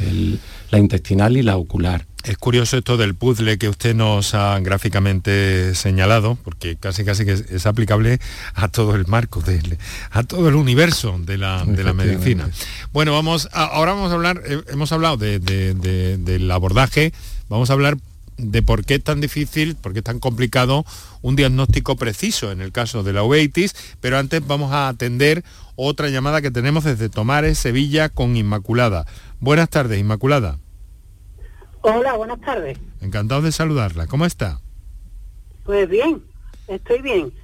la 0.71 0.79
intestinal 0.79 1.37
y 1.37 1.43
la 1.43 1.57
ocular. 1.57 2.07
Es 2.25 2.39
curioso 2.39 2.77
esto 2.77 2.97
del 2.97 3.17
puzzle 3.17 3.59
que 3.59 3.69
usted 3.69 3.97
nos 3.97 4.35
ha 4.35 4.59
gráficamente 4.61 5.75
señalado, 5.75 6.39
porque 6.45 6.77
casi 6.77 7.05
casi 7.05 7.25
que 7.25 7.33
es, 7.33 7.67
aplicable 7.67 8.21
a 8.55 8.69
todo 8.69 8.95
el 8.95 9.07
marco, 9.09 9.43
a 10.11 10.23
todo 10.23 10.49
el 10.49 10.55
universo 10.55 11.19
de 11.19 11.37
la, 11.37 11.65
medicina. 11.65 12.49
Bueno, 12.93 13.13
vamos 13.13 13.49
ahora 13.53 13.95
vamos 13.95 14.13
a 14.13 14.15
hablar, 14.15 14.41
eh, 14.47 14.61
hemos 14.69 14.93
hablado 14.93 15.17
del 15.17 16.51
abordaje 16.51 17.13
Vamos 17.53 17.69
a 17.69 17.75
hablar 17.75 17.99
de 18.39 18.63
por 18.63 18.87
qué 18.87 18.95
es 18.95 19.05
tan 19.05 19.21
difícil, 19.21 19.77
por 19.77 19.93
qué 19.93 19.99
es 19.99 20.05
tan 20.07 20.21
complicado 20.21 20.87
un 21.21 21.37
diagnóstico 21.37 21.97
preciso 21.97 22.51
en 22.51 22.63
el 22.63 22.73
caso 22.73 23.03
de 23.03 23.13
la 23.13 23.25
uveitis, 23.25 23.75
pero 24.01 24.17
antes 24.17 24.47
vamos 24.47 24.73
a 24.73 24.89
atender 24.89 25.45
otra 25.77 26.09
llamada 26.09 26.41
que 26.41 26.51
tenemos 26.51 26.85
desde 26.85 27.11
Tomares, 27.11 27.59
Sevilla, 27.59 28.09
con 28.09 28.37
Inmaculada. 28.39 29.05
Buenas 29.39 29.69
tardes, 29.69 30.01
Inmaculada. 30.01 30.61
Hola, 31.83 32.15
buenas 32.15 32.41
tardes. 32.41 32.79
Encantado 33.03 33.43
de 33.43 33.53
saludarla. 33.53 34.07
¿Cómo 34.07 34.25
está? 34.25 34.63
Pues 35.65 35.87
bien, 35.91 36.23
estoy 36.69 37.03
bien. 37.03 37.35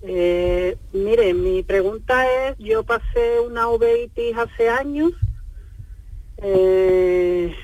Eh, 0.00 0.78
mire, 0.94 1.34
mi 1.34 1.62
pregunta 1.62 2.24
es, 2.24 2.56
yo 2.56 2.84
pasé 2.84 3.40
una 3.46 3.68
uveitis 3.68 4.34
hace 4.34 4.70
años, 4.70 5.12
eh, 6.38 7.54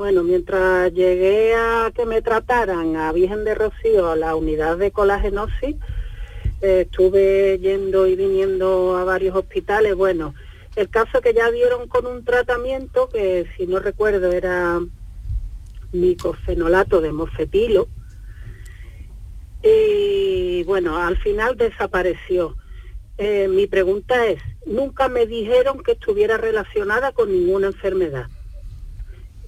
bueno, 0.00 0.22
mientras 0.22 0.94
llegué 0.94 1.54
a 1.54 1.92
que 1.94 2.06
me 2.06 2.22
trataran 2.22 2.96
a 2.96 3.12
Virgen 3.12 3.44
de 3.44 3.54
Rocío, 3.54 4.10
a 4.10 4.16
la 4.16 4.34
unidad 4.34 4.78
de 4.78 4.92
colagenosis, 4.92 5.76
eh, 6.62 6.86
estuve 6.86 7.58
yendo 7.58 8.06
y 8.06 8.16
viniendo 8.16 8.96
a 8.96 9.04
varios 9.04 9.36
hospitales. 9.36 9.94
Bueno, 9.94 10.34
el 10.74 10.88
caso 10.88 11.20
que 11.20 11.34
ya 11.34 11.50
dieron 11.50 11.86
con 11.86 12.06
un 12.06 12.24
tratamiento 12.24 13.10
que, 13.10 13.46
si 13.58 13.66
no 13.66 13.78
recuerdo, 13.78 14.32
era 14.32 14.80
micofenolato 15.92 17.02
de 17.02 17.12
mofetilo. 17.12 17.86
Y 19.62 20.64
bueno, 20.64 20.96
al 20.96 21.18
final 21.18 21.58
desapareció. 21.58 22.56
Eh, 23.18 23.48
mi 23.48 23.66
pregunta 23.66 24.26
es, 24.28 24.40
nunca 24.64 25.10
me 25.10 25.26
dijeron 25.26 25.82
que 25.82 25.92
estuviera 25.92 26.38
relacionada 26.38 27.12
con 27.12 27.30
ninguna 27.30 27.66
enfermedad. 27.66 28.28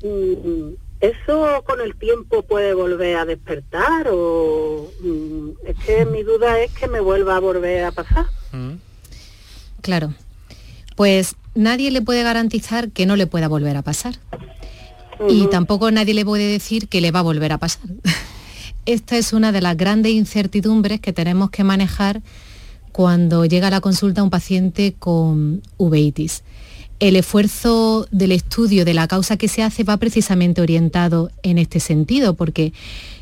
Mm, 0.03 0.75
¿Eso 1.01 1.65
con 1.67 1.81
el 1.81 1.97
tiempo 1.97 2.43
puede 2.43 2.75
volver 2.75 3.17
a 3.17 3.25
despertar 3.25 4.07
o 4.09 4.89
mm, 5.01 5.49
es 5.67 5.77
que 5.85 6.07
mi 6.07 6.23
duda 6.23 6.61
es 6.61 6.71
que 6.73 6.87
me 6.87 7.01
vuelva 7.01 7.37
a 7.37 7.41
volver 7.41 7.85
a 7.85 7.91
pasar? 7.91 8.27
Mm. 8.53 8.75
Claro, 9.81 10.15
pues 10.95 11.35
nadie 11.57 11.91
le 11.91 12.03
puede 12.03 12.23
garantizar 12.23 12.91
que 12.91 13.05
no 13.05 13.17
le 13.17 13.27
pueda 13.27 13.49
volver 13.49 13.77
a 13.77 13.83
pasar. 13.83 14.15
Y 15.29 15.47
tampoco 15.49 15.91
nadie 15.91 16.15
le 16.15 16.25
puede 16.25 16.51
decir 16.51 16.89
que 16.89 17.01
le 17.01 17.13
va 17.13 17.21
a 17.21 17.23
volver 17.23 17.53
a 17.53 17.59
pasar. 17.59 17.83
Esta 18.87 19.17
es 19.17 19.33
una 19.33 19.53
de 19.53 19.61
las 19.61 19.77
grandes 19.77 20.13
incertidumbres 20.13 21.01
que 21.01 21.13
tenemos 21.13 21.51
que 21.51 21.63
manejar 21.63 22.23
cuando 22.93 23.45
llega 23.45 23.69
a 23.69 23.71
la 23.71 23.81
consulta 23.81 24.23
un 24.23 24.31
paciente 24.31 24.95
con 24.99 25.63
uveitis 25.79 26.43
el 27.01 27.17
esfuerzo 27.17 28.07
del 28.11 28.33
estudio 28.33 28.85
de 28.85 28.95
la 28.95 29.09
causa 29.09 29.37
que 29.37 29.49
se 29.49 29.63
hace 29.63 29.85
va 29.85 29.97
precisamente 29.97 30.61
orientado 30.61 31.31
en 31.43 31.59
este 31.59 31.81
sentido, 31.81 32.35
porque 32.35 32.73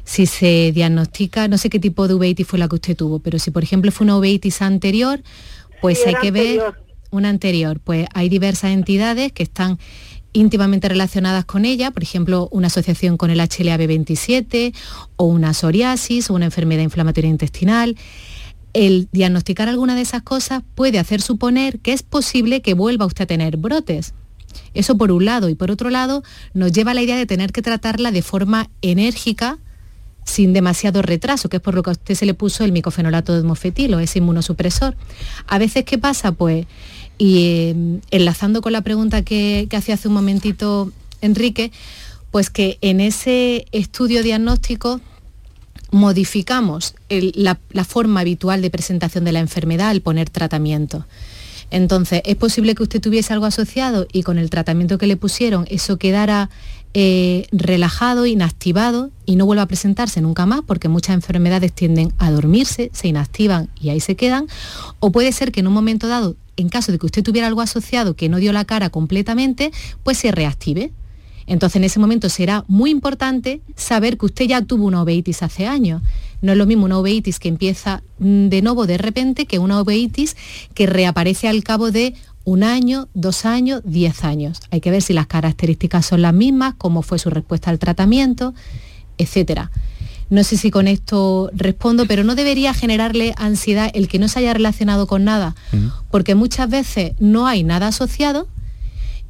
si 0.05 0.27
se 0.27 0.73
diagnostica, 0.73 1.49
no 1.49 1.59
sé 1.59 1.71
qué 1.71 1.79
tipo 1.79 2.09
de 2.09 2.15
uveitis 2.15 2.47
fue 2.47 2.59
la 2.59 2.69
que 2.69 2.75
usted 2.77 2.97
tuvo, 2.97 3.21
pero 3.21 3.39
si 3.39 3.51
por 3.51 3.63
ejemplo 3.63 3.93
fue 3.93 4.05
una 4.05 4.19
uveitis 4.19 4.61
anterior, 4.63 5.23
pues 5.81 6.07
hay 6.07 6.15
que 6.21 6.31
ver 6.31 6.61
una 7.11 7.29
anterior, 7.29 7.81
pues 7.83 8.07
hay 8.15 8.29
diversas 8.29 8.73
entidades 8.73 9.33
que 9.33 9.43
están 9.43 9.79
íntimamente 10.33 10.89
relacionadas 10.89 11.45
con 11.45 11.65
ella, 11.65 11.91
por 11.91 12.03
ejemplo, 12.03 12.49
una 12.53 12.69
asociación 12.69 13.17
con 13.17 13.31
el 13.31 13.41
HLA-B27 13.41 14.75
o 15.17 15.25
una 15.25 15.55
psoriasis 15.55 16.31
o 16.31 16.35
una 16.35 16.45
enfermedad 16.47 16.83
inflamatoria 16.83 17.31
intestinal 17.31 17.97
el 18.73 19.09
diagnosticar 19.13 19.69
alguna 19.69 19.95
de 19.95 20.03
esas 20.03 20.23
cosas 20.23 20.63
puede 20.75 20.99
hacer 20.99 21.21
suponer 21.21 21.81
que 21.81 21.93
es 21.93 22.03
posible 22.03 22.63
que 22.63 22.75
vuelva 22.75 23.07
usted 23.07 23.25
a 23.25 23.27
tener 23.27 23.57
brotes. 23.57 24.15
Eso 24.75 24.97
por 24.97 25.13
un 25.13 25.25
lado. 25.25 25.49
Y 25.49 25.55
por 25.55 25.71
otro 25.71 25.91
lado, 25.91 26.23
nos 26.55 26.73
lleva 26.73 26.93
a 26.93 26.95
la 26.95 27.03
idea 27.03 27.17
de 27.17 27.27
tener 27.27 27.53
que 27.53 27.63
tratarla 27.63 28.11
de 28.11 28.23
forma 28.23 28.69
enérgica, 28.83 29.59
sin 30.25 30.53
demasiado 30.53 31.03
retraso, 31.03 31.49
que 31.49 31.57
es 31.57 31.63
por 31.63 31.75
lo 31.75 31.83
que 31.83 31.91
a 31.91 31.93
usted 31.93 32.15
se 32.15 32.27
le 32.27 32.35
puso 32.35 32.65
el 32.65 32.73
micofenolato 32.73 33.35
de 33.35 33.43
mofetilo, 33.43 33.99
ese 33.99 34.19
inmunosupresor. 34.19 34.97
A 35.47 35.59
veces, 35.59 35.85
¿qué 35.85 35.99
pasa? 35.99 36.33
Pues, 36.33 36.67
y 37.19 37.39
eh, 37.39 38.01
enlazando 38.11 38.61
con 38.63 38.73
la 38.73 38.83
pregunta 38.83 39.23
que, 39.23 39.67
que 39.69 39.77
hacía 39.77 39.95
hace 39.95 40.09
un 40.09 40.15
momentito 40.15 40.93
Enrique, 41.21 41.73
pues 42.31 42.49
que 42.51 42.79
en 42.81 43.01
ese 43.01 43.67
estudio 43.73 44.23
diagnóstico 44.23 45.01
modificamos 45.91 46.95
la, 47.09 47.57
forma 47.85 48.21
habitual 48.21 48.63
de 48.63 48.71
presentación 48.71 49.25
de 49.25 49.33
la 49.33 49.41
enfermedad 49.41 49.89
al 49.89 50.01
poner 50.01 50.31
tratamiento. 50.31 51.07
Entonces, 51.71 52.23
es 52.25 52.37
posible 52.37 52.75
que 52.75 52.83
usted 52.83 53.01
tuviese 53.01 53.33
algo 53.33 53.47
asociado 53.47 54.07
y 54.13 54.23
con 54.23 54.39
el 54.39 54.51
tratamiento 54.51 54.99
que 54.99 55.07
le 55.07 55.17
pusieron 55.17 55.67
eso 55.69 55.99
quedara 55.99 56.51
eh, 56.93 57.47
relajado, 57.53 58.27
inactivado 58.27 59.11
y 59.25 59.37
no 59.37 59.47
vuelva 59.47 59.63
a 59.63 59.69
presentarse 59.69 60.21
nunca 60.21 60.47
más 60.47 60.63
porque 60.67 60.89
muchas 60.89 61.15
enfermedades 61.15 61.73
tienden 61.73 62.13
a 62.19 62.33
dormirse, 62.33 62.91
se 62.93 63.07
inactivan 63.07 63.69
y 63.81 63.91
ahí 63.91 64.01
se 64.01 64.17
quedan. 64.17 64.47
O 64.99 65.13
puede 65.13 65.31
ser 65.31 65.53
que 65.53 65.61
en 65.61 65.69
un 65.69 65.73
momento 65.73 66.09
dado, 66.09 66.35
en 66.57 66.69
caso 66.69 66.91
de 66.91 66.99
que 66.99 67.07
usted 67.07 67.23
tuviera 67.23 67.47
algo 67.47 67.61
asociado 67.61 68.15
que 68.15 68.29
no 68.29 68.39
dio 68.39 68.53
la 68.53 68.65
cara 68.65 68.91
completamente, 68.91 69.71
pues 70.03 70.19
se 70.19 70.33
reactive. 70.33 70.91
Entonces 71.47 71.77
en 71.77 71.85
ese 71.85 71.99
momento 71.99 72.29
será 72.29 72.65
muy 72.69 72.91
importante 72.91 73.61
saber 73.77 74.19
que 74.19 74.27
usted 74.27 74.47
ya 74.47 74.63
tuvo 74.63 74.85
una 74.85 75.03
uveitis 75.03 75.43
hace 75.43 75.67
años. 75.67 76.03
No 76.43 76.53
es 76.53 76.59
lo 76.59 76.67
mismo 76.67 76.85
una 76.85 76.99
uveitis 76.99 77.39
que 77.39 77.49
empieza 77.49 78.03
mm, 78.19 78.49
de 78.49 78.63
nuevo 78.63 78.87
de 78.87 78.99
repente 78.99 79.47
que 79.47 79.59
una 79.59 79.81
uveitis 79.81 80.37
que 80.75 80.87
reaparece 80.87 81.49
al 81.49 81.63
cabo 81.65 81.91
de 81.91 82.15
un 82.45 82.63
año, 82.63 83.09
dos 83.15 83.45
años, 83.45 83.83
diez 83.85 84.25
años. 84.25 84.61
Hay 84.71 84.81
que 84.81 84.91
ver 84.91 85.03
si 85.03 85.13
las 85.13 85.27
características 85.27 86.07
son 86.07 86.23
las 86.23 86.35
mismas, 86.35 86.75
cómo 86.79 87.03
fue 87.03 87.19
su 87.19 87.31
respuesta 87.31 87.71
al 87.71 87.79
tratamiento, 87.79 88.55
etcétera. 89.19 89.71
No 90.31 90.45
sé 90.45 90.57
si 90.57 90.71
con 90.71 90.87
esto 90.87 91.51
respondo, 91.53 92.07
pero 92.07 92.23
no 92.23 92.37
debería 92.37 92.73
generarle 92.73 93.35
ansiedad 93.37 93.91
el 93.95 94.07
que 94.07 94.21
no 94.21 94.29
se 94.29 94.39
haya 94.39 94.55
relacionado 94.55 95.09
con 95.09 95.25
nada, 95.25 95.57
porque 96.11 96.37
muchas 96.37 96.71
veces 96.71 97.13
no 97.19 97.49
hay 97.49 97.65
nada 97.65 97.89
asociado 97.89 98.47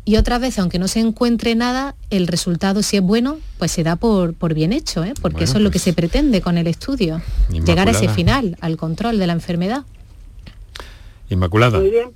y 0.04 0.16
otra 0.16 0.38
vez, 0.38 0.58
aunque 0.58 0.78
no 0.78 0.88
se 0.88 1.00
encuentre 1.00 1.54
nada, 1.54 1.94
el 2.10 2.26
resultado, 2.26 2.82
si 2.82 2.96
es 2.96 3.02
bueno, 3.02 3.38
pues 3.58 3.70
se 3.70 3.82
da 3.82 3.96
por, 3.96 4.34
por 4.34 4.54
bien 4.54 4.72
hecho, 4.72 5.04
¿eh? 5.04 5.14
porque 5.20 5.44
eso 5.44 5.58
es 5.58 5.62
lo 5.62 5.70
que 5.70 5.74
pues 5.74 5.84
se 5.84 5.92
pretende 5.92 6.40
con 6.40 6.58
el 6.58 6.66
estudio, 6.66 7.20
llegar 7.50 7.88
a 7.88 7.92
ese 7.92 8.08
final, 8.08 8.56
al 8.60 8.76
control 8.76 9.18
de 9.18 9.26
la 9.26 9.34
enfermedad. 9.34 9.84
Inmaculada. 11.28 11.78
Muy 11.78 11.90
bien. 11.90 12.10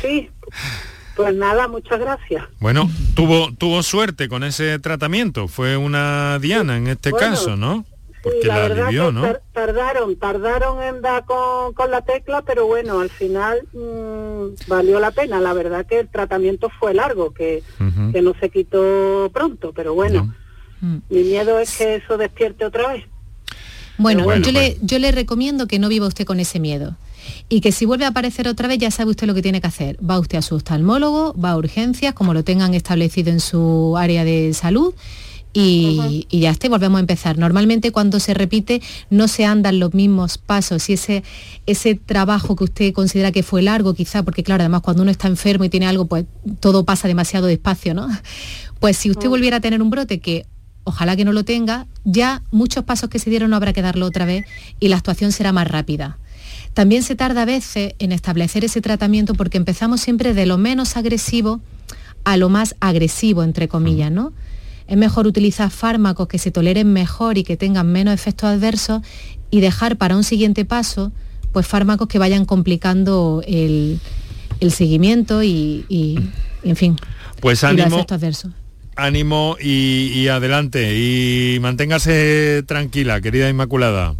Sí. 0.00 0.30
Pues 1.14 1.34
nada, 1.34 1.68
muchas 1.68 2.00
gracias. 2.00 2.44
Bueno, 2.58 2.90
tuvo, 3.14 3.52
tuvo 3.52 3.82
suerte 3.82 4.28
con 4.28 4.44
ese 4.44 4.78
tratamiento, 4.78 5.46
fue 5.46 5.76
una 5.76 6.38
diana 6.38 6.76
en 6.76 6.88
este 6.88 7.12
caso, 7.12 7.56
¿no? 7.56 7.84
Porque 8.22 8.46
la, 8.46 8.68
verdad 8.68 8.88
que 8.88 9.40
tardaron, 9.52 10.16
tardaron 10.16 10.82
en 10.82 11.02
dar 11.02 11.24
con, 11.24 11.90
la 11.90 12.02
tecla, 12.02 12.42
pero 12.42 12.66
bueno, 12.66 13.00
al 13.00 13.10
final 13.10 13.62
mm, 13.72 14.68
valió 14.68 15.00
la 15.00 15.10
pena. 15.10 15.40
La 15.40 15.52
verdad 15.52 15.84
que 15.86 16.00
el 16.00 16.08
tratamiento 16.08 16.70
fue 16.78 16.94
largo, 16.94 17.32
que, 17.32 17.62
que 18.12 18.22
no 18.22 18.34
se 18.38 18.50
quitó 18.50 19.28
pronto, 19.32 19.72
pero 19.74 19.94
bueno, 19.94 20.32
mi 20.80 21.22
miedo 21.22 21.58
es 21.58 21.76
que 21.76 21.96
eso 21.96 22.16
despierte 22.16 22.64
otra 22.64 22.92
vez. 22.92 23.04
Bueno, 23.98 24.24
yo, 24.36 24.52
Le, 24.52 24.78
yo 24.80 24.98
le 24.98 25.12
recomiendo 25.12 25.66
que 25.66 25.78
no 25.78 25.88
viva 25.88 26.06
usted 26.06 26.24
con 26.24 26.40
ese 26.40 26.60
miedo 26.60 26.96
y 27.48 27.60
que 27.60 27.72
si 27.72 27.86
vuelve 27.86 28.04
a 28.04 28.08
aparecer 28.08 28.48
otra 28.48 28.68
vez 28.68 28.78
ya 28.78 28.90
sabe 28.90 29.10
usted 29.10 29.26
lo 29.26 29.34
que 29.34 29.42
tiene 29.42 29.60
que 29.60 29.66
hacer. 29.66 29.98
Va 29.98 30.18
usted 30.18 30.38
a 30.38 30.42
su 30.42 30.54
oftalmólogo, 30.54 31.34
va 31.34 31.50
a 31.50 31.56
urgencias, 31.56 32.14
como 32.14 32.34
lo 32.34 32.44
tengan 32.44 32.74
establecido 32.74 33.30
en 33.30 33.40
su 33.40 33.96
área 33.96 34.24
de 34.24 34.54
salud 34.54 34.94
y, 35.52 36.26
y 36.30 36.40
ya 36.40 36.50
está, 36.50 36.68
volvemos 36.68 36.96
a 36.96 37.00
empezar. 37.00 37.38
Normalmente 37.38 37.92
cuando 37.92 38.20
se 38.20 38.34
repite 38.34 38.80
no 39.10 39.28
se 39.28 39.44
andan 39.44 39.78
los 39.78 39.94
mismos 39.94 40.38
pasos 40.38 40.88
y 40.88 40.94
ese, 40.94 41.22
ese 41.66 41.94
trabajo 41.94 42.56
que 42.56 42.64
usted 42.64 42.92
considera 42.92 43.32
que 43.32 43.42
fue 43.42 43.62
largo 43.62 43.94
quizá, 43.94 44.22
porque 44.22 44.42
claro, 44.42 44.62
además 44.62 44.82
cuando 44.82 45.02
uno 45.02 45.10
está 45.10 45.28
enfermo 45.28 45.64
y 45.64 45.68
tiene 45.68 45.86
algo, 45.86 46.06
pues 46.06 46.24
todo 46.60 46.84
pasa 46.84 47.08
demasiado 47.08 47.46
despacio, 47.46 47.94
¿no? 47.94 48.08
Pues 48.80 48.96
si 48.96 49.12
usted 49.12 49.28
volviera 49.28 49.58
a 49.58 49.60
tener 49.60 49.80
un 49.80 49.90
brote 49.90 50.18
que 50.18 50.44
ojalá 50.82 51.14
que 51.14 51.24
no 51.24 51.32
lo 51.32 51.44
tenga, 51.44 51.86
ya 52.02 52.42
muchos 52.50 52.82
pasos 52.82 53.08
que 53.08 53.20
se 53.20 53.30
dieron 53.30 53.50
no 53.50 53.56
habrá 53.56 53.72
que 53.72 53.80
darlo 53.80 54.06
otra 54.06 54.24
vez 54.24 54.44
y 54.80 54.88
la 54.88 54.96
actuación 54.96 55.30
será 55.30 55.52
más 55.52 55.68
rápida. 55.68 56.18
También 56.74 57.04
se 57.04 57.14
tarda 57.14 57.42
a 57.42 57.44
veces 57.44 57.94
en 58.00 58.10
establecer 58.10 58.64
ese 58.64 58.80
tratamiento 58.80 59.34
porque 59.34 59.56
empezamos 59.56 60.00
siempre 60.00 60.34
de 60.34 60.46
lo 60.46 60.58
menos 60.58 60.96
agresivo 60.96 61.60
a 62.24 62.36
lo 62.36 62.48
más 62.48 62.74
agresivo, 62.80 63.44
entre 63.44 63.68
comillas, 63.68 64.10
¿no? 64.10 64.32
Es 64.86 64.96
mejor 64.96 65.26
utilizar 65.26 65.70
fármacos 65.70 66.28
que 66.28 66.38
se 66.38 66.50
toleren 66.50 66.92
mejor 66.92 67.38
y 67.38 67.44
que 67.44 67.56
tengan 67.56 67.90
menos 67.92 68.14
efectos 68.14 68.48
adversos 68.48 69.02
y 69.50 69.60
dejar 69.60 69.96
para 69.96 70.16
un 70.16 70.24
siguiente 70.24 70.64
paso 70.64 71.12
pues 71.52 71.66
fármacos 71.66 72.08
que 72.08 72.18
vayan 72.18 72.44
complicando 72.46 73.42
el, 73.46 74.00
el 74.60 74.72
seguimiento 74.72 75.42
y, 75.42 75.84
y, 75.88 76.18
en 76.64 76.76
fin, 76.76 76.96
Pues 77.40 77.62
y 77.62 77.66
los 77.66 77.72
ánimo, 77.72 77.96
efectos 77.96 78.16
adversos. 78.16 78.52
ánimo 78.96 79.56
y, 79.60 80.12
y 80.14 80.28
adelante. 80.28 80.96
Y 80.96 81.58
manténgase 81.60 82.62
tranquila, 82.66 83.20
querida 83.20 83.50
Inmaculada. 83.50 84.14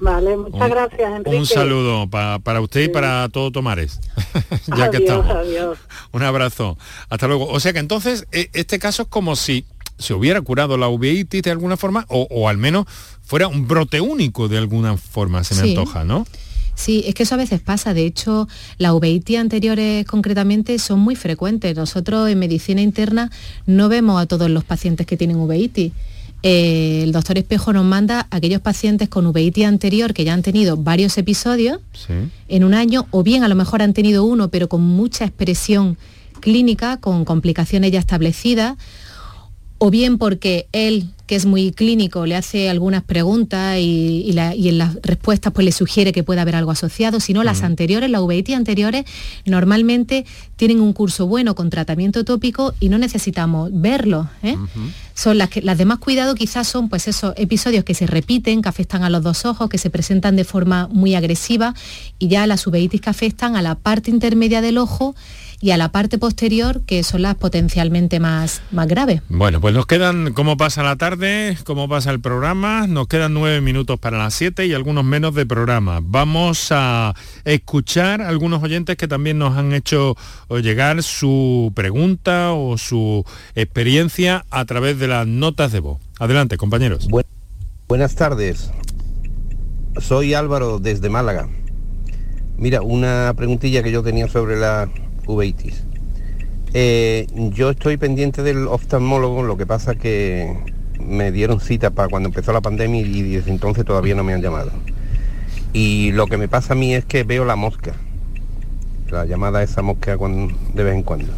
Vale, 0.00 0.36
muchas 0.36 0.60
Un- 0.60 0.68
gracias, 0.70 1.12
Enrique. 1.16 1.36
Un 1.36 1.46
saludo 1.46 2.08
pa- 2.10 2.38
para 2.40 2.60
usted 2.60 2.82
y 2.82 2.88
para 2.88 3.28
todo 3.28 3.50
Tomares. 3.52 4.00
ya 4.76 4.90
que 4.90 4.96
adiós, 4.98 5.00
estamos. 5.00 5.30
adiós. 5.36 5.78
Un 6.12 6.22
abrazo. 6.22 6.78
Hasta 7.08 7.26
luego. 7.26 7.46
O 7.48 7.58
sea 7.60 7.72
que 7.72 7.78
entonces 7.80 8.26
e- 8.32 8.50
este 8.52 8.78
caso 8.78 9.02
es 9.02 9.08
como 9.08 9.34
si 9.36 9.64
se 10.02 10.12
hubiera 10.14 10.40
curado 10.42 10.76
la 10.76 10.88
uveitis 10.88 11.42
de 11.42 11.50
alguna 11.50 11.76
forma 11.76 12.04
o, 12.08 12.26
o 12.30 12.48
al 12.48 12.58
menos 12.58 12.86
fuera 13.22 13.48
un 13.48 13.66
brote 13.66 14.00
único 14.00 14.48
de 14.48 14.58
alguna 14.58 14.96
forma, 14.96 15.42
se 15.44 15.54
me 15.54 15.62
Sí. 15.62 15.68
antoja, 15.70 16.04
¿no? 16.04 16.26
Sí, 16.74 17.04
es 17.06 17.14
que 17.14 17.22
eso 17.24 17.34
a 17.34 17.38
veces 17.38 17.60
pasa. 17.60 17.92
De 17.94 18.04
hecho, 18.06 18.48
las 18.78 18.92
uveitis 18.92 19.38
anteriores 19.38 20.06
concretamente 20.06 20.78
son 20.78 21.00
muy 21.00 21.16
frecuentes. 21.16 21.76
Nosotros 21.76 22.28
en 22.30 22.38
medicina 22.38 22.80
interna 22.80 23.30
no 23.66 23.88
vemos 23.88 24.20
a 24.20 24.26
todos 24.26 24.50
los 24.50 24.64
pacientes 24.64 25.06
que 25.06 25.16
tienen 25.18 25.36
uveitis. 25.36 25.92
Eh, 26.44 27.02
el 27.04 27.12
doctor 27.12 27.38
Espejo 27.38 27.72
nos 27.72 27.84
manda 27.84 28.26
a 28.30 28.36
aquellos 28.36 28.60
pacientes 28.62 29.08
con 29.08 29.26
uveitis 29.26 29.64
anterior 29.66 30.12
que 30.12 30.24
ya 30.24 30.34
han 30.34 30.42
tenido 30.42 30.76
varios 30.76 31.16
episodios 31.18 31.78
Sí. 31.92 32.14
en 32.48 32.64
un 32.64 32.74
año 32.74 33.06
o 33.12 33.22
bien 33.22 33.44
a 33.44 33.48
lo 33.48 33.54
mejor 33.54 33.80
han 33.82 33.92
tenido 33.92 34.24
uno 34.24 34.48
pero 34.48 34.68
con 34.68 34.80
mucha 34.82 35.24
expresión 35.24 35.96
clínica, 36.40 36.96
con 36.96 37.24
complicaciones 37.24 37.92
ya 37.92 38.00
establecidas, 38.00 38.76
o 39.84 39.90
bien 39.90 40.16
porque 40.16 40.68
él, 40.72 41.08
que 41.26 41.34
es 41.34 41.44
muy 41.44 41.72
clínico, 41.72 42.24
le 42.24 42.36
hace 42.36 42.70
algunas 42.70 43.02
preguntas 43.02 43.78
y, 43.78 44.22
y 44.26 44.32
la- 44.32 44.54
y 44.54 44.68
en 44.68 44.78
las 44.78 44.94
respuestas 45.02 45.52
pues 45.52 45.64
le 45.64 45.72
sugiere 45.72 46.12
que 46.12 46.22
puede 46.22 46.40
haber 46.40 46.54
algo 46.54 46.70
asociado, 46.70 47.18
sino 47.18 47.42
las 47.42 47.62
anteriores, 47.64 48.08
las 48.10 48.20
uveitis 48.20 48.54
anteriores, 48.54 49.04
normalmente 49.44 50.24
tienen 50.56 50.80
un 50.80 50.92
curso 50.92 51.26
bueno 51.26 51.54
con 51.54 51.68
tratamiento 51.70 52.24
tópico 52.24 52.74
y 52.80 52.88
no 52.88 52.98
necesitamos 52.98 53.70
verlo. 53.72 54.28
¿eh? 54.42 54.56
Son 55.14 55.36
las 55.36 55.48
que 55.50 55.60
las 55.62 55.76
de 55.78 55.84
más 55.84 55.98
cuidado 55.98 56.34
quizás 56.34 56.66
son 56.68 56.88
pues 56.88 57.06
esos 57.08 57.34
episodios 57.36 57.84
que 57.84 57.94
se 57.94 58.06
repiten, 58.06 58.62
que 58.62 58.68
afectan 58.68 59.02
a 59.04 59.10
los 59.10 59.22
dos 59.22 59.44
ojos, 59.44 59.68
que 59.68 59.78
se 59.78 59.90
presentan 59.90 60.36
de 60.36 60.44
forma 60.44 60.88
muy 60.92 61.14
agresiva 61.14 61.74
y 62.18 62.28
ya 62.28 62.46
las 62.46 62.66
uveitis 62.66 63.00
que 63.00 63.10
afectan 63.10 63.56
a 63.56 63.62
la 63.62 63.74
parte 63.74 64.10
intermedia 64.10 64.60
del 64.62 64.78
ojo 64.78 65.14
y 65.62 65.70
a 65.70 65.76
la 65.76 65.92
parte 65.92 66.18
posterior, 66.18 66.82
que 66.84 67.04
son 67.04 67.22
las 67.22 67.36
potencialmente 67.36 68.18
más, 68.18 68.60
más 68.72 68.88
graves. 68.88 69.22
Bueno, 69.28 69.60
pues 69.60 69.72
nos 69.72 69.86
quedan, 69.86 70.32
¿cómo 70.32 70.56
pasa 70.56 70.82
la 70.82 70.96
tarde? 70.96 71.56
¿Cómo 71.64 71.88
pasa 71.88 72.10
el 72.10 72.20
programa? 72.20 72.88
Nos 72.88 73.06
quedan 73.06 73.32
nueve 73.32 73.60
minutos 73.60 74.00
para 74.00 74.18
las 74.18 74.34
siete 74.34 74.66
y 74.66 74.74
algunos 74.74 75.04
menos 75.04 75.36
de 75.36 75.46
programa. 75.46 76.00
Vamos 76.02 76.72
a 76.72 77.14
escuchar 77.44 78.20
a 78.20 78.28
algunos 78.28 78.60
oyentes 78.60 78.96
que 78.96 79.06
también 79.06 79.38
nos 79.38 79.56
han 79.56 79.72
hecho 79.72 80.16
llegar 80.50 81.04
su 81.04 81.72
pregunta 81.76 82.52
o 82.52 82.76
su 82.76 83.24
experiencia 83.54 84.44
a 84.50 84.64
través 84.64 84.98
de 84.98 85.06
las 85.06 85.28
notas 85.28 85.70
de 85.70 85.78
voz. 85.78 86.00
Adelante, 86.18 86.56
compañeros. 86.56 87.06
Buenas 87.86 88.16
tardes. 88.16 88.72
Soy 89.98 90.34
Álvaro 90.34 90.80
desde 90.80 91.08
Málaga. 91.08 91.48
Mira, 92.56 92.82
una 92.82 93.32
preguntilla 93.36 93.84
que 93.84 93.92
yo 93.92 94.02
tenía 94.02 94.26
sobre 94.26 94.56
la 94.58 94.88
uveitis. 95.26 95.82
Eh, 96.74 97.26
yo 97.52 97.70
estoy 97.70 97.96
pendiente 97.98 98.42
del 98.42 98.66
oftalmólogo, 98.68 99.42
lo 99.42 99.56
que 99.56 99.66
pasa 99.66 99.94
que 99.94 100.56
me 100.98 101.30
dieron 101.32 101.60
cita 101.60 101.90
para 101.90 102.08
cuando 102.08 102.28
empezó 102.28 102.52
la 102.52 102.60
pandemia 102.60 103.00
y 103.00 103.22
desde 103.22 103.50
entonces 103.50 103.84
todavía 103.84 104.14
no 104.14 104.24
me 104.24 104.32
han 104.34 104.40
llamado. 104.42 104.70
Y 105.72 106.12
lo 106.12 106.26
que 106.26 106.36
me 106.36 106.48
pasa 106.48 106.72
a 106.74 106.76
mí 106.76 106.94
es 106.94 107.04
que 107.04 107.24
veo 107.24 107.44
la 107.44 107.56
mosca, 107.56 107.92
la 109.10 109.24
llamada 109.26 109.62
esa 109.62 109.82
mosca 109.82 110.16
cuan- 110.16 110.54
de 110.74 110.82
vez 110.84 110.94
en 110.94 111.02
cuando. 111.02 111.32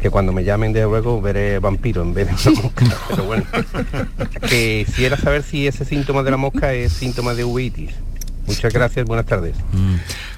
Que 0.00 0.10
cuando 0.10 0.32
me 0.32 0.44
llamen 0.44 0.72
de 0.72 0.82
luego 0.82 1.20
veré 1.22 1.58
vampiro 1.58 2.02
en 2.02 2.12
vez 2.14 2.28
de 2.44 2.50
una 2.50 2.60
mosca. 2.62 2.84
Pero 3.08 3.24
bueno, 3.24 3.44
quisiera 4.48 5.16
saber 5.16 5.42
si 5.42 5.66
ese 5.66 5.84
síntoma 5.84 6.22
de 6.22 6.30
la 6.30 6.36
mosca 6.36 6.72
es 6.74 6.92
síntoma 6.92 7.34
de 7.34 7.44
uveitis. 7.44 7.90
Muchas 8.46 8.72
gracias, 8.72 9.04
buenas 9.06 9.26
tardes. 9.26 9.56
Mm, 9.72 9.96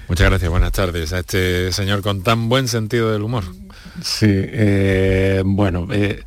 Muchas 0.08 0.30
gracias, 0.30 0.50
buenas 0.50 0.72
tardes 0.72 1.12
a 1.12 1.18
este 1.18 1.70
señor 1.70 2.00
con 2.00 2.22
tan 2.22 2.48
buen 2.48 2.66
sentido 2.66 3.12
del 3.12 3.22
humor. 3.22 3.44
Sí, 4.02 4.26
eh, 4.30 5.42
bueno, 5.44 5.86
eh, 5.92 6.22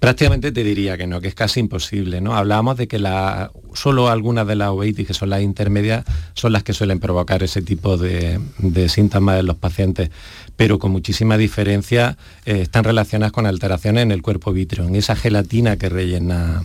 prácticamente 0.00 0.50
te 0.50 0.64
diría 0.64 0.98
que 0.98 1.06
no, 1.06 1.20
que 1.20 1.28
es 1.28 1.36
casi 1.36 1.60
imposible, 1.60 2.20
¿no? 2.20 2.34
Hablábamos 2.34 2.76
de 2.76 2.88
que 2.88 2.98
la, 2.98 3.52
solo 3.72 4.08
algunas 4.08 4.48
de 4.48 4.56
las 4.56 4.70
uveitis, 4.70 5.06
que 5.06 5.14
son 5.14 5.30
las 5.30 5.42
intermedias, 5.42 6.04
son 6.34 6.52
las 6.52 6.64
que 6.64 6.72
suelen 6.72 6.98
provocar 6.98 7.44
ese 7.44 7.62
tipo 7.62 7.96
de, 7.96 8.40
de 8.58 8.88
síntomas 8.88 9.38
en 9.38 9.46
los 9.46 9.56
pacientes, 9.56 10.10
pero 10.56 10.80
con 10.80 10.90
muchísima 10.90 11.36
diferencia 11.36 12.18
eh, 12.46 12.62
están 12.62 12.82
relacionadas 12.82 13.30
con 13.30 13.46
alteraciones 13.46 14.02
en 14.02 14.10
el 14.10 14.22
cuerpo 14.22 14.52
vítreo, 14.52 14.88
en 14.88 14.96
esa 14.96 15.14
gelatina 15.14 15.76
que 15.76 15.88
rellena 15.88 16.64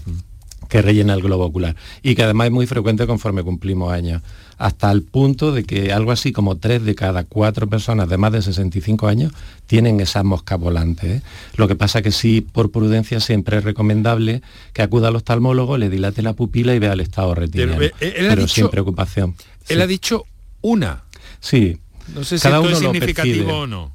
que 0.69 0.81
rellena 0.81 1.13
el 1.13 1.21
globo 1.21 1.45
ocular 1.45 1.75
y 2.03 2.15
que 2.15 2.23
además 2.23 2.45
es 2.47 2.51
muy 2.53 2.67
frecuente 2.67 3.05
conforme 3.07 3.43
cumplimos 3.43 3.91
años, 3.91 4.21
hasta 4.57 4.89
el 4.91 5.01
punto 5.03 5.51
de 5.51 5.63
que 5.65 5.91
algo 5.91 6.11
así 6.11 6.31
como 6.31 6.57
tres 6.57 6.83
de 6.85 6.95
cada 6.95 7.23
cuatro 7.25 7.67
personas 7.67 8.07
de 8.07 8.17
más 8.17 8.31
de 8.31 8.41
65 8.41 9.07
años 9.07 9.33
tienen 9.67 9.99
esas 9.99 10.23
moscas 10.23 10.59
volantes. 10.59 11.17
¿eh? 11.17 11.21
Lo 11.57 11.67
que 11.67 11.75
pasa 11.75 12.01
que 12.01 12.11
sí, 12.11 12.39
por 12.41 12.71
prudencia, 12.71 13.19
siempre 13.19 13.57
es 13.57 13.63
recomendable 13.65 14.41
que 14.73 14.81
acuda 14.81 15.09
al 15.09 15.15
oftalmólogo, 15.17 15.77
le 15.77 15.89
dilate 15.89 16.21
la 16.21 16.33
pupila 16.33 16.73
y 16.73 16.79
vea 16.79 16.93
el 16.93 17.01
estado 17.01 17.35
retiniano, 17.35 17.73
Pero, 17.77 17.95
eh, 17.99 18.13
él 18.17 18.25
pero 18.29 18.41
dicho- 18.43 18.55
sin 18.55 18.69
preocupación. 18.69 19.35
Él 19.67 19.81
ha 19.81 19.87
dicho 19.87 20.23
una. 20.61 21.03
Sí. 21.39 21.77
No 22.13 22.23
sé 22.23 22.37
si 22.37 22.43
Cada 22.43 22.57
esto 22.57 22.69
es 22.71 22.77
uno 22.77 22.87
lo 22.87 22.93
significativo 22.93 23.35
percibe. 23.45 23.53
o 23.53 23.67
no. 23.67 23.94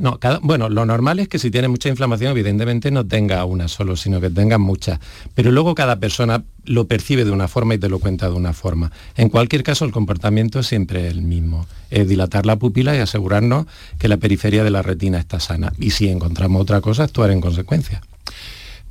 No, 0.00 0.18
cada- 0.18 0.38
bueno, 0.42 0.68
lo 0.70 0.86
normal 0.86 1.18
es 1.20 1.28
que 1.28 1.38
si 1.38 1.50
tiene 1.50 1.68
mucha 1.68 1.88
inflamación, 1.90 2.30
evidentemente 2.32 2.90
no 2.90 3.06
tenga 3.06 3.44
una 3.44 3.68
solo, 3.68 3.96
sino 3.96 4.20
que 4.20 4.30
tenga 4.30 4.56
muchas. 4.58 4.98
Pero 5.34 5.52
luego 5.52 5.74
cada 5.74 5.96
persona 6.00 6.42
lo 6.64 6.86
percibe 6.86 7.24
de 7.24 7.30
una 7.30 7.48
forma 7.48 7.74
y 7.74 7.78
te 7.78 7.88
lo 7.88 7.98
cuenta 7.98 8.28
de 8.28 8.34
una 8.34 8.52
forma. 8.54 8.90
En 9.16 9.28
cualquier 9.28 9.62
caso, 9.62 9.84
el 9.84 9.92
comportamiento 9.92 10.58
es 10.60 10.66
siempre 10.66 11.06
el 11.08 11.20
mismo. 11.22 11.66
Es 11.90 12.08
dilatar 12.08 12.46
la 12.46 12.56
pupila 12.56 12.96
y 12.96 12.98
asegurarnos 13.00 13.66
que 13.98 14.08
la 14.08 14.16
periferia 14.16 14.64
de 14.64 14.70
la 14.70 14.80
retina 14.82 15.18
está 15.18 15.38
sana. 15.38 15.72
Y 15.78 15.90
si 15.90 16.08
encontramos 16.08 16.62
otra 16.62 16.80
cosa, 16.80 17.04
actuar 17.04 17.30
en 17.30 17.40
consecuencia. 17.42 18.00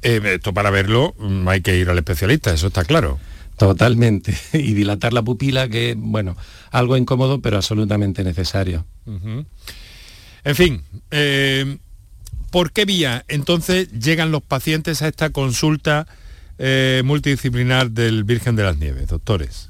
Eh, 0.02 0.22
esto 0.36 0.54
para 0.54 0.70
verlo 0.70 1.14
mm, 1.20 1.48
hay 1.48 1.62
que 1.62 1.76
ir 1.78 1.90
al 1.90 1.98
especialista, 1.98 2.54
eso 2.54 2.68
está 2.68 2.84
claro. 2.86 3.20
Totalmente. 3.58 4.34
Y 4.54 4.74
dilatar 4.74 5.12
la 5.14 5.22
pupila, 5.24 5.68
que, 5.68 5.96
bueno, 5.98 6.38
algo 6.72 6.96
incómodo, 6.98 7.42
pero 7.42 7.58
absolutamente 7.58 8.24
necesario. 8.24 8.86
En 10.44 10.56
fin, 10.56 10.84
eh, 11.12 11.78
¿por 12.52 12.72
qué 12.72 12.86
vía 12.86 13.26
entonces 13.28 13.92
llegan 13.92 14.32
los 14.32 14.42
pacientes 14.42 15.02
a 15.02 15.08
esta 15.08 15.30
consulta 15.32 16.08
eh, 16.58 17.02
multidisciplinar 17.06 17.92
del 17.92 18.24
Virgen 18.24 18.56
de 18.56 18.64
las 18.64 18.78
Nieves, 18.78 19.08
doctores? 19.08 19.70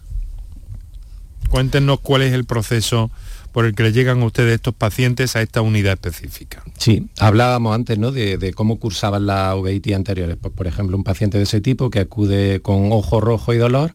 Cuéntenos 1.50 2.00
cuál 2.02 2.22
es 2.22 2.34
el 2.34 2.46
proceso 2.46 3.12
por 3.52 3.66
el 3.66 3.74
que 3.74 3.84
le 3.84 3.92
llegan 3.92 4.22
a 4.22 4.26
ustedes 4.26 4.56
estos 4.56 4.76
pacientes 4.76 5.36
a 5.36 5.42
esta 5.42 5.62
unidad 5.62 5.94
específica. 5.94 6.64
Sí, 6.78 7.08
hablábamos 7.18 7.74
antes 7.74 7.98
¿no? 7.98 8.12
de, 8.12 8.54
cómo 8.54 8.80
cursaban 8.80 9.26
las 9.26 9.56
uveitis 9.56 9.96
anteriores. 9.96 10.38
Pues, 10.40 10.54
por 10.54 10.68
ejemplo, 10.68 10.96
un 10.96 11.04
paciente 11.04 11.38
de 11.38 11.46
ese 11.46 11.62
tipo 11.62 11.90
que 11.90 12.00
acude 12.00 12.62
con 12.62 12.92
ojo 12.92 13.20
rojo 13.20 13.54
y 13.54 13.58
dolor, 13.58 13.94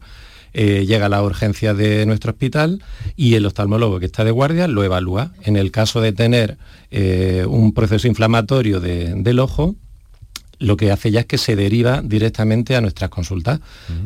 eh, 0.57 0.85
llega 0.87 1.07
a 1.07 1.09
la 1.09 1.21
urgencia 1.21 1.73
de 1.73 2.05
nuestro 2.05 2.31
hospital 2.31 2.81
y 3.17 3.33
el 3.35 3.45
oftalmólogo 3.45 3.99
que 3.99 4.05
está 4.05 4.23
de 4.23 4.31
guardia 4.31 4.67
lo 4.69 4.83
evalúa. 4.85 5.33
En 5.43 5.57
el 5.57 5.69
caso 5.71 5.99
de 5.99 6.13
tener 6.13 6.57
eh, 6.91 7.45
un 7.47 7.73
proceso 7.73 8.07
inflamatorio 8.07 8.79
de- 8.79 9.13
del 9.15 9.39
ojo, 9.39 9.75
lo 10.57 10.77
que 10.77 10.89
hace 10.89 11.11
ya 11.11 11.19
es 11.19 11.25
que 11.25 11.37
se 11.37 11.57
deriva 11.57 12.01
directamente 12.01 12.77
a 12.77 12.81
nuestras 12.81 13.09
consultas. 13.09 13.59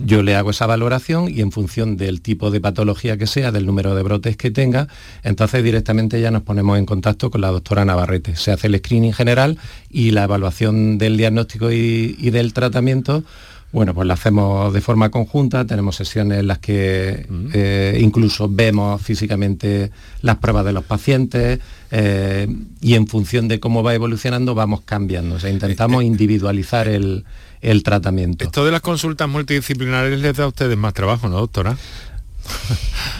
Yo 0.03 0.23
le 0.23 0.35
hago 0.35 0.49
esa 0.49 0.65
valoración 0.65 1.29
y 1.29 1.41
en 1.41 1.51
función 1.51 1.95
del 1.95 2.21
tipo 2.21 2.49
de 2.49 2.59
patología 2.59 3.17
que 3.17 3.27
sea, 3.27 3.51
del 3.51 3.67
número 3.67 3.93
de 3.93 4.01
brotes 4.01 4.35
que 4.35 4.49
tenga, 4.49 4.87
entonces 5.23 5.63
directamente 5.63 6.19
ya 6.19 6.31
nos 6.31 6.41
ponemos 6.41 6.79
en 6.79 6.87
contacto 6.87 7.29
con 7.29 7.41
la 7.41 7.51
doctora 7.51 7.85
Navarrete. 7.85 8.35
Se 8.35 8.51
hace 8.51 8.65
el 8.65 8.75
screening 8.79 9.13
general 9.13 9.59
y 9.91 10.09
la 10.09 10.23
evaluación 10.23 10.97
del 10.97 11.17
diagnóstico 11.17 11.71
y, 11.71 12.15
y 12.19 12.31
del 12.31 12.51
tratamiento 12.53 13.23
Bueno, 13.71 13.93
pues 13.93 14.07
la 14.07 14.15
hacemos 14.15 14.73
de 14.73 14.81
forma 14.81 15.11
conjunta, 15.11 15.65
tenemos 15.65 15.95
sesiones 15.95 16.39
en 16.39 16.47
las 16.47 16.57
que 16.57 17.27
eh, 17.53 17.99
incluso 18.01 18.49
vemos 18.49 18.99
físicamente 18.99 19.91
las 20.21 20.37
pruebas 20.37 20.65
de 20.65 20.73
los 20.73 20.83
pacientes 20.83 21.59
eh, 21.91 22.47
y 22.81 22.95
en 22.95 23.07
función 23.07 23.47
de 23.47 23.59
cómo 23.59 23.83
va 23.83 23.93
evolucionando 23.93 24.55
vamos 24.55 24.81
cambiando, 24.81 25.35
o 25.35 25.39
sea, 25.39 25.51
intentamos 25.51 26.03
individualizar 26.03 26.87
el, 26.87 27.25
el 27.61 27.83
tratamiento. 27.83 28.45
Esto 28.45 28.65
de 28.65 28.71
las 28.71 28.81
consultas 28.81 29.29
multidisciplinares 29.29 30.19
les 30.19 30.35
da 30.35 30.45
a 30.45 30.47
ustedes 30.47 30.77
más 30.77 30.95
trabajo, 30.95 31.29
¿no, 31.29 31.37
doctora? 31.37 31.77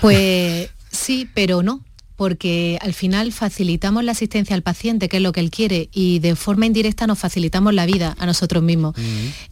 Pues 0.02 0.70
sí, 0.89 1.30
pero 1.34 1.62
no 1.62 1.84
porque 2.20 2.78
al 2.82 2.94
final 2.94 3.32
facilitamos 3.32 4.04
la 4.04 4.12
asistencia 4.12 4.54
al 4.54 4.62
paciente, 4.62 5.08
que 5.08 5.16
es 5.18 5.24
lo 5.24 5.32
que 5.32 5.40
él 5.40 5.50
quiere, 5.50 5.88
y 5.94 6.20
de 6.20 6.36
forma 6.36 6.66
indirecta 6.66 7.08
nos 7.08 7.18
facilitamos 7.18 7.74
la 7.74 7.86
vida 7.86 8.14
a 8.20 8.26
nosotros 8.26 8.62
mismos. 8.62 8.94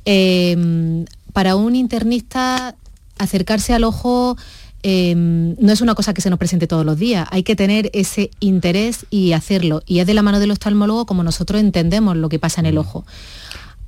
Eh, 0.04 1.06
para 1.32 1.56
un 1.56 1.78
internista, 1.78 2.76
acercarse 3.18 3.72
al 3.72 3.86
ojo 3.86 4.36
eh, 4.84 5.16
no 5.16 5.72
es 5.72 5.80
una 5.80 5.96
cosa 5.96 6.14
que 6.14 6.20
se 6.20 6.30
nos 6.30 6.38
presente 6.38 6.68
todos 6.68 6.86
los 6.86 7.00
días, 7.00 7.26
hay 7.32 7.44
que 7.44 7.56
tener 7.56 7.90
ese 7.94 8.32
interés 8.42 9.06
y 9.10 9.32
hacerlo. 9.32 9.82
Y 9.86 10.00
es 10.00 10.06
de 10.06 10.14
la 10.14 10.22
mano 10.22 10.42
del 10.42 10.52
oftalmólogo 10.52 11.06
como 11.06 11.24
nosotros 11.24 11.62
entendemos 11.62 12.18
lo 12.18 12.28
que 12.28 12.38
pasa 12.38 12.60
en 12.60 12.66
el 12.66 12.78
ojo 12.78 13.06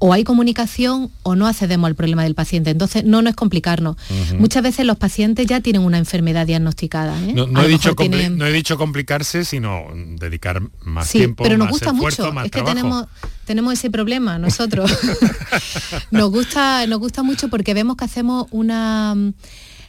o 0.02 0.14
hay 0.14 0.24
comunicación 0.24 1.12
o 1.24 1.36
no 1.36 1.46
accedemos 1.46 1.90
al 1.90 1.96
problema 1.96 2.24
del 2.24 2.34
paciente. 2.34 2.70
Entonces, 2.70 3.04
no, 3.04 3.22
no 3.22 3.30
es 3.30 3.36
complicarnos. 3.36 3.98
Muchas 4.38 4.64
veces 4.64 4.86
los 4.86 4.98
pacientes 4.98 5.46
ya 5.46 5.60
tienen 5.60 5.82
una 5.82 5.98
enfermedad 5.98 6.48
diagnosticada. 6.48 7.22
¿eh? 7.22 7.34
No, 7.34 7.62
he 7.62 7.68
dicho 7.68 7.94
no, 8.32 8.46
he 8.46 8.54
dicho 8.54 8.78
complicarse, 8.78 9.44
sino 9.44 9.88
dedicar 10.18 10.62
más 10.84 11.10
sí, 11.10 11.20
tiempo, 11.20 11.44
pero 11.44 11.58
nos 11.58 11.66
más 11.66 11.72
gusta 11.72 11.92
esfuerzo, 11.92 12.24
mucho. 12.24 12.34
más 12.34 12.46
es 12.46 12.52
que 12.52 12.62
tenemos, 12.62 13.08
tenemos 13.44 13.74
ese 13.74 13.92
problema 13.92 14.40
nosotros. 14.40 14.90
nos, 16.12 16.32
gusta, 16.32 16.88
nos 16.88 17.00
gusta 17.00 17.22
mucho 17.22 17.50
porque 17.50 17.74
vemos 17.74 17.98
que 17.98 18.06
hacemos 18.06 18.48
una... 18.52 19.16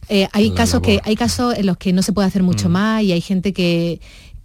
eh, 0.08 0.26
hay 0.32 0.50
La 0.50 0.56
casos 0.56 0.80
que 0.82 1.00
hay 1.04 1.14
casos 1.14 1.54
en 1.56 1.66
los 1.66 1.76
que 1.76 1.92
no 1.92 2.02
se 2.02 2.12
puede 2.12 2.26
hacer 2.26 2.42
mucho 2.42 2.68
más 2.68 3.04
y 3.04 3.12
hay 3.12 3.20
gente 3.20 3.52
que 3.52 4.00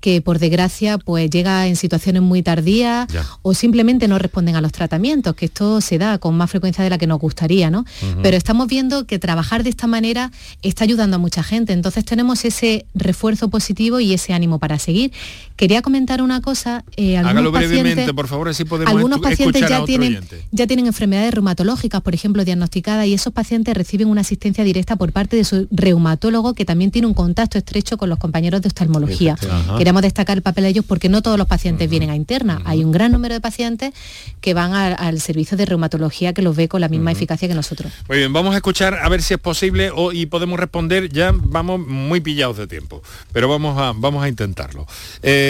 que 0.06 0.22
por 0.22 0.38
desgracia 0.38 1.00
pues 1.00 1.32
llega 1.32 1.66
en 1.66 1.76
situaciones 1.76 2.22
muy 2.22 2.44
tardías 2.44 3.08
Ya. 3.12 3.26
o 3.42 3.56
simplemente 3.56 4.08
no 4.08 4.20
responden 4.20 4.56
a 4.56 4.62
los 4.62 4.72
tratamientos, 4.72 5.34
que 5.34 5.46
esto 5.46 5.82
se 5.82 5.98
da 5.98 6.20
con 6.20 6.38
más 6.38 6.52
frecuencia 6.52 6.84
de 6.84 6.92
la 6.92 7.00
que 7.00 7.08
nos 7.08 7.20
gustaría, 7.20 7.72
¿no? 7.72 7.86
Pero 8.22 8.38
estamos 8.38 8.68
viendo 8.68 9.08
que 9.08 9.18
trabajar 9.18 9.64
de 9.64 9.72
esta 9.72 9.88
manera 9.88 10.32
está 10.62 10.84
ayudando 10.84 11.16
a 11.16 11.18
mucha 11.20 11.42
gente, 11.42 11.74
entonces 11.74 12.06
tenemos 12.06 12.46
ese 12.46 12.86
refuerzo 12.94 13.50
positivo 13.50 14.00
y 14.00 14.14
ese 14.14 14.34
ánimo 14.34 14.60
para 14.60 14.78
seguir. 14.78 15.12
Quería 15.56 15.82
comentar 15.82 16.22
una 16.22 16.42
cosa, 16.42 16.84
eh, 16.98 17.16
algunos 17.18 17.32
Hágalo 17.32 17.52
brevemente, 17.54 17.90
pacientes- 17.92 18.14
por 18.14 18.28
favor, 18.28 18.50
así 18.50 18.66
podemos 18.66 18.94
algunos 18.94 19.20
pacientes 19.22 19.62
ya 19.70 19.86
tienen, 19.86 20.10
oyente. 20.18 20.42
ya 20.52 20.68
tienen 20.68 20.86
enfermedades 20.88 21.34
reumatológicas, 21.34 22.02
por 22.02 22.14
ejemplo, 22.14 22.44
diagnosticadas, 22.44 23.08
y 23.08 23.14
esos 23.14 23.32
pacientes 23.32 23.74
reciben 23.74 24.10
una 24.10 24.20
asistencia 24.22 24.66
directa 24.66 24.98
por 24.98 25.14
parte 25.14 25.38
de 25.38 25.46
su 25.46 25.68
reumatólogo, 25.72 26.54
que 26.56 26.66
también 26.66 26.92
tiene 26.92 27.08
un 27.08 27.14
contacto 27.14 27.58
estrecho 27.58 27.98
con 27.98 28.10
los 28.10 28.20
compañeros 28.20 28.62
de 28.62 28.68
oftalmología. 28.68 29.38
Ajá. 29.50 29.78
Queremos 29.78 30.02
destacar 30.02 30.36
el 30.38 30.44
papel 30.44 30.66
de 30.66 30.72
ellos 30.72 30.86
porque 30.86 31.08
no 31.08 31.22
todos 31.22 31.38
los 31.38 31.48
pacientes 31.48 31.90
vienen 31.90 32.10
a 32.10 32.16
interna. 32.18 32.62
Hay 32.66 32.84
un 32.84 32.92
gran 32.92 33.14
número 33.14 33.34
de 33.34 33.40
pacientes 33.40 33.94
que 34.42 34.54
van 34.54 34.74
a- 34.74 34.94
al 34.94 35.22
servicio 35.22 35.56
de 35.58 35.66
reumatología 35.66 36.34
que 36.34 36.42
los 36.42 36.56
ve 36.58 36.68
con 36.68 36.82
la 36.82 36.90
misma 36.90 37.14
eficacia 37.14 37.48
que 37.48 37.56
nosotros. 37.56 37.94
Muy 38.10 38.18
bien, 38.18 38.34
vamos 38.34 38.54
a 38.54 38.58
escuchar 38.58 38.96
a 38.96 39.08
ver 39.08 39.22
si 39.22 39.34
es 39.36 39.40
posible 39.40 39.90
o, 39.96 40.12
y 40.12 40.26
podemos 40.26 40.60
responder. 40.60 41.08
Ya 41.14 41.32
vamos 41.34 41.80
muy 41.88 42.20
pillados 42.20 42.58
de 42.58 42.68
tiempo, 42.68 43.02
pero 43.32 43.48
vamos 43.48 43.78
a, 43.80 43.94
vamos 43.96 44.22
a 44.22 44.28
intentarlo. 44.28 44.86
Eh, 45.24 45.44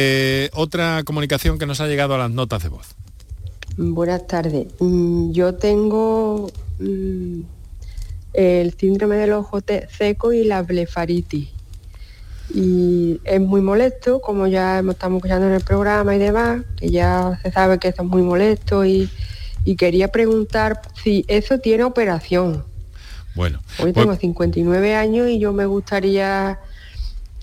otra 0.53 1.03
comunicación 1.03 1.57
que 1.59 1.65
nos 1.65 1.81
ha 1.81 1.87
llegado 1.87 2.15
a 2.15 2.17
las 2.17 2.31
notas 2.31 2.63
de 2.63 2.69
voz. 2.69 2.87
Buenas 3.77 4.25
tardes. 4.27 4.67
Mm, 4.79 5.31
Yo 5.31 5.55
tengo 5.55 6.49
mm, 6.79 7.39
el 8.33 8.73
síndrome 8.77 9.15
del 9.17 9.33
ojo 9.33 9.59
seco 9.97 10.31
y 10.33 10.43
la 10.45 10.61
blefaritis. 10.63 11.49
Y 12.53 13.19
es 13.25 13.41
muy 13.41 13.61
molesto, 13.61 14.21
como 14.21 14.47
ya 14.47 14.79
estamos 14.79 15.17
escuchando 15.17 15.47
en 15.47 15.53
el 15.53 15.61
programa 15.61 16.15
y 16.15 16.19
demás, 16.19 16.63
que 16.77 16.89
ya 16.89 17.39
se 17.41 17.51
sabe 17.51 17.79
que 17.79 17.87
eso 17.89 18.03
es 18.03 18.07
muy 18.07 18.21
molesto 18.21 18.85
y, 18.85 19.09
y 19.65 19.75
quería 19.75 20.09
preguntar 20.09 20.81
si 21.03 21.25
eso 21.27 21.57
tiene 21.59 21.83
operación. 21.83 22.63
Bueno, 23.33 23.59
Hoy 23.79 23.91
pues- 23.91 23.95
tengo 23.95 24.15
59 24.15 24.95
años 24.95 25.27
y 25.27 25.39
yo 25.39 25.51
me 25.53 25.65
gustaría, 25.65 26.59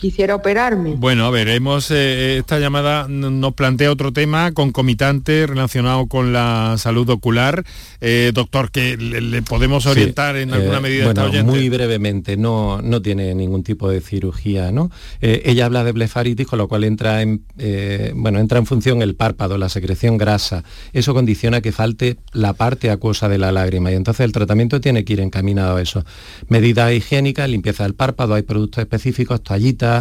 quisiera 0.02 0.34
operarme. 0.34 0.96
Bueno, 0.96 1.26
a 1.26 1.30
ver, 1.30 1.46
hemos 1.46 1.92
eh, 1.92 2.38
esta 2.38 2.58
llamada 2.58 3.06
nos 3.08 3.54
plantea 3.54 3.92
otro 3.92 4.12
tema 4.12 4.50
concomitante 4.50 5.46
relacionado 5.46 6.08
con 6.08 6.32
la 6.32 6.74
salud 6.76 7.08
ocular. 7.08 7.62
Eh, 8.00 8.32
doctor, 8.34 8.72
que 8.72 8.96
le, 8.96 9.20
le 9.20 9.42
podemos 9.42 9.84
Sí, 9.84 9.90
orientar 9.90 10.34
en 10.36 10.52
alguna 10.52 10.78
eh, 10.78 10.80
medida 10.80 11.02
esta 11.08 11.22
bueno, 11.22 11.30
oyente? 11.30 11.50
muy 11.52 11.68
brevemente, 11.68 12.36
no, 12.36 12.82
no 12.82 13.00
tiene 13.00 13.32
ningún 13.36 13.62
tipo 13.62 13.88
de 13.88 14.00
cirugía, 14.00 14.72
¿no? 14.72 14.90
Eh, 15.20 15.42
ella 15.44 15.66
habla 15.66 15.84
de 15.84 15.92
blefaritis, 15.92 16.48
con 16.48 16.58
lo 16.58 16.66
cual 16.66 16.82
entra 16.82 17.22
en, 17.22 17.44
eh, 17.58 18.12
bueno, 18.16 18.40
entra 18.40 18.58
en 18.58 18.66
función 18.66 19.02
el 19.02 19.14
párpado, 19.14 19.56
la 19.56 19.68
secreción 19.68 20.18
grasa. 20.18 20.64
Eso 20.92 21.14
condiciona 21.14 21.60
que 21.60 21.70
falte 21.70 22.16
la 22.32 22.54
parte 22.54 22.90
acuosa 22.90 23.28
de 23.28 23.38
la 23.38 23.52
lágrima 23.52 23.92
y 23.92 23.94
entonces 23.94 24.24
el 24.24 24.32
tratamiento 24.32 24.80
tiene 24.80 25.04
que 25.04 25.12
ir 25.12 25.20
encaminado 25.20 25.76
a 25.76 25.82
eso. 25.82 26.04
Medidas 26.48 26.92
higiénicas, 26.92 27.48
limpieza 27.48 27.84
del 27.84 27.94
párpado, 27.94 28.34
hay 28.34 28.42
productos 28.42 28.82
específicos, 28.82 29.40
toallitas, 29.44 29.91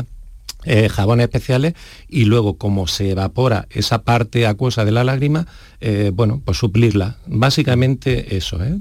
eh, 0.64 0.90
jabones 0.90 1.24
especiales 1.26 1.74
y 2.08 2.26
luego 2.26 2.58
como 2.58 2.86
se 2.88 3.12
evapora 3.12 3.68
esa 3.72 4.04
parte 4.04 4.46
acuosa 4.46 4.86
de 4.86 4.92
la 4.92 5.04
lágrima, 5.04 5.48
eh, 5.80 6.12
bueno, 6.14 6.42
pues 6.46 6.58
suplirla. 6.58 7.18
Básicamente 7.26 8.38
eso, 8.38 8.64
¿eh? 8.64 8.78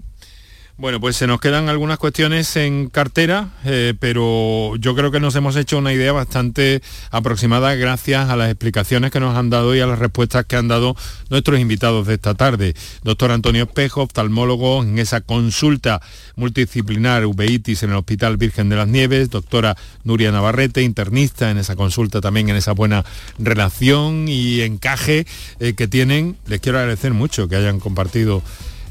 Bueno, 0.81 0.99
pues 0.99 1.15
se 1.17 1.27
nos 1.27 1.43
quedan 1.43 1.69
algunas 1.69 1.99
cuestiones 1.99 2.57
en 2.57 2.89
cartera, 2.89 3.51
eh, 3.67 3.93
pero 4.01 4.77
yo 4.77 4.97
creo 4.97 5.11
que 5.11 5.21
nos 5.21 5.37
hemos 5.37 5.55
hecho 5.57 5.77
una 5.77 5.93
idea 5.93 6.11
bastante 6.11 6.81
aproximada 7.11 7.75
gracias 7.75 8.31
a 8.31 8.37
las 8.37 8.49
explicaciones 8.49 9.11
que 9.11 9.21
nos 9.21 9.37
han 9.37 9.51
dado 9.51 9.75
y 9.77 9.81
a 9.81 9.87
las 9.87 9.99
respuestas 9.99 10.47
que 10.47 10.57
han 10.57 10.69
dado 10.69 10.97
nuestros 11.29 11.61
invitados 11.61 12.07
de 12.07 12.15
esta 12.15 12.33
tarde. 12.35 12.75
Doctor 13.03 13.31
Antonio 13.31 13.65
Espejo, 13.65 14.05
oftalmólogo 14.05 14.83
en 14.83 14.99
esa 14.99 15.21
consulta 15.21 16.01
multidisciplinar 16.37 17.27
uveitis 17.27 17.83
en 17.83 17.91
el 17.91 17.97
Hospital 17.97 18.39
Virgen 18.39 18.71
de 18.71 18.77
las 18.77 18.89
Nieves, 18.89 19.29
doctora 19.29 19.77
Nuria 20.05 20.33
Navarrete, 20.33 20.81
internista 20.81 21.51
en 21.51 21.59
esa 21.59 21.77
consulta 21.77 22.23
también 22.23 22.49
en 22.49 22.57
esa 22.57 22.73
buena 22.73 23.05
relación 23.39 24.29
y 24.29 24.63
encaje 24.63 25.27
eh, 25.59 25.75
que 25.75 25.89
tienen. 25.89 26.39
Les 26.47 26.59
quiero 26.61 26.79
agradecer 26.79 27.13
mucho 27.13 27.49
que 27.49 27.57
hayan 27.57 27.81
compartido 27.81 28.43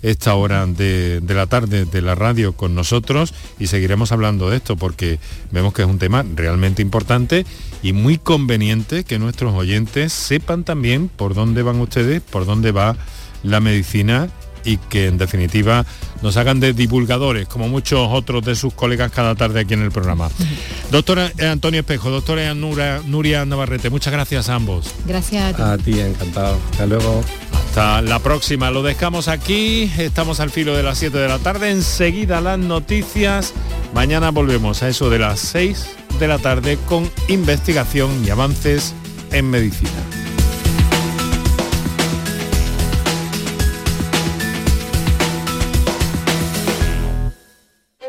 esta 0.02 0.34
hora 0.36 0.66
de, 0.66 1.20
de 1.22 1.34
la 1.34 1.48
tarde 1.48 1.86
de 1.86 2.02
la 2.02 2.16
radio 2.16 2.54
con 2.54 2.76
nosotros 2.76 3.34
y 3.60 3.68
seguiremos 3.68 4.12
hablando 4.12 4.50
de 4.50 4.58
esto 4.58 4.76
porque 4.78 5.20
vemos 5.52 5.74
que 5.74 5.82
es 5.82 5.88
un 5.88 6.00
tema 6.00 6.26
realmente 6.36 6.82
importante 6.82 7.46
y 7.84 7.94
muy 7.94 8.18
conveniente 8.18 9.04
que 9.04 9.20
nuestros 9.20 9.54
oyentes 9.54 10.14
sepan 10.14 10.64
también 10.64 11.10
por 11.10 11.34
dónde 11.34 11.64
van 11.64 11.80
ustedes, 11.80 12.22
por 12.22 12.46
dónde 12.46 12.72
va 12.72 12.96
la 13.44 13.60
medicina 13.60 14.30
y 14.66 14.76
que 14.76 15.08
en 15.08 15.18
definitiva 15.18 15.86
nos 16.22 16.36
hagan 16.36 16.60
de 16.60 16.74
divulgadores 16.74 17.48
como 17.48 17.70
muchos 17.70 18.10
otros 18.12 18.44
de 18.44 18.56
sus 18.56 18.74
colegas 18.74 19.10
cada 19.12 19.34
tarde 19.36 19.62
aquí 19.62 19.74
en 19.74 19.82
el 19.84 19.92
programa. 19.92 20.30
Doctora 20.92 21.32
eh, 21.38 21.46
Antonio 21.48 21.80
Espejo, 21.80 22.10
doctora 22.10 22.54
Nura- 22.54 23.02
Nuria 23.06 23.46
Navarrete, 23.46 23.90
muchas 23.90 24.12
gracias 24.12 24.50
a 24.50 24.56
ambos. 24.56 24.94
Gracias 25.06 25.58
a 25.60 25.78
ti. 25.78 25.98
encantado. 26.02 26.58
Hasta 26.72 26.86
luego. 26.86 27.24
La 27.80 28.20
próxima. 28.20 28.72
Lo 28.72 28.84
dejamos 28.84 29.30
aquí. 29.30 29.90
Estamos 29.98 30.42
al 30.42 30.50
filo 30.50 30.76
de 30.76 30.84
las 30.84 30.98
7 30.98 31.18
de 31.18 31.30
la 31.30 31.40
tarde. 31.40 31.72
Enseguida 31.72 32.42
las 32.42 32.60
noticias. 32.60 33.54
Mañana 33.94 34.32
volvemos 34.32 34.84
a 34.84 34.90
eso 34.90 35.10
de 35.10 35.18
las 35.18 35.40
6 35.40 35.96
de 36.20 36.28
la 36.28 36.40
tarde 36.40 36.78
con 36.88 37.10
investigación 37.30 38.10
y 38.26 38.32
avances 38.32 38.94
en 39.32 39.50
medicina. 39.50 39.92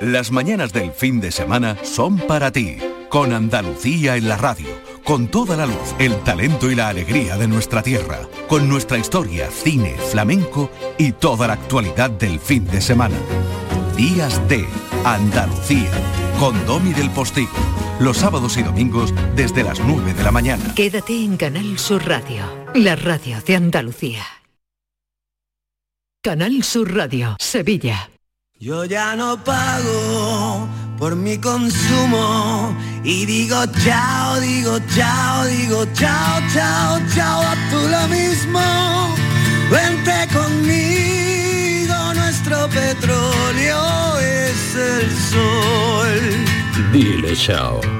Las 0.00 0.32
mañanas 0.32 0.72
del 0.72 0.90
fin 0.90 1.20
de 1.20 1.30
semana 1.30 1.76
son 1.84 2.18
para 2.18 2.50
ti, 2.50 2.78
con 3.08 3.32
Andalucía 3.32 4.16
en 4.16 4.28
la 4.28 4.36
radio, 4.36 4.66
con 5.10 5.26
toda 5.26 5.56
la 5.56 5.66
luz, 5.66 5.92
el 5.98 6.22
talento 6.22 6.70
y 6.70 6.76
la 6.76 6.86
alegría 6.86 7.36
de 7.36 7.48
nuestra 7.48 7.82
tierra, 7.82 8.20
con 8.46 8.68
nuestra 8.68 8.96
historia, 8.96 9.50
cine, 9.50 9.96
flamenco 9.98 10.70
y 10.98 11.10
toda 11.10 11.48
la 11.48 11.54
actualidad 11.54 12.10
del 12.10 12.38
fin 12.38 12.64
de 12.64 12.80
semana. 12.80 13.16
Días 13.96 14.40
de 14.48 14.64
Andalucía, 15.04 15.90
con 16.38 16.64
Domi 16.64 16.92
del 16.92 17.10
Postigo, 17.10 17.50
los 17.98 18.18
sábados 18.18 18.56
y 18.56 18.62
domingos 18.62 19.12
desde 19.34 19.64
las 19.64 19.80
9 19.80 20.14
de 20.14 20.22
la 20.22 20.30
mañana. 20.30 20.76
Quédate 20.76 21.24
en 21.24 21.36
Canal 21.36 21.76
Sur 21.80 22.06
Radio, 22.06 22.44
la 22.76 22.94
radio 22.94 23.38
de 23.44 23.56
Andalucía. 23.56 24.22
Canal 26.22 26.62
Sur 26.62 26.94
Radio, 26.94 27.34
Sevilla. 27.40 28.10
Yo 28.60 28.84
ya 28.84 29.16
no 29.16 29.42
pago 29.42 30.68
por 31.00 31.16
mi 31.16 31.38
consumo 31.38 32.76
y 33.02 33.26
digo 33.26 33.64
chao, 33.84 34.40
digo 34.40 34.78
chao, 34.94 35.44
digo 35.46 35.86
chao, 35.94 36.40
chao, 36.52 37.00
chao, 37.14 37.42
a 37.42 37.54
tú 37.70 37.88
lo 37.88 38.08
mismo. 38.08 38.60
Vente 39.70 40.28
conmigo, 40.32 42.14
nuestro 42.14 42.68
petróleo 42.68 44.18
es 44.18 44.74
el 44.76 45.10
sol. 45.30 46.92
Dile 46.92 47.36
chao. 47.36 47.99